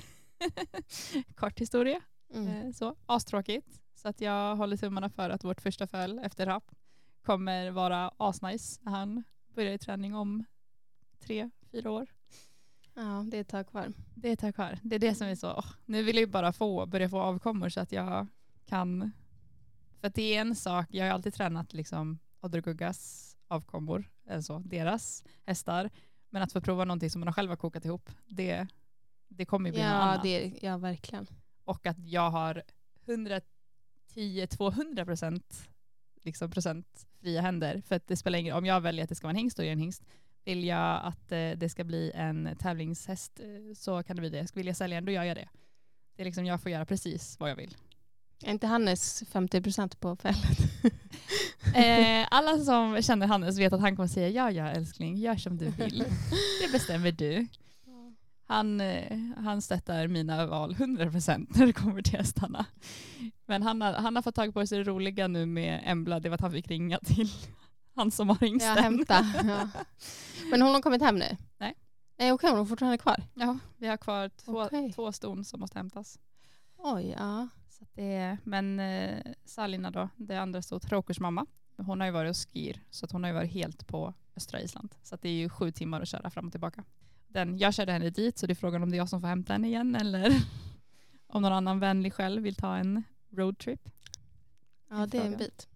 kort 1.35 1.59
historia. 1.59 2.01
Mm. 2.33 2.73
Så, 2.73 2.95
astråkigt. 3.05 3.81
Så 3.95 4.07
att 4.07 4.21
jag 4.21 4.55
håller 4.55 4.77
tummarna 4.77 5.09
för 5.09 5.29
att 5.29 5.43
vårt 5.43 5.61
första 5.61 5.87
föl 5.87 6.19
efter 6.19 6.45
rapp 6.45 6.71
kommer 7.21 7.71
vara 7.71 8.11
asnice. 8.17 8.81
Han 8.85 9.23
börjar 9.47 9.73
i 9.73 9.77
träning 9.77 10.15
om 10.15 10.45
tre, 11.19 11.49
fyra 11.71 11.91
år. 11.91 12.07
Ja, 12.93 13.25
det 13.27 13.37
är 13.37 13.41
ett 13.41 13.47
tag 13.47 13.67
kvar. 13.67 13.93
Det 14.15 14.29
är 14.29 14.33
ett 14.33 14.39
tag 14.39 14.55
kvar. 14.55 14.79
Det 14.81 14.95
är 14.95 14.99
det 14.99 15.15
som 15.15 15.27
är 15.27 15.35
så, 15.35 15.51
oh, 15.51 15.65
nu 15.85 16.03
vill 16.03 16.17
jag 16.17 16.29
bara 16.29 16.53
få, 16.53 16.85
börja 16.85 17.09
få 17.09 17.19
avkommor 17.19 17.69
så 17.69 17.79
att 17.79 17.91
jag 17.91 18.27
kan, 18.65 19.11
för 19.99 20.07
att 20.07 20.15
det 20.15 20.35
är 20.35 20.41
en 20.41 20.55
sak, 20.55 20.87
jag 20.89 21.05
har 21.05 21.11
alltid 21.11 21.33
tränat 21.33 21.73
liksom 21.73 22.19
Odderguggas 22.41 23.31
avkommor, 23.47 24.11
alltså 24.29 24.59
deras 24.59 25.23
hästar, 25.45 25.89
men 26.29 26.41
att 26.41 26.53
få 26.53 26.61
prova 26.61 26.85
någonting 26.85 27.09
som 27.09 27.21
man 27.21 27.33
själv 27.33 27.49
har 27.49 27.57
kokat 27.57 27.85
ihop, 27.85 28.09
det, 28.25 28.67
det 29.27 29.45
kommer 29.45 29.69
ju 29.69 29.73
bli 29.73 29.81
ja, 29.81 29.93
något 29.93 30.01
annat. 30.01 30.23
Det, 30.23 30.53
ja, 30.61 30.77
verkligen. 30.77 31.27
Och 31.63 31.85
att 31.85 31.99
jag 31.99 32.29
har 32.29 32.63
110-200 34.15 35.05
procent 35.05 35.69
liksom 36.25 36.51
procent 36.51 37.07
fria 37.21 37.41
händer. 37.41 37.81
För 37.87 37.95
att 37.95 38.07
det 38.07 38.17
spelar 38.17 38.39
ingen 38.39 38.55
om 38.55 38.65
jag 38.65 38.81
väljer 38.81 39.03
att 39.03 39.09
det 39.09 39.15
ska 39.15 39.27
vara 39.27 39.31
en 39.31 39.37
hingst, 39.37 39.57
då 39.57 39.63
är 39.63 39.67
det 39.67 39.71
en 39.71 39.79
hingst. 39.79 40.03
Vill 40.43 40.63
jag 40.63 41.01
att 41.03 41.31
eh, 41.31 41.51
det 41.51 41.69
ska 41.69 41.83
bli 41.83 42.11
en 42.15 42.55
tävlingshäst 42.59 43.39
eh, 43.39 43.73
så 43.75 44.03
kan 44.03 44.15
det 44.15 44.19
bli 44.19 44.29
det. 44.29 44.55
Vill 44.55 44.67
jag 44.67 44.77
sälja 44.77 44.97
den, 44.97 45.05
då 45.05 45.11
gör 45.11 45.23
jag 45.23 45.37
det. 45.37 45.49
Det 46.15 46.23
är 46.23 46.25
liksom, 46.25 46.45
jag 46.45 46.61
får 46.61 46.71
göra 46.71 46.85
precis 46.85 47.39
vad 47.39 47.49
jag 47.49 47.55
vill. 47.55 47.77
Är 48.43 48.51
inte 48.51 48.67
Hannes 48.67 49.23
50% 49.23 49.97
på 49.99 50.15
fället? 50.15 50.57
eh, 51.73 52.27
alla 52.31 52.57
som 52.57 53.01
känner 53.01 53.27
Hannes 53.27 53.59
vet 53.59 53.73
att 53.73 53.81
han 53.81 53.95
kommer 53.95 54.07
säga 54.07 54.29
ja, 54.29 54.51
ja 54.51 54.69
älskling, 54.69 55.17
gör 55.17 55.35
som 55.35 55.57
du 55.57 55.65
vill. 55.65 55.99
Det 56.61 56.71
bestämmer 56.71 57.11
du. 57.11 57.47
Han, 58.47 58.81
eh, 58.81 59.17
han 59.37 59.61
stöttar 59.61 60.07
mina 60.07 60.45
val 60.45 60.75
100% 60.75 61.47
när 61.49 61.65
det 61.65 61.73
kommer 61.73 62.01
till 62.01 62.17
hästarna. 62.17 62.65
Men 63.45 63.63
han 63.63 63.81
har, 63.81 63.93
han 63.93 64.15
har 64.15 64.23
fått 64.23 64.35
tag 64.35 64.53
på 64.53 64.67
sig 64.67 64.77
det 64.77 64.83
roliga 64.83 65.27
nu 65.27 65.45
med 65.45 65.81
Embla, 65.85 66.19
det 66.19 66.29
var 66.29 66.35
att 66.35 66.41
han 66.41 66.51
fick 66.51 66.67
ringa 66.67 66.99
till 66.99 67.29
han 67.95 68.11
som 68.11 68.29
har 68.29 68.35
hingsten. 68.35 68.75
Ja, 68.75 68.81
hämta. 68.81 69.25
Ja. 69.43 69.69
Men 70.51 70.61
hon 70.61 70.73
har 70.73 70.81
kommit 70.81 71.01
hem 71.01 71.15
nu? 71.15 71.37
Nej. 71.57 71.75
Nej 72.17 72.31
okej, 72.31 72.49
hon 72.49 72.59
är 72.59 72.65
fortfarande 72.65 72.97
kvar? 72.97 73.23
Ja, 73.33 73.57
vi 73.77 73.87
har 73.87 73.97
kvar 73.97 74.29
två, 74.29 74.63
okay. 74.63 74.91
två 74.91 75.11
ston 75.11 75.45
som 75.45 75.59
måste 75.59 75.79
hämtas. 75.79 76.19
Oj, 76.77 77.15
ja. 77.17 77.47
Så 77.93 78.01
det, 78.01 78.37
men 78.43 78.79
eh, 78.79 79.33
Salina 79.45 79.91
då, 79.91 80.09
det 80.15 80.35
andra 80.35 80.61
stod 80.61 80.91
Rokers 80.91 81.19
mamma. 81.19 81.45
Hon 81.77 81.99
har 81.99 82.07
ju 82.07 82.13
varit 82.13 82.29
och 82.29 82.53
skir 82.53 82.83
så 82.89 83.05
att 83.05 83.11
hon 83.11 83.23
har 83.23 83.29
ju 83.29 83.33
varit 83.35 83.51
helt 83.51 83.87
på 83.87 84.13
östra 84.35 84.61
Island. 84.61 84.95
Så 85.03 85.17
det 85.21 85.29
är 85.29 85.33
ju 85.33 85.49
sju 85.49 85.71
timmar 85.71 86.01
att 86.01 86.07
köra 86.07 86.29
fram 86.29 86.45
och 86.45 86.51
tillbaka. 86.51 86.83
Den, 87.27 87.57
jag 87.57 87.73
körde 87.73 87.91
henne 87.91 88.09
dit 88.09 88.37
så 88.37 88.47
det 88.47 88.53
är 88.53 88.55
frågan 88.55 88.83
om 88.83 88.89
det 88.89 88.95
är 88.95 88.97
jag 88.97 89.09
som 89.09 89.21
får 89.21 89.27
hämta 89.27 89.53
henne 89.53 89.67
igen 89.67 89.95
eller 89.95 90.31
om 91.27 91.41
någon 91.41 91.53
annan 91.53 91.79
vänlig 91.79 92.13
själv 92.13 92.43
vill 92.43 92.55
ta 92.55 92.75
en 92.75 93.03
roadtrip. 93.29 93.89
Ja 94.89 95.05
det 95.05 95.17
är 95.17 95.25
en 95.25 95.37
bit. 95.37 95.67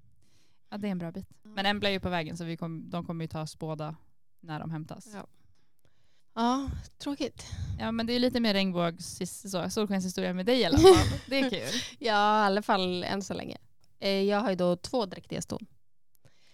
Ja 0.70 0.78
det 0.78 0.88
är 0.88 0.92
en 0.92 0.98
bra 0.98 1.12
bit. 1.12 1.30
Men 1.44 1.66
Embla 1.66 1.90
är 1.90 1.94
ju 1.94 2.00
på 2.00 2.10
vägen 2.10 2.38
så 2.38 2.44
vi 2.44 2.58
kom, 2.58 2.90
de 2.90 3.06
kommer 3.06 3.24
ju 3.24 3.28
ta 3.28 3.42
oss 3.42 3.60
båda 3.60 3.96
när 4.40 4.60
de 4.60 4.72
hämtas. 4.72 5.10
Ja. 5.14 5.28
Ja, 6.34 6.70
tråkigt. 6.98 7.46
Ja 7.80 7.92
men 7.92 8.06
det 8.06 8.14
är 8.14 8.20
lite 8.20 8.40
mer 8.40 8.54
regnbågs 8.54 9.22
solskenshistoria 9.70 10.34
med 10.34 10.46
dig 10.46 10.60
i 10.60 10.66
alla 10.66 10.78
fall. 10.96 11.20
Det 11.28 11.40
är 11.40 11.50
kul. 11.50 11.82
ja 12.00 12.44
i 12.44 12.46
alla 12.46 12.62
fall 12.62 13.04
än 13.04 13.22
så 13.22 13.34
länge. 13.34 13.58
Eh, 14.00 14.24
jag 14.24 14.40
har 14.40 14.50
ju 14.50 14.56
då 14.56 14.76
två 14.76 15.06
dräktiga 15.06 15.42
ston. 15.42 15.66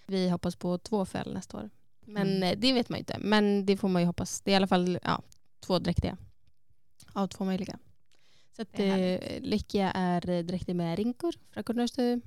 Vi 0.06 0.30
hoppas 0.30 0.56
på 0.56 0.78
två 0.78 1.06
fäll 1.06 1.34
nästa 1.34 1.58
år. 1.58 1.70
Men 2.06 2.28
mm. 2.28 2.44
Eh, 2.44 2.60
det 2.60 2.74
vet 2.74 2.90
man 2.90 2.98
ju 2.98 3.00
inte. 3.00 3.18
Men 3.20 3.66
det 3.66 3.78
får 3.78 3.88
man 3.88 4.02
ju 4.02 4.06
hoppas. 4.06 4.42
Det 4.42 4.52
är 4.52 4.54
i 4.54 4.56
alla 4.56 4.68
fall 4.68 5.00
ja, 5.04 5.22
två 5.60 5.80
dräktiga. 5.80 6.18
Av 7.14 7.28
två 7.28 7.46
möjliga. 7.46 7.80
Så 8.56 8.62
att 8.62 8.80
eh, 8.80 9.20
Lycka 9.42 9.92
är 9.92 10.44
dräktig 10.44 10.76
med 10.76 10.98
rinkor 10.98 11.34
från 11.52 11.64
Kornörstu. 11.64 12.22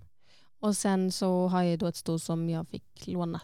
Och 0.61 0.77
sen 0.77 1.13
så 1.13 1.49
har 1.49 1.63
jag 1.63 1.79
då 1.79 1.87
ett 1.87 1.97
sto 1.97 2.19
som 2.19 2.51
jag 2.51 2.69
fick 2.69 3.07
låna 3.07 3.41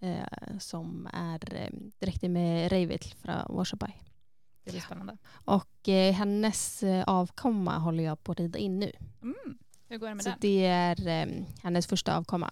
eh, 0.00 0.58
som 0.58 1.08
är 1.12 1.54
eh, 1.54 1.68
dräktig 1.98 2.30
med 2.30 2.72
Reivil 2.72 3.02
från 3.18 3.56
Warszabai. 3.56 3.92
Det 4.64 4.70
blir 4.70 4.80
spännande. 4.80 5.16
Och 5.28 5.88
eh, 5.88 6.14
hennes 6.14 6.82
eh, 6.82 7.04
avkomma 7.06 7.78
håller 7.78 8.04
jag 8.04 8.24
på 8.24 8.32
att 8.32 8.40
rida 8.40 8.58
in 8.58 8.78
nu. 8.78 8.92
Mm. 9.22 9.58
Hur 9.88 9.98
går 9.98 10.08
det 10.08 10.14
med 10.14 10.24
så 10.24 10.30
den? 10.30 10.38
det 10.40 10.66
är 10.66 11.06
eh, 11.08 11.44
hennes 11.62 11.86
första 11.86 12.16
avkomma. 12.16 12.50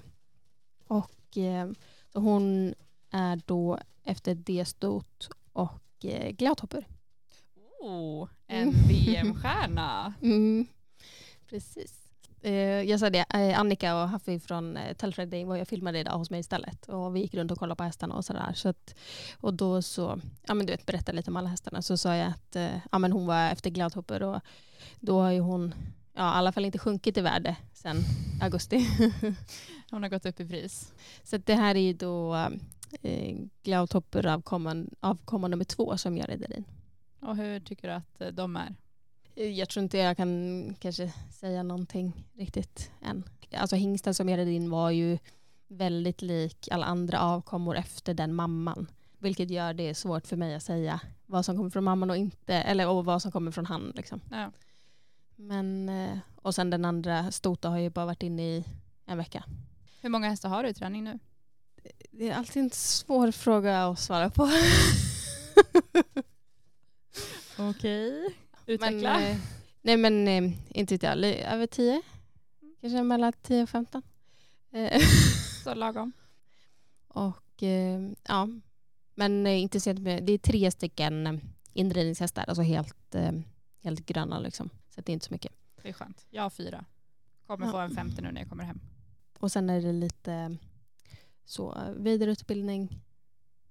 Och 0.87 1.39
eh, 1.39 1.71
hon 2.13 2.75
är 3.11 3.41
då 3.47 3.79
efter 4.05 4.35
D-stot 4.35 5.31
och 5.53 6.05
eh, 6.05 6.31
Gladhopper. 6.31 6.87
Oh, 7.81 8.29
en 8.47 8.73
VM-stjärna. 8.89 10.15
mm. 10.23 10.67
Precis. 11.49 12.02
Eh, 12.43 12.83
jag 12.83 13.01
sa 13.01 13.11
det, 13.11 13.25
eh, 13.35 13.61
Annika 13.61 14.03
och 14.03 14.09
Haffi 14.09 14.41
från 14.41 14.77
eh, 14.77 15.47
var 15.47 15.57
jag 15.57 15.69
filmade 15.69 15.99
idag 15.99 16.19
hos 16.19 16.31
mig 16.31 16.41
istället. 16.41 16.89
Och 16.89 17.17
vi 17.17 17.21
gick 17.21 17.35
runt 17.35 17.51
och 17.51 17.59
kollade 17.59 17.77
på 17.77 17.85
hästarna 17.85 18.15
och 18.15 18.25
sådär. 18.25 18.53
Så 18.55 18.69
att, 18.69 18.95
och 19.41 19.55
då 19.55 19.83
så, 19.83 20.21
ja 20.47 20.55
men 20.55 20.67
du 20.67 20.73
vet, 20.73 20.87
berättade 20.87 21.17
lite 21.17 21.31
om 21.31 21.37
alla 21.37 21.49
hästarna. 21.49 21.83
Så 21.83 21.97
sa 21.97 22.17
jag 22.17 22.29
att 22.29 22.57
eh, 22.57 22.77
ja, 22.93 22.99
men 22.99 23.13
hon 23.13 23.27
var 23.27 23.51
efter 23.51 23.71
Gladhopper 23.71 24.23
och 24.23 24.41
då 25.01 25.21
har 25.21 25.31
ju 25.31 25.41
hon 25.41 25.75
ja, 26.15 26.35
i 26.35 26.39
alla 26.39 26.53
fall 26.53 26.65
inte 26.65 26.79
sjunkit 26.79 27.17
i 27.17 27.21
värde 27.21 27.57
sedan 27.73 27.97
augusti. 28.43 28.89
hon 29.91 30.03
har 30.03 30.11
gått 30.11 30.27
upp 30.27 30.41
i 30.41 30.49
pris. 30.49 30.93
Så 31.23 31.37
det 31.37 31.55
här 31.55 31.75
är 31.75 31.81
ju 31.81 31.93
då 31.93 32.35
eh, 33.03 33.37
Glautopper 33.63 34.27
avkomman, 34.27 34.91
avkomman 35.01 35.51
nummer 35.51 35.65
två 35.65 35.97
som 35.97 36.17
jag 36.17 36.29
rider 36.29 36.57
in. 36.57 36.65
Och 37.21 37.37
hur 37.37 37.61
tycker 37.61 37.89
du 37.89 37.95
att 37.95 38.37
de 38.37 38.57
är? 38.57 38.75
Eh, 39.35 39.51
jag 39.51 39.69
tror 39.69 39.83
inte 39.83 39.99
jag 39.99 40.17
kan 40.17 40.75
kanske 40.81 41.13
säga 41.31 41.63
någonting 41.63 42.27
riktigt 42.35 42.91
än. 43.03 43.25
Alltså 43.57 43.77
hingsten 43.77 44.15
som 44.15 44.29
jag 44.29 44.39
red 44.39 44.49
in 44.49 44.71
var 44.71 44.91
ju 44.91 45.19
väldigt 45.69 46.23
lik 46.23 46.69
alla 46.71 46.87
andra 46.87 47.21
avkommor 47.21 47.77
efter 47.77 48.15
den 48.15 48.35
mamman. 48.35 48.91
Vilket 49.19 49.51
gör 49.51 49.75
det 49.75 49.95
svårt 49.95 50.27
för 50.27 50.37
mig 50.37 50.55
att 50.55 50.63
säga 50.63 51.01
vad 51.27 51.45
som 51.45 51.57
kommer 51.57 51.71
från 51.71 51.85
mamman 51.85 52.11
och 52.11 52.17
inte, 52.17 52.55
eller 52.55 52.89
och 52.89 53.05
vad 53.05 53.23
som 53.23 53.33
kommer 53.33 53.51
från 53.51 53.67
han. 53.67 53.93
Liksom. 53.97 54.21
Ja. 54.31 54.53
Men, 55.37 55.89
eh, 55.89 56.19
och 56.37 56.55
sen 56.55 56.71
den 56.71 56.85
andra 56.85 57.31
Stota 57.31 57.69
har 57.69 57.79
ju 57.79 57.91
bara 57.91 58.07
varit 58.07 58.23
inne 58.23 58.43
i 58.43 58.65
en 59.07 59.19
vecka. 59.19 59.45
Hur 60.01 60.09
många 60.09 60.29
hästar 60.29 60.49
har 60.49 60.63
du 60.63 60.69
i 60.69 60.75
träning 60.75 61.05
nu? 61.05 61.19
Det 62.11 62.29
är 62.29 62.35
alltid 62.35 62.63
en 62.63 62.71
svår 62.71 63.33
fråga 63.33 63.87
att 63.87 63.99
svara 63.99 64.31
på. 64.31 64.51
Okej, 67.71 68.35
utveckla. 68.67 69.19
Men, 69.19 69.33
eh, 69.33 69.39
nej 69.83 69.97
men 69.97 70.29
eh, 70.29 70.53
inte 70.69 70.95
vet 70.95 71.03
jag, 71.03 71.25
över 71.25 71.67
tio. 71.67 72.03
Kanske 72.81 73.03
mellan 73.03 73.33
tio 73.33 73.63
och 73.63 73.69
femton. 73.69 74.03
Eh, 74.71 75.01
Så 75.65 75.75
lagom. 75.75 76.13
Och 77.09 77.63
ja, 78.29 78.49
men 79.15 79.47
inte 79.47 79.81
sent 79.81 80.01
med, 80.01 80.25
det 80.25 80.33
är 80.33 80.39
tre 80.39 80.71
stycken 80.71 81.41
inredningshästar, 81.73 82.45
alltså 82.49 82.63
helt, 82.63 83.15
helt 83.83 84.07
gröna 84.07 84.39
liksom. 84.39 84.71
Så 84.91 85.01
det 85.01 85.13
är 85.13 85.15
inte 85.15 85.27
så 85.27 85.35
mycket. 85.35 85.53
Det 85.83 85.89
är 85.89 85.93
skönt. 85.93 86.27
Jag 86.31 86.43
har 86.43 86.51
fyra. 86.51 86.85
Kommer 87.47 87.67
ja. 87.67 87.73
få 87.73 87.79
en 87.79 87.91
femte 87.91 88.23
nu 88.23 88.33
när 88.33 88.41
jag 88.41 88.49
kommer 88.49 88.65
hem. 88.65 88.81
Och 89.39 89.53
sen 89.53 89.71
är 89.71 89.83
det 89.83 89.93
lite 89.93 90.57
så 91.45 91.79
vidareutbildning 91.97 93.01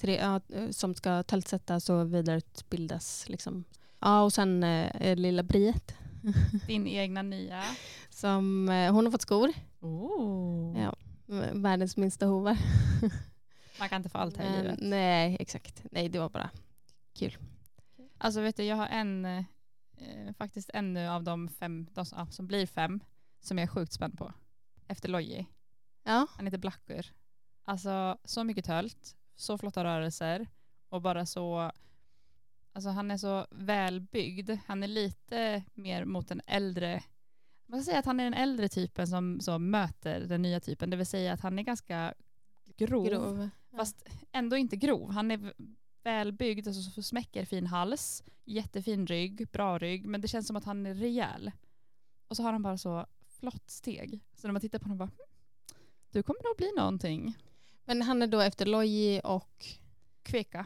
tre, 0.01 0.15
ja, 0.15 0.41
som 0.71 0.95
ska 0.95 1.23
tältsättas 1.23 1.89
och 1.89 2.13
vidareutbildas. 2.13 3.29
Liksom. 3.29 3.63
Ja, 4.01 4.23
och 4.23 4.33
sen 4.33 4.63
eh, 4.63 5.15
lilla 5.15 5.43
Briet. 5.43 5.95
Din 6.67 6.87
egna 6.87 7.21
nya? 7.21 7.63
Som, 8.09 8.69
eh, 8.69 8.93
hon 8.93 9.05
har 9.05 9.11
fått 9.11 9.21
skor. 9.21 9.53
Oh. 9.79 10.79
Ja, 10.81 10.95
världens 11.53 11.97
minsta 11.97 12.25
hovar. 12.25 12.57
Man 13.79 13.89
kan 13.89 13.97
inte 13.97 14.09
få 14.09 14.17
allt 14.17 14.37
här 14.37 14.59
i 14.59 14.61
livet. 14.61 14.79
Nej, 14.81 15.37
exakt. 15.39 15.83
Nej, 15.91 16.09
det 16.09 16.19
var 16.19 16.29
bara 16.29 16.49
kul. 17.13 17.37
Alltså 18.17 18.41
vet 18.41 18.57
du, 18.57 18.63
jag 18.63 18.75
har 18.75 18.87
en, 18.87 19.25
eh, 19.25 19.43
faktiskt 20.37 20.69
en 20.73 20.97
av 20.97 21.23
de 21.23 21.49
fem, 21.49 21.87
de 21.93 22.05
som, 22.05 22.31
som 22.31 22.47
blir 22.47 22.65
fem, 22.65 22.99
som 23.39 23.57
jag 23.57 23.63
är 23.63 23.67
sjukt 23.67 23.93
spänd 23.93 24.17
på. 24.17 24.33
Efter 24.87 25.09
Loji. 25.09 25.47
Ja. 26.03 26.27
Han 26.35 26.45
heter 26.45 26.57
Blackur. 26.57 27.11
Alltså 27.65 28.17
så 28.25 28.43
mycket 28.43 28.65
tölt, 28.65 29.15
så 29.35 29.57
flotta 29.57 29.83
rörelser 29.83 30.47
och 30.89 31.01
bara 31.01 31.25
så, 31.25 31.71
alltså 32.73 32.89
han 32.89 33.11
är 33.11 33.17
så 33.17 33.47
välbyggd. 33.51 34.51
Han 34.67 34.83
är 34.83 34.87
lite 34.87 35.63
mer 35.73 36.05
mot 36.05 36.27
den 36.27 36.41
äldre, 36.47 37.03
man 37.71 37.81
ska 37.81 37.85
säga 37.85 37.99
att 37.99 38.05
han 38.05 38.19
är 38.19 38.23
den 38.23 38.33
äldre 38.33 38.69
typen 38.69 39.07
som, 39.07 39.39
som 39.39 39.69
möter 39.69 40.19
den 40.19 40.41
nya 40.41 40.59
typen, 40.59 40.89
det 40.89 40.97
vill 40.97 41.05
säga 41.05 41.33
att 41.33 41.41
han 41.41 41.59
är 41.59 41.63
ganska 41.63 42.13
grov, 42.77 43.05
grov. 43.05 43.49
fast 43.71 44.09
ändå 44.31 44.57
inte 44.57 44.75
grov. 44.75 45.11
Han 45.11 45.31
är 45.31 45.53
välbyggd, 46.03 46.67
alltså 46.67 46.81
så 46.81 47.03
smäcker 47.03 47.45
fin 47.45 47.67
hals, 47.67 48.23
jättefin 48.45 49.07
rygg, 49.07 49.47
bra 49.51 49.77
rygg, 49.77 50.05
men 50.05 50.21
det 50.21 50.27
känns 50.27 50.47
som 50.47 50.55
att 50.55 50.63
han 50.63 50.85
är 50.85 50.93
rejäl. 50.93 51.51
Och 52.27 52.37
så 52.37 52.43
har 52.43 52.51
han 52.51 52.63
bara 52.63 52.77
så 52.77 53.05
flott 53.39 53.69
steg. 53.69 54.23
Så 54.33 54.47
när 54.47 54.51
man 54.51 54.61
tittar 54.61 54.79
på 54.79 54.85
honom 54.85 54.97
bara, 54.97 55.09
hm, 55.09 55.77
du 56.09 56.23
kommer 56.23 56.43
nog 56.43 56.57
bli 56.57 56.71
någonting. 56.77 57.37
Men 57.85 58.01
han 58.01 58.21
är 58.21 58.27
då 58.27 58.39
efter 58.39 58.65
Loji 58.65 59.21
och? 59.23 59.65
Kveka. 60.23 60.65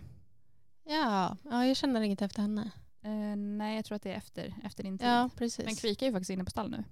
Ja, 0.85 1.37
ja 1.43 1.65
jag 1.65 1.77
känner 1.77 2.01
inget 2.01 2.21
efter 2.21 2.41
henne. 2.41 2.71
Uh, 3.05 3.35
nej, 3.35 3.75
jag 3.75 3.85
tror 3.85 3.95
att 3.95 4.01
det 4.01 4.11
är 4.11 4.17
efter, 4.17 4.55
efter 4.63 4.83
din 4.83 4.97
tid. 4.97 5.07
Ja, 5.07 5.29
precis. 5.37 5.65
Men 5.65 5.75
Kvika 5.75 6.05
är 6.05 6.09
ju 6.09 6.13
faktiskt 6.13 6.29
inne 6.29 6.43
på 6.43 6.51
stall 6.51 6.69
nu. 6.69 6.83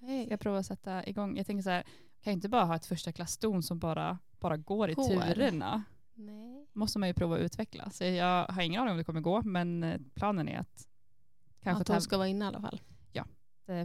Okay. 0.00 0.24
Ska 0.24 0.32
jag 0.32 0.40
prova 0.40 0.58
att 0.58 0.66
sätta 0.66 1.06
igång. 1.06 1.36
Jag 1.36 1.46
tänker 1.46 1.62
så 1.62 1.70
här, 1.70 1.82
kan 1.82 2.30
jag 2.30 2.32
inte 2.32 2.48
bara 2.48 2.64
ha 2.64 2.76
ett 2.76 2.86
första 2.86 3.12
klassdon 3.12 3.62
som 3.62 3.78
bara, 3.78 4.18
bara 4.40 4.56
går 4.56 4.90
i 4.90 4.94
Hår. 4.94 5.08
turerna? 5.08 5.82
Nej. 6.14 6.66
måste 6.72 6.98
man 6.98 7.08
ju 7.08 7.14
prova 7.14 7.36
att 7.36 7.40
utveckla. 7.40 7.90
Så 7.90 8.04
jag 8.04 8.46
har 8.46 8.62
ingen 8.62 8.80
aning 8.80 8.92
om 8.92 8.98
det 8.98 9.04
kommer 9.04 9.20
gå, 9.20 9.42
men 9.42 9.84
eh, 9.84 10.00
planen 10.14 10.48
är 10.48 10.58
att 10.58 10.88
kanske 11.62 11.82
att 11.82 11.88
hon 11.88 12.00
ska 12.00 12.18
vara 12.18 12.28
inne 12.28 12.44
i 12.44 12.48
alla 12.48 12.60
fall. 12.60 12.80
Ja, 13.12 13.24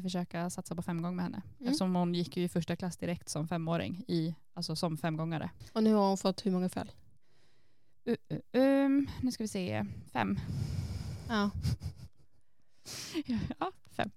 försöka 0.01 0.49
satsa 0.49 0.75
på 0.75 0.81
femgång 0.81 1.15
med 1.15 1.25
henne. 1.25 1.41
Mm. 1.59 1.67
Eftersom 1.67 1.95
hon 1.95 2.13
gick 2.13 2.37
ju 2.37 2.43
i 2.43 2.49
första 2.49 2.75
klass 2.75 2.97
direkt 2.97 3.29
som 3.29 3.47
femåring, 3.47 4.03
i, 4.07 4.35
alltså 4.53 4.75
som 4.75 4.97
femgångare. 4.97 5.49
Och 5.73 5.83
nu 5.83 5.93
har 5.93 6.07
hon 6.07 6.17
fått 6.17 6.45
hur 6.45 6.51
många 6.51 6.69
föl? 6.69 6.91
Uh, 8.07 8.15
uh, 8.33 8.85
um, 8.85 9.09
nu 9.21 9.31
ska 9.31 9.43
vi 9.43 9.47
se, 9.47 9.85
fem. 10.13 10.39
Ja. 11.29 11.51
ja, 13.59 13.71
fem. 13.91 14.11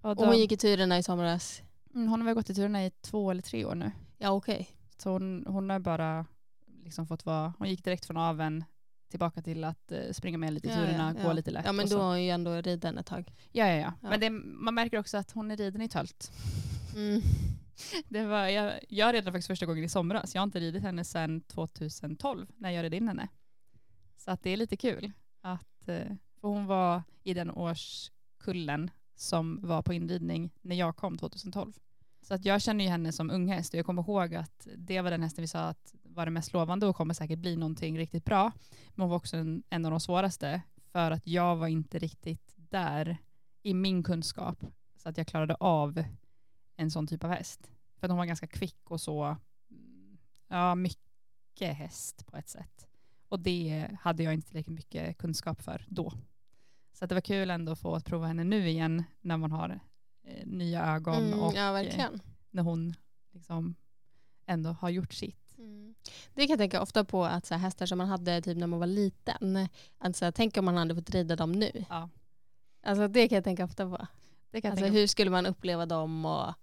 Och, 0.00 0.10
och 0.10 0.26
hon 0.26 0.38
gick 0.38 0.52
i 0.52 0.56
turerna 0.56 0.98
i 0.98 1.02
somras? 1.02 1.62
Mm, 1.94 2.08
hon 2.08 2.20
har 2.20 2.26
väl 2.26 2.34
gått 2.34 2.50
i 2.50 2.54
turerna 2.54 2.86
i 2.86 2.90
två 2.90 3.30
eller 3.30 3.42
tre 3.42 3.64
år 3.64 3.74
nu. 3.74 3.90
Ja, 4.18 4.30
okej. 4.30 4.54
Okay. 4.54 4.66
Så 4.96 5.10
hon, 5.10 5.44
hon 5.46 5.70
har 5.70 5.78
bara 5.78 6.26
liksom 6.84 7.06
fått 7.06 7.26
vara, 7.26 7.54
hon 7.58 7.68
gick 7.68 7.84
direkt 7.84 8.06
från 8.06 8.16
aven 8.16 8.64
tillbaka 9.10 9.42
till 9.42 9.64
att 9.64 9.92
uh, 9.92 10.12
springa 10.12 10.38
med 10.38 10.52
lite 10.52 10.68
i 10.68 10.70
turerna, 10.70 11.14
ja, 11.14 11.20
ja, 11.22 11.28
gå 11.28 11.32
lite 11.32 11.50
lätt. 11.50 11.64
Ja 11.64 11.72
men 11.72 11.88
då 11.88 11.98
har 11.98 12.08
hon 12.08 12.22
ju 12.22 12.30
ändå 12.30 12.60
riden 12.60 12.98
ett 12.98 13.06
tag. 13.06 13.32
Ja 13.52 13.66
ja 13.66 13.74
ja. 13.74 13.92
ja. 14.02 14.08
Men 14.08 14.20
det, 14.20 14.30
man 14.30 14.74
märker 14.74 14.98
också 14.98 15.16
att 15.16 15.30
hon 15.30 15.50
är 15.50 15.56
riden 15.56 15.82
i 15.82 15.88
tölt. 15.88 16.32
Mm. 16.96 17.22
Det 18.08 18.24
var, 18.24 18.46
jag, 18.46 18.80
jag 18.88 19.14
red 19.14 19.24
faktiskt 19.24 19.46
första 19.46 19.66
gången 19.66 19.84
i 19.84 19.88
somras. 19.88 20.34
Jag 20.34 20.42
har 20.42 20.46
inte 20.46 20.60
ridit 20.60 20.82
henne 20.82 21.04
sedan 21.04 21.40
2012 21.40 22.46
när 22.56 22.70
jag 22.70 22.82
red 22.82 22.94
in 22.94 23.08
henne. 23.08 23.28
Så 24.16 24.30
att 24.30 24.42
det 24.42 24.50
är 24.50 24.56
lite 24.56 24.76
kul. 24.76 25.12
Att, 25.40 25.88
eh, 25.88 26.06
för 26.40 26.48
hon 26.48 26.66
var 26.66 27.02
i 27.22 27.34
den 27.34 27.50
årskullen 27.50 28.90
som 29.14 29.60
var 29.62 29.82
på 29.82 29.92
inridning 29.92 30.50
när 30.62 30.76
jag 30.76 30.96
kom 30.96 31.18
2012. 31.18 31.72
Så 32.22 32.34
att 32.34 32.44
jag 32.44 32.62
känner 32.62 32.84
ju 32.84 32.90
henne 32.90 33.12
som 33.12 33.30
unghäst 33.30 33.74
och 33.74 33.78
jag 33.78 33.86
kommer 33.86 34.02
ihåg 34.02 34.34
att 34.34 34.68
det 34.76 35.00
var 35.00 35.10
den 35.10 35.22
hästen 35.22 35.42
vi 35.42 35.48
sa 35.48 35.60
att 35.60 35.94
var 36.02 36.24
det 36.24 36.30
mest 36.30 36.52
lovande 36.52 36.86
och 36.86 36.96
kommer 36.96 37.14
säkert 37.14 37.38
bli 37.38 37.56
någonting 37.56 37.98
riktigt 37.98 38.24
bra. 38.24 38.52
Men 38.94 39.02
hon 39.02 39.10
var 39.10 39.16
också 39.16 39.36
en, 39.36 39.62
en 39.70 39.84
av 39.84 39.90
de 39.90 40.00
svåraste 40.00 40.62
för 40.92 41.10
att 41.10 41.26
jag 41.26 41.56
var 41.56 41.68
inte 41.68 41.98
riktigt 41.98 42.54
där 42.56 43.16
i 43.62 43.74
min 43.74 44.02
kunskap 44.02 44.64
så 44.96 45.08
att 45.08 45.18
jag 45.18 45.26
klarade 45.26 45.54
av 45.54 46.04
en 46.76 46.90
sån 46.90 47.06
typ 47.06 47.24
av 47.24 47.30
häst. 47.30 47.70
För 47.96 48.08
hon 48.08 48.18
var 48.18 48.24
ganska 48.24 48.46
kvick 48.46 48.90
och 48.90 49.00
så, 49.00 49.36
ja 50.48 50.74
mycket 50.74 51.76
häst 51.76 52.26
på 52.26 52.36
ett 52.36 52.48
sätt. 52.48 52.86
Och 53.28 53.40
det 53.40 53.90
hade 54.00 54.22
jag 54.22 54.34
inte 54.34 54.48
tillräckligt 54.48 54.76
mycket 54.76 55.18
kunskap 55.18 55.62
för 55.62 55.86
då. 55.88 56.12
Så 56.92 57.06
det 57.06 57.14
var 57.14 57.22
kul 57.22 57.50
ändå 57.50 57.72
att 57.72 57.78
få 57.78 57.94
att 57.94 58.04
prova 58.04 58.26
henne 58.26 58.44
nu 58.44 58.68
igen 58.68 59.04
när 59.20 59.36
man 59.36 59.52
har 59.52 59.80
eh, 60.22 60.46
nya 60.46 60.86
ögon 60.86 61.24
mm, 61.24 61.40
och 61.40 61.54
ja, 61.54 61.82
eh, 61.82 62.10
när 62.50 62.62
hon 62.62 62.94
liksom 63.32 63.74
ändå 64.46 64.70
har 64.70 64.90
gjort 64.90 65.12
sitt. 65.12 65.58
Mm. 65.58 65.94
Det 66.34 66.40
kan 66.40 66.48
jag 66.48 66.58
tänka 66.58 66.82
ofta 66.82 67.04
på 67.04 67.24
att 67.24 67.46
så 67.46 67.54
här, 67.54 67.60
hästar 67.60 67.86
som 67.86 67.98
man 67.98 68.08
hade 68.08 68.42
typ 68.42 68.58
när 68.58 68.66
man 68.66 68.78
var 68.78 68.86
liten, 68.86 69.68
alltså, 69.98 70.32
tänk 70.32 70.56
om 70.56 70.64
man 70.64 70.76
hade 70.76 70.94
fått 70.94 71.10
rida 71.10 71.36
dem 71.36 71.52
nu. 71.52 71.84
Ja. 71.88 72.08
Alltså, 72.82 73.08
det 73.08 73.28
kan 73.28 73.36
jag 73.36 73.44
tänka 73.44 73.64
ofta 73.64 73.90
på. 73.90 74.06
Det 74.50 74.60
kan 74.60 74.70
alltså, 74.70 74.84
tänka 74.84 74.98
hur 74.98 75.06
skulle 75.06 75.30
man 75.30 75.46
uppleva 75.46 75.86
dem? 75.86 76.24
Och... 76.24 76.54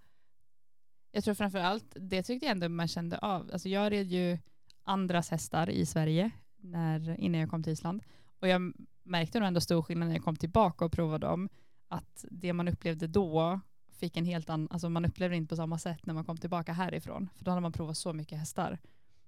Jag 1.12 1.24
tror 1.24 1.34
framför 1.34 1.60
allt, 1.60 1.96
det 1.96 2.24
tyckte 2.24 2.46
jag 2.46 2.52
ändå 2.52 2.70
man 2.70 2.88
kände 2.88 3.18
av. 3.18 3.50
Alltså, 3.54 3.70
jag 3.70 3.92
red 3.92 4.08
ju 4.08 4.38
andras 4.84 5.30
hästar 5.30 5.70
i 5.70 5.86
Sverige 5.86 6.32
när, 6.58 7.20
innan 7.20 7.42
jag 7.42 7.50
kom 7.50 7.64
till 7.64 7.74
Island. 7.74 8.04
Och 8.40 8.48
jag 8.48 8.74
märkte 9.04 9.40
nog 9.40 9.48
ändå 9.48 9.62
stor 9.62 9.82
skillnad 9.82 10.08
när 10.08 10.16
jag 10.16 10.24
kom 10.24 10.36
tillbaka 10.36 10.86
och 10.86 10.92
provade 10.92 11.28
dem. 11.28 11.50
Att 11.88 12.26
det 12.32 12.54
man 12.54 12.68
upplevde 12.68 13.08
då 13.08 13.60
fick 13.90 14.18
en 14.18 14.26
helt 14.26 14.50
annan, 14.50 14.68
alltså 14.72 14.90
man 14.90 15.06
upplevde 15.06 15.34
det 15.34 15.38
inte 15.38 15.50
på 15.50 15.56
samma 15.56 15.78
sätt 15.78 16.06
när 16.06 16.14
man 16.14 16.26
kom 16.26 16.38
tillbaka 16.38 16.74
härifrån. 16.74 17.30
För 17.36 17.46
då 17.46 17.52
hade 17.52 17.62
man 17.62 17.72
provat 17.72 17.98
så 17.98 18.14
mycket 18.14 18.40
hästar. 18.40 18.80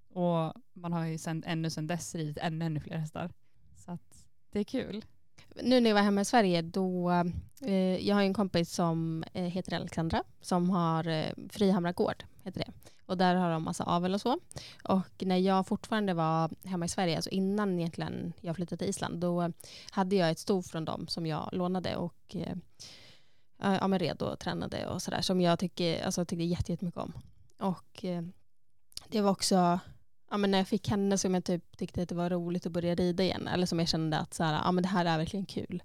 Och 0.10 0.54
man 0.74 0.94
har 0.94 1.06
ju 1.06 1.18
sen, 1.18 1.44
ännu 1.46 1.70
sedan 1.70 1.88
dess 1.88 2.16
ridit 2.16 2.38
ännu, 2.38 2.66
ännu 2.66 2.80
fler 2.80 2.98
hästar. 2.98 3.32
Så 3.76 3.92
att 3.92 4.26
det 4.52 4.60
är 4.60 4.64
kul. 4.64 5.06
Nu 5.56 5.80
när 5.80 5.90
jag 5.90 5.96
var 5.96 6.02
hemma 6.02 6.22
i 6.22 6.26
Sverige, 6.26 6.62
då, 6.62 7.12
eh, 7.62 8.08
jag 8.08 8.16
har 8.16 8.22
en 8.22 8.34
kompis 8.34 8.74
som 8.74 9.24
eh, 9.34 9.44
heter 9.44 9.76
Alexandra, 9.76 10.24
som 10.42 10.70
har 10.70 11.08
eh, 11.08 11.32
Frihamra 11.50 11.92
gård, 11.92 12.24
heter 12.44 12.60
det. 12.60 12.72
Och 13.06 13.18
där 13.18 13.36
har 13.36 13.52
de 13.52 13.64
massa 13.64 13.84
avel 13.84 14.14
och 14.14 14.22
så. 14.22 14.40
Och 14.84 15.24
när 15.26 15.38
jag 15.38 15.68
fortfarande 15.68 16.14
var 16.14 16.50
hemma 16.64 16.86
i 16.86 16.90
Sverige, 16.90 17.16
alltså 17.16 17.30
innan 17.30 17.80
egentligen 17.80 18.34
jag 18.42 18.56
flyttade 18.56 18.78
till 18.78 18.90
Island, 18.90 19.20
då 19.20 19.52
hade 19.92 20.16
jag 20.16 20.30
ett 20.30 20.40
sto 20.40 20.62
från 20.62 20.86
dem 20.86 21.08
som 21.08 21.26
jag 21.26 21.50
lånade 21.52 21.96
och 21.96 22.36
eh, 22.36 22.56
ja, 23.58 23.88
men 23.88 24.00
red 24.00 24.22
och 24.22 24.40
tränade 24.40 24.88
och 24.88 25.02
sådär 25.02 25.22
som 25.22 25.42
jag 25.42 25.60
tycker, 25.60 26.06
alltså, 26.06 26.26
tyckte 26.26 26.44
jättemycket 26.44 27.02
om. 27.02 27.14
Och 27.60 28.06
eh, 28.06 28.24
det 29.08 29.22
var 29.22 29.32
också, 29.32 29.80
ja, 30.34 30.38
men 30.38 30.52
när 30.52 30.58
jag 30.58 30.68
fick 30.68 30.90
henne 30.90 31.18
som 31.18 31.34
jag 31.34 31.44
typ 31.44 31.78
tyckte 31.78 32.02
att 32.02 32.10
det 32.10 32.16
var 32.16 32.30
roligt 32.30 32.66
att 32.66 32.72
börja 32.72 32.96
rida 32.96 33.24
igen, 33.24 33.48
eller 33.48 33.66
som 33.66 33.80
jag 33.80 33.88
kände 33.88 34.18
att 34.18 34.34
så 34.34 34.44
här, 34.44 34.54
ja, 34.54 34.72
men 34.72 34.84
det 34.84 34.90
här 34.90 35.06
är 35.06 35.18
verkligen 35.18 35.46
kul. 35.46 35.84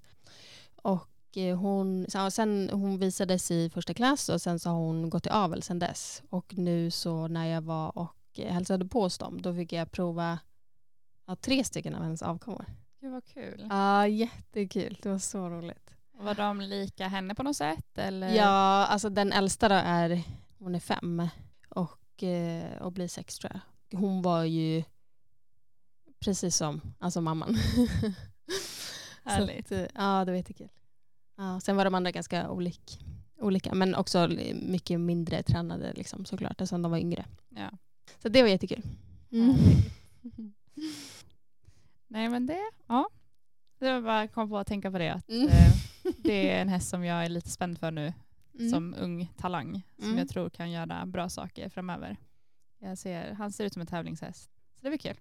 Och 0.75 1.37
eh, 1.37 1.57
hon, 1.57 2.05
sen, 2.31 2.69
hon 2.73 2.97
visades 2.97 3.51
i 3.51 3.69
första 3.69 3.93
klass 3.93 4.29
och 4.29 4.41
sen 4.41 4.59
så 4.59 4.69
har 4.69 4.77
hon 4.77 5.09
gått 5.09 5.25
i 5.25 5.29
avel 5.29 5.63
sen 5.63 5.79
dess. 5.79 6.23
Och 6.29 6.57
nu 6.57 6.91
så 6.91 7.27
när 7.27 7.45
jag 7.45 7.61
var 7.61 7.97
och 7.97 8.39
hälsade 8.39 8.85
på 8.85 9.01
hos 9.01 9.17
dem, 9.17 9.41
då 9.41 9.53
fick 9.53 9.73
jag 9.73 9.91
prova 9.91 10.39
ja, 11.27 11.35
tre 11.35 11.63
stycken 11.63 11.95
av 11.95 12.03
hennes 12.03 12.21
avkommor. 12.21 12.65
Gud 13.01 13.11
vad 13.11 13.25
kul. 13.25 13.67
Ja, 13.69 14.07
jättekul. 14.07 14.97
Det 15.03 15.09
var 15.09 15.19
så 15.19 15.49
roligt. 15.49 15.93
Var 16.11 16.35
de 16.35 16.61
lika 16.61 17.07
henne 17.07 17.35
på 17.35 17.43
något 17.43 17.57
sätt? 17.57 17.97
Eller? 17.97 18.35
Ja, 18.35 18.85
alltså 18.85 19.09
den 19.09 19.31
äldsta 19.31 19.69
då 19.69 19.75
är, 19.75 20.23
hon 20.59 20.75
är 20.75 20.79
fem 20.79 21.27
och, 21.69 22.23
eh, 22.23 22.81
och 22.81 22.91
blir 22.91 23.07
sex 23.07 23.35
tror 23.35 23.51
jag. 23.53 23.61
Hon 23.91 24.21
var 24.21 24.43
ju 24.43 24.83
precis 26.19 26.55
som 26.55 26.81
alltså 26.99 27.21
mamman. 27.21 27.55
Härligt. 29.23 29.65
Att, 29.65 29.71
eh, 29.71 29.87
ja, 29.95 30.25
det 30.25 30.31
var 30.31 30.37
jättekul. 30.37 30.69
Ja, 31.37 31.59
sen 31.59 31.75
var 31.75 31.85
de 31.85 31.95
andra 31.95 32.11
ganska 32.11 32.49
olik, 32.49 32.99
olika, 33.37 33.73
men 33.73 33.95
också 33.95 34.27
mycket 34.53 34.99
mindre 34.99 35.43
tränade 35.43 35.93
liksom, 35.93 36.25
såklart, 36.25 36.51
eftersom 36.51 36.81
de 36.81 36.91
var 36.91 36.97
yngre. 36.97 37.25
Ja. 37.49 37.69
Så 38.21 38.29
det 38.29 38.41
var 38.41 38.49
jättekul. 38.49 38.83
Mm. 39.31 39.55
Nej 42.07 42.29
men 42.29 42.45
det, 42.45 42.71
ja. 42.87 43.09
Det 43.79 43.93
var 43.93 44.01
bara 44.01 44.27
kom 44.27 44.49
på 44.49 44.57
att 44.57 44.67
tänka 44.67 44.91
på 44.91 44.97
det. 44.97 45.13
Att, 45.13 45.29
mm. 45.29 45.47
eh, 45.47 45.73
det 46.17 46.51
är 46.51 46.61
en 46.61 46.69
häst 46.69 46.89
som 46.89 47.05
jag 47.05 47.25
är 47.25 47.29
lite 47.29 47.49
spänd 47.49 47.79
för 47.79 47.91
nu 47.91 48.13
mm. 48.59 48.69
som 48.69 48.95
ung 48.99 49.33
talang. 49.37 49.81
Som 49.95 50.05
mm. 50.05 50.17
jag 50.17 50.29
tror 50.29 50.49
kan 50.49 50.71
göra 50.71 51.05
bra 51.05 51.29
saker 51.29 51.69
framöver. 51.69 52.17
Jag 52.79 52.97
ser, 52.97 53.31
han 53.33 53.51
ser 53.51 53.65
ut 53.65 53.73
som 53.73 53.81
en 53.81 53.87
tävlingshäst. 53.87 54.43
Så 54.75 54.81
det 54.81 54.89
blir 54.89 54.97
kul. 54.97 55.17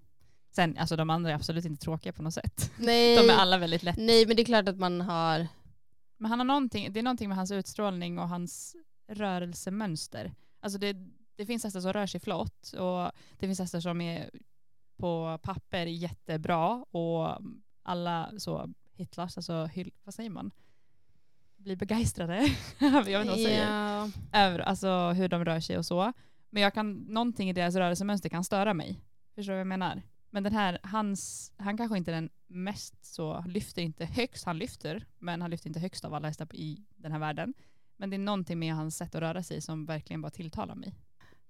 Sen, 0.50 0.78
alltså 0.78 0.96
de 0.96 1.10
andra 1.10 1.30
är 1.30 1.34
absolut 1.34 1.64
inte 1.64 1.84
tråkiga 1.84 2.12
på 2.12 2.22
något 2.22 2.34
sätt. 2.34 2.72
Nej. 2.78 3.16
De 3.16 3.30
är 3.32 3.36
alla 3.36 3.58
väldigt 3.58 3.82
lätt. 3.82 3.96
Nej, 3.98 4.26
men 4.26 4.36
det 4.36 4.42
är 4.42 4.44
klart 4.44 4.68
att 4.68 4.78
man 4.78 5.00
har... 5.00 5.46
Men 6.16 6.30
han 6.30 6.38
har 6.40 6.44
någonting, 6.44 6.92
det 6.92 6.98
är 7.00 7.02
någonting 7.02 7.28
med 7.28 7.36
hans 7.38 7.50
utstrålning 7.50 8.18
och 8.18 8.28
hans 8.28 8.76
rörelsemönster. 9.08 10.34
Alltså 10.60 10.78
det, 10.78 10.96
det 11.36 11.46
finns 11.46 11.64
hästar 11.64 11.80
som 11.80 11.92
rör 11.92 12.06
sig 12.06 12.20
flott 12.20 12.72
och 12.72 13.10
det 13.38 13.46
finns 13.46 13.58
hästar 13.58 13.80
som 13.80 14.00
är 14.00 14.30
på 14.96 15.38
papper 15.42 15.86
jättebra 15.86 16.84
och 16.90 17.38
alla 17.82 18.30
så 18.38 18.74
hitlars, 18.92 19.36
alltså 19.36 19.64
hyll, 19.64 19.92
vad 20.04 20.14
säger 20.14 20.30
man? 20.30 20.50
Blir 21.56 21.76
begeistrade, 21.76 22.36
jag 22.78 22.90
vet 23.04 23.06
inte 23.06 23.12
vad 23.18 23.26
man 23.26 23.34
säger, 23.36 23.72
Ja. 23.72 24.10
över 24.32 24.58
alltså, 24.58 25.10
hur 25.10 25.28
de 25.28 25.44
rör 25.44 25.60
sig 25.60 25.78
och 25.78 25.86
så. 25.86 26.12
Men 26.50 26.62
jag 26.62 26.74
kan, 26.74 26.92
någonting 26.92 27.50
i 27.50 27.52
deras 27.52 27.74
rörelsemönster 27.74 28.28
kan 28.28 28.44
störa 28.44 28.74
mig. 28.74 29.00
Förstår 29.34 29.52
du 29.52 29.56
vad 29.56 29.60
jag 29.60 29.66
menar? 29.66 30.02
Men 30.30 30.42
den 30.42 30.52
här, 30.52 30.78
hans, 30.82 31.52
han 31.56 31.76
kanske 31.76 31.96
inte 31.98 32.10
är 32.10 32.14
den 32.14 32.30
mest 32.46 33.04
så, 33.14 33.44
lyfter 33.46 33.82
inte 33.82 34.04
högst, 34.04 34.44
han 34.44 34.58
lyfter, 34.58 35.06
men 35.18 35.42
han 35.42 35.50
lyfter 35.50 35.68
inte 35.68 35.80
högst 35.80 36.04
av 36.04 36.14
alla 36.14 36.28
hästar 36.28 36.48
i 36.54 36.84
den 36.96 37.12
här 37.12 37.18
världen. 37.18 37.54
Men 37.96 38.10
det 38.10 38.16
är 38.16 38.18
någonting 38.18 38.58
med 38.58 38.74
hans 38.74 38.96
sätt 38.96 39.14
att 39.14 39.20
röra 39.20 39.42
sig 39.42 39.60
som 39.60 39.86
verkligen 39.86 40.22
bara 40.22 40.30
tilltalar 40.30 40.74
mig. 40.74 40.94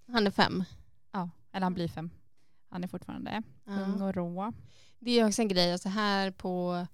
Han 0.06 0.26
är 0.26 0.30
fem. 0.30 0.64
Ja, 1.12 1.30
eller 1.52 1.64
han 1.64 1.74
blir 1.74 1.88
fem. 1.88 2.10
Han 2.68 2.84
är 2.84 2.88
fortfarande 2.88 3.42
ung 3.64 3.96
Ja. 3.98 4.04
och 4.04 4.14
rå. 4.14 4.52
Det 4.98 5.10
är 5.10 5.26
också 5.26 5.42
en 5.42 5.48
grej, 5.48 5.72
alltså 5.72 5.88
här 5.88 6.30
på, 6.30 6.86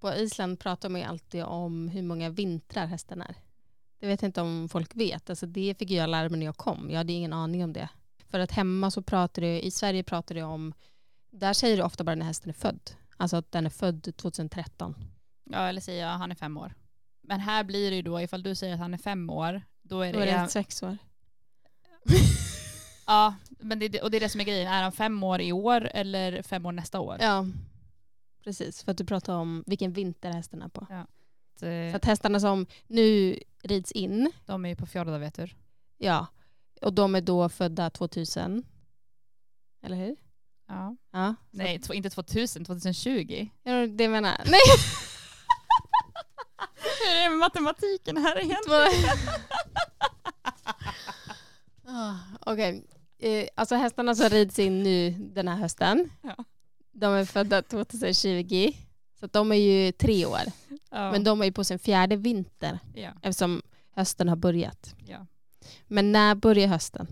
på 0.00 0.14
Island 0.14 0.60
pratar 0.60 0.88
man 0.88 1.00
ju 1.00 1.06
alltid 1.06 1.44
om 1.44 1.88
hur 1.88 2.02
många 2.02 2.30
vintrar 2.30 2.86
hästen 2.86 3.22
är. 3.22 3.36
Det 4.04 4.08
vet 4.08 4.22
jag 4.22 4.28
inte 4.28 4.40
om 4.40 4.68
folk 4.68 4.96
vet. 4.96 5.30
Alltså 5.30 5.46
det 5.46 5.74
fick 5.78 5.90
jag 5.90 6.10
lära 6.10 6.28
mig 6.28 6.38
när 6.38 6.46
jag 6.46 6.56
kom. 6.56 6.90
Jag 6.90 6.96
hade 6.98 7.12
ingen 7.12 7.32
aning 7.32 7.64
om 7.64 7.72
det. 7.72 7.88
För 8.30 8.38
att 8.38 8.50
hemma 8.52 8.90
så 8.90 9.02
pratar 9.02 9.42
det, 9.42 9.60
i 9.66 9.70
Sverige 9.70 10.02
pratar 10.02 10.34
det 10.34 10.42
om, 10.42 10.74
där 11.30 11.52
säger 11.52 11.76
det 11.76 11.82
ofta 11.84 12.04
bara 12.04 12.14
när 12.14 12.26
hästen 12.26 12.48
är 12.50 12.54
född. 12.54 12.90
Alltså 13.16 13.36
att 13.36 13.52
den 13.52 13.66
är 13.66 13.70
född 13.70 14.16
2013. 14.16 14.94
Ja, 15.44 15.58
eller 15.68 15.80
säger 15.80 16.06
jag 16.06 16.12
han 16.12 16.30
är 16.30 16.34
fem 16.34 16.56
år. 16.56 16.74
Men 17.22 17.40
här 17.40 17.64
blir 17.64 17.90
det 17.90 17.96
ju 17.96 18.02
då, 18.02 18.20
ifall 18.20 18.42
du 18.42 18.54
säger 18.54 18.74
att 18.74 18.80
han 18.80 18.94
är 18.94 18.98
fem 18.98 19.30
år, 19.30 19.62
då 19.82 20.00
är 20.00 20.12
Då 20.12 20.18
det... 20.18 20.30
är 20.30 20.42
det 20.42 20.48
sex 20.48 20.82
år. 20.82 20.98
ja, 23.06 23.34
men 23.48 23.78
det, 23.78 24.02
och 24.02 24.10
det 24.10 24.16
är 24.16 24.20
det 24.20 24.28
som 24.28 24.40
är 24.40 24.44
grejen. 24.44 24.72
Är 24.72 24.82
han 24.82 24.92
fem 24.92 25.22
år 25.22 25.40
i 25.40 25.52
år 25.52 25.90
eller 25.94 26.42
fem 26.42 26.66
år 26.66 26.72
nästa 26.72 27.00
år? 27.00 27.16
Ja, 27.20 27.46
precis. 28.44 28.82
För 28.82 28.90
att 28.92 28.98
du 28.98 29.04
pratar 29.04 29.34
om 29.34 29.64
vilken 29.66 29.92
vinter 29.92 30.32
hästen 30.32 30.62
är 30.62 30.68
på. 30.68 30.86
Eh, 30.90 31.90
Så 31.90 31.96
att 31.96 32.04
hästarna 32.04 32.40
som 32.40 32.66
nu 32.86 33.38
rids 33.64 33.92
in, 33.92 34.32
de 34.46 34.64
är 34.64 34.68
ju 34.68 34.76
på 34.76 34.86
fjorda 34.86 35.18
vet 35.18 35.34
du. 35.34 35.48
ja, 35.98 36.26
och 36.82 36.92
de 36.92 37.14
är 37.14 37.20
då 37.20 37.48
födda 37.48 37.90
2000. 37.90 38.64
Eller 39.82 39.96
hur? 39.96 40.16
Ja. 40.68 40.96
Ja. 41.12 41.34
Nej, 41.50 41.80
inte 41.92 42.10
2000, 42.10 42.64
2020. 42.64 43.48
Ja, 43.62 43.86
det 43.86 44.08
menar 44.08 44.28
jag. 44.38 44.50
Nej, 44.50 44.60
Hur 46.76 47.16
är 47.16 47.22
det 47.24 47.30
med 47.30 47.38
matematiken 47.38 48.16
här 48.16 48.38
egentligen? 48.44 49.10
Ah, 51.86 52.14
Okej, 52.40 52.86
eh, 53.18 53.48
alltså 53.54 53.74
hästarna 53.74 54.14
som 54.14 54.28
rids 54.28 54.58
in 54.58 54.82
nu 54.82 55.10
den 55.10 55.48
här 55.48 55.56
hösten, 55.56 56.10
Ja. 56.22 56.44
de 56.92 57.12
är 57.12 57.24
födda 57.24 57.62
2020. 57.62 58.72
Så 59.20 59.26
de 59.26 59.52
är 59.52 59.56
ju 59.56 59.92
tre 59.92 60.26
år. 60.26 60.40
Ja. 60.94 61.12
Men 61.12 61.24
de 61.24 61.40
är 61.40 61.44
ju 61.44 61.52
på 61.52 61.64
sin 61.64 61.78
fjärde 61.78 62.16
vinter 62.16 62.78
ja. 62.94 63.10
eftersom 63.22 63.62
hösten 63.90 64.28
har 64.28 64.36
börjat. 64.36 64.94
Ja. 65.06 65.26
Men 65.86 66.12
när 66.12 66.34
börjar 66.34 66.68
hösten? 66.68 67.06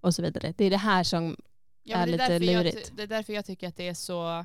Och 0.00 0.14
så 0.14 0.22
vidare. 0.22 0.54
Det 0.56 0.64
är 0.64 0.70
det 0.70 0.76
här 0.76 1.04
som... 1.04 1.36
Ja, 1.82 1.96
är 1.96 2.06
lite 2.06 2.24
är 2.24 2.30
jag, 2.30 2.64
lurigt. 2.64 2.92
det 2.96 3.02
är 3.02 3.06
därför 3.06 3.32
jag 3.32 3.44
tycker 3.44 3.68
att 3.68 3.76
det 3.76 3.88
är 3.88 3.94
så, 3.94 4.38
eh, 4.38 4.44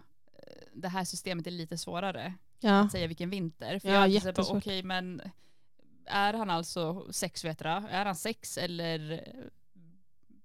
det 0.73 0.87
här 0.87 1.03
systemet 1.03 1.47
är 1.47 1.51
lite 1.51 1.77
svårare 1.77 2.33
Ja, 2.59 2.79
att 2.79 2.91
säga 2.91 3.07
vilken 3.07 3.29
vinter. 3.29 3.79
För 3.79 3.89
Ja, 3.89 4.07
jag 4.07 4.25
är 4.25 4.55
okej 4.57 4.83
men 4.83 5.21
är 6.05 6.33
han 6.33 6.49
alltså 6.49 7.07
sex 7.13 7.45
vet 7.45 7.61
jag, 7.61 7.83
är 7.89 8.05
han 8.05 8.15
sex 8.15 8.57
eller 8.57 9.09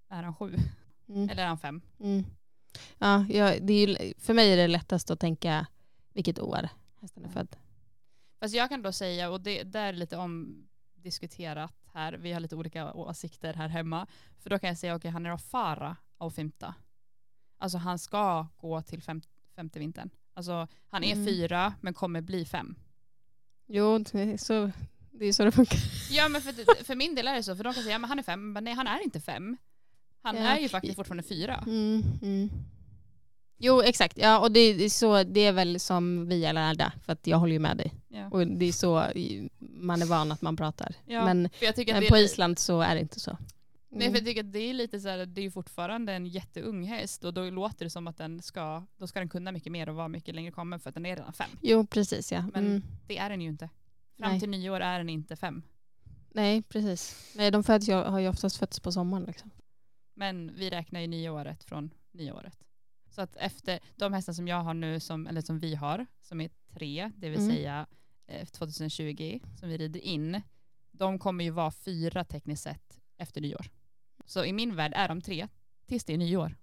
är 0.08 0.22
han 0.22 0.34
sju? 0.34 0.56
mm, 1.08 1.28
Eller 1.30 1.42
är 1.42 1.46
han 1.46 1.58
fem? 1.58 1.82
mm. 2.00 2.24
ja, 2.98 3.24
ja 3.28 3.54
det 3.60 3.72
är 3.72 3.88
ju, 3.88 4.14
för 4.18 4.34
mig 4.34 4.52
är 4.52 4.56
det 4.56 4.68
lättast 4.68 5.10
att 5.10 5.20
tänka 5.20 5.66
vilket 6.12 6.38
år 6.38 6.68
hästen 7.00 7.24
är 7.24 7.28
född. 7.28 7.56
Fast 8.40 8.54
jag 8.54 8.68
kan 8.68 8.82
då 8.82 8.92
säga, 8.92 9.30
och 9.30 9.40
det, 9.40 9.62
det 9.62 9.78
är 9.78 9.92
lite 9.92 10.16
omdiskuterat 10.16 11.74
här, 11.92 12.12
vi 12.12 12.32
har 12.32 12.40
lite 12.40 12.56
olika 12.56 12.92
åsikter 12.92 13.54
här 13.54 13.68
hemma. 13.68 14.06
För 14.38 14.50
då 14.50 14.58
kan 14.58 14.68
jag 14.68 14.78
säga, 14.78 14.96
okej 14.96 15.10
han 15.10 15.26
är 15.26 15.30
då 15.30 15.38
fara 15.38 15.96
av 16.18 16.30
femta. 16.30 16.74
Alltså 17.58 17.78
han 17.78 17.98
ska 17.98 18.46
gå 18.56 18.82
till 18.82 19.02
fem, 19.02 19.20
femte 19.56 19.78
vintern. 19.78 20.10
Alltså 20.34 20.68
han 20.88 21.04
är 21.04 21.12
Mm. 21.12 21.26
fyra 21.26 21.74
men 21.80 21.94
kommer 21.94 22.20
bli 22.20 22.44
fem. 22.44 22.74
Jo, 23.66 23.98
det 23.98 24.32
är 24.32 24.36
så 24.36 24.70
det, 25.10 25.24
är 25.26 25.32
så 25.32 25.44
det 25.44 25.52
funkar. 25.52 25.78
Ja 26.10 26.28
men 26.28 26.40
för, 26.42 26.84
för 26.84 26.94
min 26.94 27.14
del 27.14 27.28
är 27.28 27.34
det 27.34 27.42
så, 27.42 27.56
för 27.56 27.64
de 27.64 27.74
kan 27.74 27.82
säga, 27.82 27.98
men 27.98 28.08
han 28.08 28.18
är 28.18 28.22
fem, 28.22 28.52
men 28.52 28.64
nej 28.64 28.74
han 28.74 28.86
är 28.86 29.02
inte 29.02 29.20
fem. 29.20 29.56
Han 30.22 30.36
Ja. 30.36 30.42
är 30.42 30.58
ju 30.58 30.68
faktiskt 30.68 30.96
fortfarande 30.96 31.22
fyra. 31.22 31.64
Mm, 31.66 32.02
mm. 32.22 32.50
Jo, 33.62 33.82
exakt. 33.82 34.18
Ja, 34.18 34.38
och 34.38 34.52
det 34.52 34.60
är, 34.60 34.88
så, 34.88 35.22
det 35.24 35.40
är 35.40 35.52
väl 35.52 35.80
som 35.80 36.28
vi 36.28 36.44
är 36.44 36.52
lärda, 36.52 36.92
för 37.04 37.12
att 37.12 37.26
jag 37.26 37.38
håller 37.38 37.52
ju 37.52 37.58
med 37.58 37.76
dig. 37.76 37.94
Ja. 38.08 38.28
Och 38.30 38.46
det 38.46 38.64
är 38.64 38.72
så 38.72 39.04
man 39.58 40.02
är 40.02 40.06
van 40.06 40.32
att 40.32 40.42
man 40.42 40.56
pratar. 40.56 40.94
Ja, 41.06 41.24
Men, 41.24 41.42
men 41.60 42.00
det 42.00 42.08
på 42.08 42.16
Island 42.16 42.58
så 42.58 42.80
är 42.80 42.94
det 42.94 43.00
inte 43.00 43.20
så. 43.20 43.38
Nej 43.92 44.08
för 44.08 44.16
jag 44.16 44.26
tycker 44.26 44.44
att 44.44 44.52
det 44.52 44.58
är 44.58 44.74
lite 44.74 45.00
så 45.00 45.08
här, 45.08 45.26
det 45.26 45.40
är 45.40 45.42
ju 45.42 45.50
fortfarande 45.50 46.12
en 46.12 46.26
jätteung 46.26 46.84
häst 46.84 47.24
och 47.24 47.34
då 47.34 47.50
låter 47.50 47.84
det 47.84 47.90
som 47.90 48.06
att 48.06 48.16
den 48.16 48.42
ska, 48.42 48.86
då 48.96 49.06
ska 49.06 49.18
den 49.18 49.28
kunna 49.28 49.52
mycket 49.52 49.72
mer 49.72 49.88
och 49.88 49.94
vara 49.94 50.08
mycket 50.08 50.34
längre 50.34 50.50
kommen 50.52 50.80
för 50.80 50.88
att 50.88 50.94
den 50.94 51.06
är 51.06 51.16
redan 51.16 51.32
fem. 51.32 51.50
Jo, 51.60 51.86
precis 51.86 52.32
ja. 52.32 52.42
Men- 52.52 52.66
Mm. 52.66 52.82
Det 53.06 53.18
är 53.18 53.30
den 53.30 53.40
ju 53.40 53.48
inte. 53.48 53.68
Fram 54.18 54.30
Nej. 54.30 54.40
till 54.40 54.50
nio 54.50 54.70
år 54.70 54.80
är 54.80 54.98
den 54.98 55.08
inte 55.08 55.36
fem. 55.36 55.62
Nej, 56.32 56.62
precis. 56.62 57.32
Nej, 57.36 57.50
de 57.50 57.64
föds 57.64 57.88
har 57.88 58.18
ju 58.18 58.28
oftast 58.28 58.56
fötts 58.56 58.80
på 58.80 58.92
sommaren. 58.92 59.24
Liksom. 59.24 59.50
Men 60.14 60.52
vi 60.54 60.70
räknar 60.70 61.00
ju 61.00 61.06
nyåret 61.06 61.64
från 61.64 61.90
nyåret. 62.12 62.58
Så 63.10 63.22
att 63.22 63.36
efter 63.36 63.78
de 63.96 64.12
hästar 64.12 64.32
som 64.32 64.48
jag 64.48 64.62
har 64.62 64.74
nu, 64.74 65.00
som, 65.00 65.26
eller 65.26 65.40
som 65.40 65.58
vi 65.58 65.74
har, 65.74 66.06
som 66.20 66.40
är 66.40 66.50
tre, 66.74 67.10
det 67.16 67.28
vill 67.28 67.38
Mm. 67.40 67.50
säga 67.56 67.86
eh, 68.26 68.46
2020, 68.46 69.40
som 69.60 69.68
vi 69.68 69.76
rider 69.78 70.00
in, 70.00 70.42
de 70.92 71.18
kommer 71.18 71.44
ju 71.44 71.50
vara 71.50 71.70
fyra 71.70 72.24
tekniskt 72.24 72.62
sett 72.62 73.00
efter 73.16 73.40
nyår. 73.40 73.66
Så 74.26 74.44
i 74.44 74.52
min 74.52 74.76
värld 74.76 74.92
är 74.96 75.08
de 75.08 75.20
tre 75.20 75.48
tills 75.86 76.04
det 76.04 76.12
är 76.12 76.18
nyår. 76.18 76.56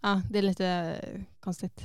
Ja, 0.00 0.22
det 0.30 0.38
är 0.38 0.42
lite 0.42 0.66
eh, 0.66 1.20
konstigt. 1.40 1.80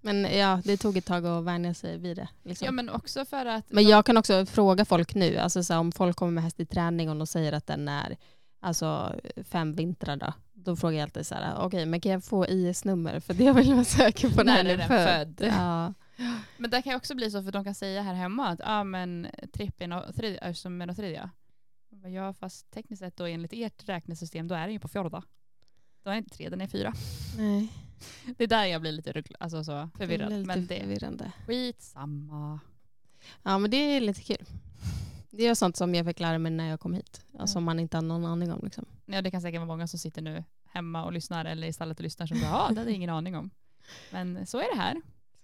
Men 0.00 0.38
ja, 0.38 0.60
det 0.64 0.76
tog 0.76 0.96
ett 0.96 1.04
tag 1.06 1.26
att 1.26 1.44
vänja 1.44 1.74
sig 1.74 1.98
vid 1.98 2.16
det. 2.16 2.28
Liksom. 2.42 2.64
Ja 2.66 2.72
men 2.72 2.90
också 2.90 3.24
för 3.24 3.46
att 3.46 3.64
Men 3.72 3.84
jag 3.84 4.06
kan 4.06 4.16
också 4.16 4.46
fråga 4.46 4.84
folk 4.84 5.14
nu, 5.14 5.36
alltså 5.36 5.64
så 5.64 5.72
här, 5.72 5.80
om 5.80 5.92
folk 5.92 6.16
kommer 6.16 6.32
med 6.32 6.44
häst 6.44 6.60
i 6.60 6.66
träning 6.66 7.10
och 7.10 7.16
de 7.16 7.26
säger 7.26 7.52
att 7.52 7.66
den 7.66 7.88
är 7.88 8.16
alltså, 8.60 9.14
fem 9.44 9.74
vintrar 9.74 10.16
då, 10.16 10.32
då 10.66 10.76
frågar 10.76 10.96
jag 10.98 11.02
alltid 11.02 11.26
så 11.26 11.34
här, 11.34 11.56
okej 11.58 11.86
men 11.86 12.00
kan 12.00 12.12
jag 12.12 12.24
få 12.24 12.46
IS-nummer 12.46 13.20
för 13.20 13.34
det 13.34 13.52
vill 13.52 13.66
jag 13.68 13.74
vara 13.74 13.84
säker 13.84 14.30
på 14.30 14.42
när, 14.42 14.64
När 14.64 14.64
den 14.64 14.80
är 14.80 14.86
född. 14.88 15.38
född? 15.38 15.48
Ja. 15.52 15.94
Men 16.58 16.70
det 16.70 16.82
kan 16.82 16.90
ju 16.92 16.96
också 16.96 17.14
bli 17.14 17.30
så 17.30 17.42
för 17.42 17.52
de 17.52 17.64
kan 17.64 17.74
säga 17.74 18.02
här 18.02 18.14
hemma 18.14 18.48
att 18.48 18.60
ah, 18.64 18.84
men 18.84 19.26
trippen 19.52 19.92
och 19.92 20.14
tredje 20.16 20.38
är 20.40 20.52
som 20.52 20.82
en 20.82 20.90
och 20.90 20.96
tredje. 20.96 21.30
Ja 22.14 22.32
fast 22.32 22.70
tekniskt 22.70 23.00
sett 23.00 23.16
då 23.16 23.24
enligt 23.24 23.52
ert 23.52 23.88
räknesystem 23.88 24.48
då 24.48 24.54
är 24.54 24.62
den 24.62 24.72
ju 24.72 24.78
på 24.78 24.88
fjorda. 24.88 25.22
Då 26.02 26.10
är 26.10 26.14
den 26.14 26.24
inte 26.24 26.36
tre, 26.36 26.48
den 26.48 26.60
är 26.60 26.66
fyra. 26.66 26.92
Nej, 27.38 27.72
Det 28.36 28.44
är 28.44 28.48
där 28.48 28.64
jag 28.64 28.80
blir 28.80 28.92
lite 28.92 29.22
alltså 29.40 29.64
så 29.64 29.72
det 29.72 29.90
förvirrad. 29.98 30.32
lite 30.32 30.46
Men 30.46 30.66
det 30.66 30.76
är 30.76 30.80
förvirrande. 30.80 31.32
skitsamma. 31.46 32.60
Ja 33.42 33.58
men 33.58 33.70
det 33.70 33.76
är 33.76 34.00
lite 34.00 34.22
kul. 34.22 34.46
Det 35.30 35.46
är 35.46 35.54
sånt 35.54 35.76
som 35.76 35.94
jag 35.94 36.06
fick 36.06 36.20
lära 36.20 36.38
mig 36.38 36.52
när 36.52 36.68
jag 36.70 36.80
kom 36.80 36.94
hit, 36.94 37.24
alltså, 37.38 37.60
man 37.60 37.78
inte 37.80 37.96
har 37.96 38.02
någon 38.02 38.24
aning 38.24 38.52
om. 38.52 38.60
Liksom. 38.64 38.84
Ja, 39.06 39.22
det 39.22 39.30
kan 39.30 39.40
säkert 39.40 39.58
vara 39.58 39.66
många 39.66 39.86
som 39.88 39.98
sitter 39.98 40.22
nu 40.22 40.44
hemma 40.68 41.04
och 41.04 41.12
lyssnar 41.12 41.44
eller 41.44 41.66
i 41.66 41.72
stallet 41.72 41.98
och 41.98 42.02
lyssnar 42.04 42.26
som 42.26 42.40
bara 42.40 42.50
ja 42.50 42.68
det 42.70 42.80
hade 42.80 42.90
jag 42.90 42.96
ingen 42.96 43.10
aning 43.10 43.36
om. 43.36 43.50
Men 44.12 44.46
så 44.46 44.58
är 44.58 44.74
det 44.74 44.80
här. 44.80 44.96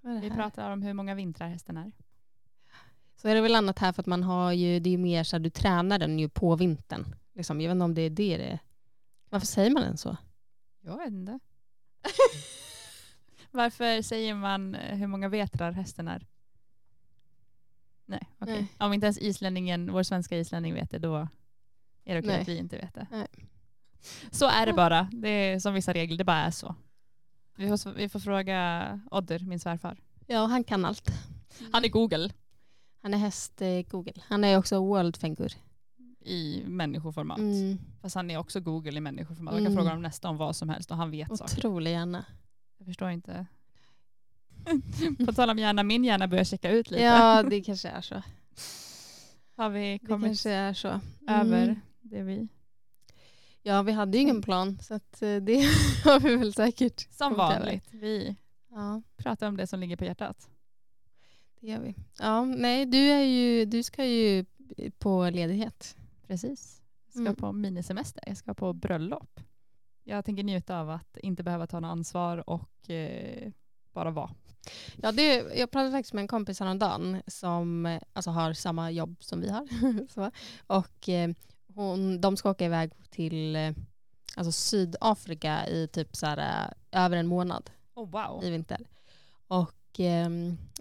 Är 0.02 0.14
det 0.14 0.20
Vi 0.20 0.28
här. 0.28 0.36
pratar 0.36 0.70
om 0.70 0.82
hur 0.82 0.92
många 0.92 1.14
vintrar 1.14 1.48
hästen 1.48 1.76
är. 1.76 1.92
Så 3.16 3.28
är 3.28 3.34
det 3.34 3.40
väl 3.40 3.54
annat 3.54 3.78
här 3.78 3.92
för 3.92 4.02
att 4.02 4.06
man 4.06 4.22
har 4.22 4.52
ju, 4.52 4.80
det 4.80 4.88
är 4.88 4.92
ju 4.92 4.98
mer 4.98 5.24
så 5.24 5.36
att 5.36 5.42
du 5.42 5.50
tränar 5.50 5.98
den 5.98 6.18
ju 6.18 6.28
på 6.28 6.56
vintern. 6.56 7.14
Liksom. 7.32 7.60
Jag 7.60 7.68
vet 7.68 7.74
inte 7.74 7.84
om 7.84 7.94
det 7.94 8.02
är 8.02 8.10
det 8.10 8.36
det 8.36 8.44
är. 8.44 8.58
Varför 9.28 9.46
säger 9.46 9.70
man 9.70 9.82
den 9.82 9.96
så? 9.96 10.16
Jag 10.80 10.96
vet 10.96 11.08
inte. 11.08 11.38
Varför 13.50 14.02
säger 14.02 14.34
man 14.34 14.74
eh, 14.74 14.96
hur 14.96 15.06
många 15.06 15.28
vetrar 15.28 15.72
hästen 15.72 16.08
är? 16.08 16.26
Nej, 18.06 18.28
okej. 18.38 18.54
Nej. 18.54 18.68
Om 18.78 18.92
inte 18.92 19.06
ens 19.06 19.18
islänningen, 19.18 19.92
vår 19.92 20.02
svenska 20.02 20.38
islänning 20.38 20.74
vet 20.74 20.90
det, 20.90 20.98
då 20.98 21.28
är 22.04 22.14
det 22.14 22.18
okej 22.18 22.26
Nej. 22.30 22.40
att 22.40 22.48
vi 22.48 22.56
inte 22.58 22.76
vet 22.76 22.94
det. 22.94 23.06
Nej. 23.10 23.26
Så 24.30 24.46
är 24.48 24.66
det 24.66 24.72
bara. 24.72 25.08
Det 25.12 25.28
är 25.28 25.58
som 25.58 25.74
vissa 25.74 25.92
regler, 25.92 26.16
det 26.16 26.24
bara 26.24 26.38
är 26.40 26.50
så. 26.50 26.74
Vi 27.56 27.68
får, 27.68 27.90
vi 27.92 28.08
får 28.08 28.20
fråga 28.20 29.00
Odder, 29.10 29.38
min 29.38 29.60
svärfar. 29.60 29.98
Ja, 30.26 30.46
han 30.46 30.64
kan 30.64 30.84
allt. 30.84 31.10
Han 31.72 31.84
är 31.84 31.88
Google 31.88 32.30
Han 33.02 33.14
är 33.14 33.18
häst 33.18 33.62
eh, 33.62 33.82
Google. 33.90 34.12
Han 34.28 34.44
är 34.44 34.58
också 34.58 34.78
World 34.86 35.16
Fengur. 35.16 35.52
i 36.24 36.62
människoformat. 36.66 37.38
Mm. 37.38 37.78
Fast 38.02 38.14
han 38.14 38.30
är 38.30 38.36
också 38.38 38.60
Google 38.60 38.96
i 38.96 39.00
människoformat. 39.00 39.54
Jag 39.54 39.58
kan 39.58 39.66
Mm. 39.66 39.76
fråga 39.76 39.88
honom 39.90 40.02
nästa 40.02 40.28
om 40.28 40.36
vad 40.36 40.56
som 40.56 40.68
helst 40.68 40.90
och 40.90 40.96
han 40.96 41.10
vet 41.10 41.38
saker. 41.38 41.58
Otrolig 41.58 41.90
hjärna. 41.92 42.24
Jag 42.78 42.86
förstår 42.86 43.10
inte. 43.10 43.46
På 45.26 45.32
tal 45.32 45.50
om 45.50 45.58
hjärna, 45.58 45.82
min 45.82 46.04
hjärna 46.04 46.28
börjar 46.28 46.44
checka 46.44 46.70
ut 46.70 46.90
lite. 46.90 47.02
Ja, 47.04 47.42
det 47.50 47.60
kanske 47.62 47.88
är 47.88 48.00
så. 48.00 48.22
Har 49.56 49.70
vi 49.70 49.98
Det 50.02 50.06
kommit 50.06 50.28
kanske 50.28 50.50
är 50.50 50.74
så. 50.74 50.88
Mm. 50.88 51.00
över 51.28 51.80
det 52.00 52.22
vi... 52.22 52.48
Ja, 53.62 53.82
vi 53.82 53.92
hade 53.92 54.18
ju 54.18 54.22
ingen 54.22 54.42
plan 54.42 54.78
så 54.82 54.94
eh, 54.94 55.00
det 55.42 55.56
har 56.04 56.20
vi 56.20 56.36
väl 56.36 56.54
säkert. 56.54 57.08
Som 57.10 57.34
vanligt. 57.34 57.88
Vi 57.90 58.36
ja. 58.70 59.02
pratar 59.16 59.48
om 59.48 59.56
det 59.56 59.66
som 59.66 59.80
ligger 59.80 59.96
på 59.96 60.04
hjärtat. 60.04 60.50
Det 61.60 61.66
gör 61.66 61.80
vi. 61.80 61.94
Ja, 62.18 62.44
nej, 62.44 62.86
du, 62.86 62.98
är 62.98 63.22
ju, 63.22 63.64
du 63.64 63.82
ska 63.82 64.04
ju 64.04 64.44
på 64.98 65.30
ledighet. 65.30 65.96
Precis. 66.26 66.82
Jag 67.04 67.12
ska 67.12 67.20
mm. 67.20 67.36
på 67.36 67.52
minisemester. 67.52 68.24
Jag 68.26 68.36
ska 68.36 68.54
på 68.54 68.72
bröllop. 68.72 69.40
Jag 70.04 70.24
tänker 70.24 70.42
njuta 70.42 70.80
av 70.80 70.90
att 70.90 71.16
inte 71.16 71.42
behöva 71.42 71.66
ta 71.66 71.80
något 71.80 71.88
ansvar 71.88 72.50
och 72.50 72.90
eh, 72.90 73.52
bara 73.92 74.10
vara. 74.10 74.30
Ja, 74.96 75.12
det, 75.12 75.34
jag 75.58 75.70
pratade 75.70 75.90
faktiskt 75.90 76.12
med 76.12 76.22
en 76.22 76.28
kompis 76.28 76.60
häromdagen 76.60 77.22
som 77.26 77.98
alltså, 78.12 78.30
har 78.30 78.52
samma 78.52 78.90
jobb 78.90 79.16
som 79.20 79.40
vi 79.40 79.48
har. 79.48 79.68
och 80.66 81.08
eh, 81.08 81.30
hon, 81.74 82.20
de 82.20 82.36
ska 82.36 82.50
åka 82.50 82.64
iväg 82.64 82.92
till 83.10 83.56
eh, 83.56 83.72
alltså 84.36 84.52
Sydafrika 84.52 85.66
i 85.66 85.88
typ 85.88 86.16
så 86.16 86.26
här, 86.26 86.68
eh, 86.92 87.04
över 87.04 87.16
en 87.16 87.26
månad 87.26 87.70
oh, 87.94 88.10
wow. 88.10 88.44
i 88.44 88.50
vinter. 88.50 88.80
Och, 89.46 90.00
eh, 90.00 90.28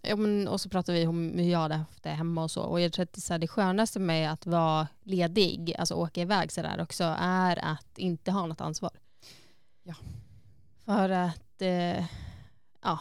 ja, 0.02 0.16
men, 0.16 0.48
och 0.48 0.62
så 0.62 0.70
pratade 0.70 1.00
vi 1.00 1.08
om 1.08 1.32
hur 1.38 1.52
jag 1.52 1.60
hade 1.60 1.76
haft 1.76 2.04
det 2.04 2.10
hemma 2.10 2.44
och 2.44 2.52
så. 2.52 2.62
Och 2.62 2.82
jag 2.82 2.94
tror 2.94 3.04
att 3.04 3.14
det, 3.14 3.22
så 3.22 3.34
här, 3.34 3.40
det 3.40 3.48
skönaste 3.48 4.00
med 4.00 4.32
att 4.32 4.46
vara 4.46 4.88
ledig, 5.04 5.76
alltså 5.78 5.96
åka 5.96 6.22
iväg 6.22 6.52
sådär 6.52 6.82
också, 6.82 7.16
är 7.20 7.66
att 7.66 7.98
inte 7.98 8.32
ha 8.32 8.46
något 8.46 8.62
ansvar. 8.62 8.92
Ja. 9.84 9.96
För 10.86 11.10
att, 11.10 11.62
eh, 11.62 12.06
ja, 12.82 13.00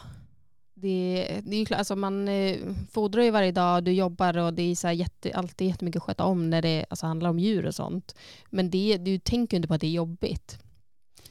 det, 0.81 1.41
det 1.43 1.55
är 1.55 1.59
ju 1.59 1.65
klart, 1.65 1.77
alltså 1.77 1.95
man 1.95 2.27
eh, 2.27 2.57
fodrar 2.91 3.23
ju 3.23 3.31
varje 3.31 3.51
dag, 3.51 3.83
du 3.83 3.91
jobbar 3.91 4.37
och 4.37 4.53
det 4.53 4.61
är 4.61 4.75
så 4.75 4.91
jätte, 4.91 5.33
alltid 5.35 5.67
jättemycket 5.67 5.99
att 5.99 6.03
sköta 6.03 6.23
om 6.23 6.49
när 6.49 6.61
det 6.61 6.85
alltså, 6.89 7.05
handlar 7.05 7.29
om 7.29 7.39
djur 7.39 7.65
och 7.65 7.75
sånt. 7.75 8.15
Men 8.49 8.69
det, 8.69 8.97
du 8.97 9.19
tänker 9.19 9.55
ju 9.55 9.57
inte 9.57 9.67
på 9.67 9.73
att 9.73 9.81
det 9.81 9.87
är 9.87 9.91
jobbigt. 9.91 10.59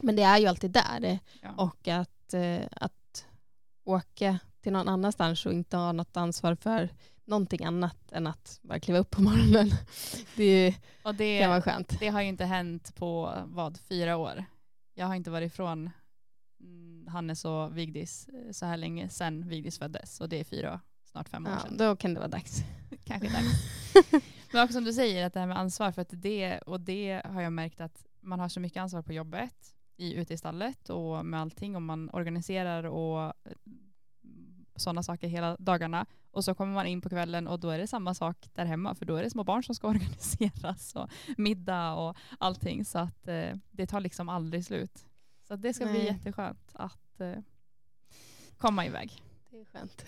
Men 0.00 0.16
det 0.16 0.22
är 0.22 0.38
ju 0.38 0.46
alltid 0.46 0.70
där. 0.70 1.18
Ja. 1.42 1.50
Och 1.56 1.88
att, 1.88 2.34
eh, 2.34 2.66
att 2.72 3.26
åka 3.84 4.38
till 4.60 4.72
någon 4.72 4.88
annanstans 4.88 5.46
och 5.46 5.52
inte 5.52 5.76
ha 5.76 5.92
något 5.92 6.16
ansvar 6.16 6.54
för 6.54 6.88
någonting 7.24 7.64
annat 7.64 8.12
än 8.12 8.26
att 8.26 8.58
bara 8.62 8.80
kliva 8.80 8.98
upp 8.98 9.10
på 9.10 9.22
morgonen. 9.22 9.70
Det, 10.36 10.74
och 11.02 11.14
det 11.14 11.40
kan 11.40 11.50
vara 11.50 11.62
skönt. 11.62 12.00
Det 12.00 12.08
har 12.08 12.22
ju 12.22 12.28
inte 12.28 12.44
hänt 12.44 12.94
på 12.94 13.34
vad, 13.44 13.78
fyra 13.88 14.16
år. 14.16 14.44
Jag 14.94 15.06
har 15.06 15.14
inte 15.14 15.30
varit 15.30 15.52
ifrån 15.52 15.90
Hannes 17.08 17.44
och 17.44 17.76
Vigdis 17.76 18.28
eh, 18.28 18.52
så 18.52 18.66
här 18.66 18.76
länge 18.76 19.08
sedan 19.08 19.48
Vigdis 19.48 19.78
föddes 19.78 20.20
och 20.20 20.28
det 20.28 20.40
är 20.40 20.44
fyra, 20.44 20.80
snart 21.04 21.28
fem 21.28 21.46
år 21.46 21.52
ja, 21.52 21.60
sedan. 21.60 21.76
Då 21.76 21.96
kan 21.96 22.14
det 22.14 22.20
vara 22.20 22.28
dags. 22.28 22.62
Kanske 23.04 23.28
dags. 23.28 23.52
Men 24.52 24.64
också 24.64 24.72
som 24.72 24.84
du 24.84 24.92
säger, 24.92 25.26
att 25.26 25.32
det 25.32 25.40
här 25.40 25.46
med 25.46 25.58
ansvar, 25.58 25.92
för 25.92 26.02
att 26.02 26.10
det, 26.12 26.58
och 26.58 26.80
det 26.80 27.22
har 27.24 27.42
jag 27.42 27.52
märkt 27.52 27.80
att 27.80 28.06
man 28.20 28.40
har 28.40 28.48
så 28.48 28.60
mycket 28.60 28.80
ansvar 28.80 29.02
på 29.02 29.12
jobbet, 29.12 29.74
i, 29.96 30.14
ute 30.14 30.34
i 30.34 30.38
stallet 30.38 30.90
och 30.90 31.26
med 31.26 31.40
allting, 31.40 31.76
och 31.76 31.82
man 31.82 32.10
organiserar 32.12 32.84
och 32.84 33.22
eh, 33.22 33.32
sådana 34.76 35.02
saker 35.02 35.28
hela 35.28 35.56
dagarna. 35.56 36.06
Och 36.30 36.44
så 36.44 36.54
kommer 36.54 36.74
man 36.74 36.86
in 36.86 37.00
på 37.00 37.08
kvällen 37.08 37.48
och 37.48 37.60
då 37.60 37.70
är 37.70 37.78
det 37.78 37.86
samma 37.86 38.14
sak 38.14 38.50
där 38.54 38.64
hemma, 38.64 38.94
för 38.94 39.06
då 39.06 39.16
är 39.16 39.22
det 39.22 39.30
små 39.30 39.44
barn 39.44 39.62
som 39.62 39.74
ska 39.74 39.88
organiseras 39.88 40.94
och 40.94 41.10
middag 41.36 41.94
och 41.94 42.16
allting. 42.38 42.84
Så 42.84 42.98
att 42.98 43.28
eh, 43.28 43.56
det 43.70 43.86
tar 43.86 44.00
liksom 44.00 44.28
aldrig 44.28 44.64
slut. 44.64 45.06
Så 45.50 45.56
det 45.56 45.74
ska 45.74 45.84
Nej. 45.84 45.94
bli 45.94 46.04
jätteskönt 46.04 46.70
att 46.72 47.20
eh, 47.20 47.38
komma 48.56 48.86
iväg. 48.86 49.22
Det 49.50 49.60
är 49.60 49.64
skönt. 49.64 50.04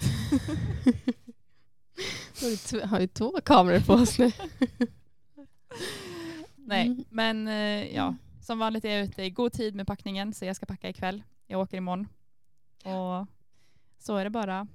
Vi 2.73 2.81
har 2.85 3.01
ju 3.01 3.07
två 3.07 3.41
kameror 3.45 3.81
på 3.81 3.93
oss 3.93 4.19
nu. 4.19 4.27
Nej, 6.57 6.87
mm. 6.87 7.05
men 7.11 7.49
eh, 7.49 7.95
ja, 7.95 8.17
som 8.41 8.59
vanligt 8.59 8.85
är 8.85 8.91
jag 8.91 9.05
ute 9.05 9.23
i 9.23 9.31
god 9.31 9.53
tid 9.53 9.75
med 9.75 9.87
packningen 9.87 10.35
så 10.35 10.45
jag 10.45 10.57
ska 10.57 10.67
packa 10.67 10.89
ikväll. 10.89 11.23
Jag 11.47 11.61
åker 11.61 11.77
imorgon. 11.77 12.09
Och 12.85 13.27
så 13.99 14.17
är 14.17 14.25
det 14.25 14.31
bara 14.31 14.67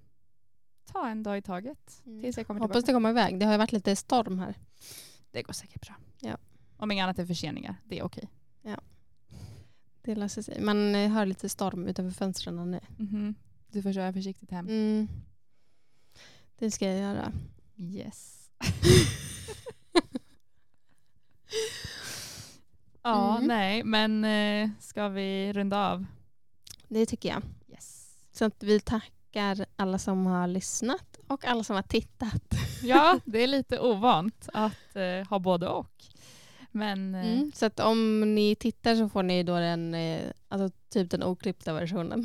ta 0.86 1.10
en 1.10 1.24
dag 1.24 1.38
i 1.38 1.42
taget 1.42 2.02
mm. 2.06 2.22
tills 2.22 2.38
jag 2.38 2.48
kommer 2.48 2.60
Hoppas 2.60 2.84
det 2.84 2.94
kommer 2.94 3.10
iväg. 3.10 3.40
Det 3.40 3.46
har 3.46 3.54
ju 3.54 3.58
varit 3.58 3.72
lite 3.72 3.96
storm 3.96 4.40
här. 4.40 4.56
Det 5.32 5.42
går 5.42 5.54
säkert 5.54 5.88
bra. 5.88 5.96
Ja. 6.20 6.38
Om 6.78 6.92
inget 6.92 7.04
annat 7.04 7.20
är 7.20 7.26
förseningar, 7.26 7.76
det 7.86 8.00
är 8.00 8.04
okej. 8.04 8.30
Ja. 8.62 8.78
Det 10.08 10.16
löser 10.16 10.42
sig. 10.42 10.62
Man 10.62 10.96
eh, 10.96 11.10
hör 11.10 11.26
lite 11.26 11.50
storm 11.50 11.88
utanför 11.88 12.18
fönstren 12.18 12.72
nu. 12.72 12.80
Mm 13.00 13.12
-hmm. 13.12 13.36
Du 13.72 13.82
får 13.82 13.94
köra 13.94 14.14
försiktigt 14.14 14.52
hem. 14.52 14.68
Mm. 14.68 15.08
Det 16.56 16.72
ska 16.72 16.86
jag 16.86 17.00
göra. 17.00 17.32
Yes. 17.76 18.50
ja, 23.02 23.36
mm. 23.36 23.48
nej, 23.48 23.84
men 23.84 24.26
eh, 24.26 24.70
ska 24.80 25.10
vi 25.10 25.54
runda 25.54 25.88
av? 25.88 26.06
Det 26.88 27.06
tycker 27.06 27.30
jag. 27.30 27.42
Yes. 27.68 28.16
Så 28.32 28.46
att 28.46 28.64
vi 28.64 28.80
tackar 28.80 29.66
alla 29.76 30.00
som 30.00 30.26
har 30.26 30.48
lyssnat 30.48 31.20
och 31.28 31.46
alla 31.46 31.64
som 31.64 31.76
har 31.76 31.84
tittat. 31.84 32.54
ja, 32.84 33.20
det 33.26 33.44
är 33.44 33.48
lite 33.48 33.80
ovant 33.80 34.50
att 34.54 34.96
eh, 34.96 35.28
ha 35.30 35.40
både 35.40 35.68
och. 35.68 36.06
Men, 36.78 37.16
eh, 37.16 37.26
mm, 37.26 37.52
så 37.56 37.66
att 37.66 37.80
om 37.80 38.22
ni 38.36 38.56
tittar 38.56 38.96
så 38.96 39.10
får 39.10 39.24
ni 39.24 39.44
då 39.44 39.60
den, 39.60 39.94
eh, 39.94 40.22
alltså 40.48 40.78
typ 40.90 41.12
den 41.12 41.24
oklippta 41.24 41.74
versionen. 41.74 42.24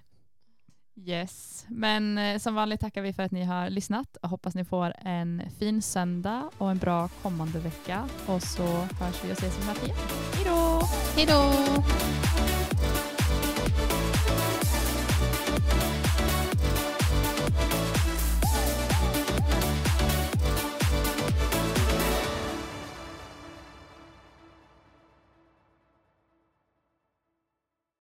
yes, 0.96 1.64
men 1.68 2.18
eh, 2.18 2.38
som 2.38 2.54
vanligt 2.54 2.80
tackar 2.80 3.02
vi 3.02 3.12
för 3.12 3.22
att 3.22 3.32
ni 3.32 3.44
har 3.44 3.70
lyssnat 3.70 4.16
och 4.16 4.28
hoppas 4.28 4.54
ni 4.54 4.64
får 4.64 4.94
en 4.98 5.42
fin 5.58 5.82
söndag 5.82 6.50
och 6.58 6.70
en 6.70 6.78
bra 6.78 7.08
kommande 7.08 7.58
vecka. 7.58 8.08
Och 8.26 8.42
så 8.42 8.66
hörs 8.66 9.24
vi 9.24 9.32
och 9.32 9.38
ses 9.38 9.64
snart 9.64 9.84
igen. 9.84 9.96
Hej 10.34 10.44
då! 10.44 10.82
Hej 11.16 11.26
då! 11.26 12.51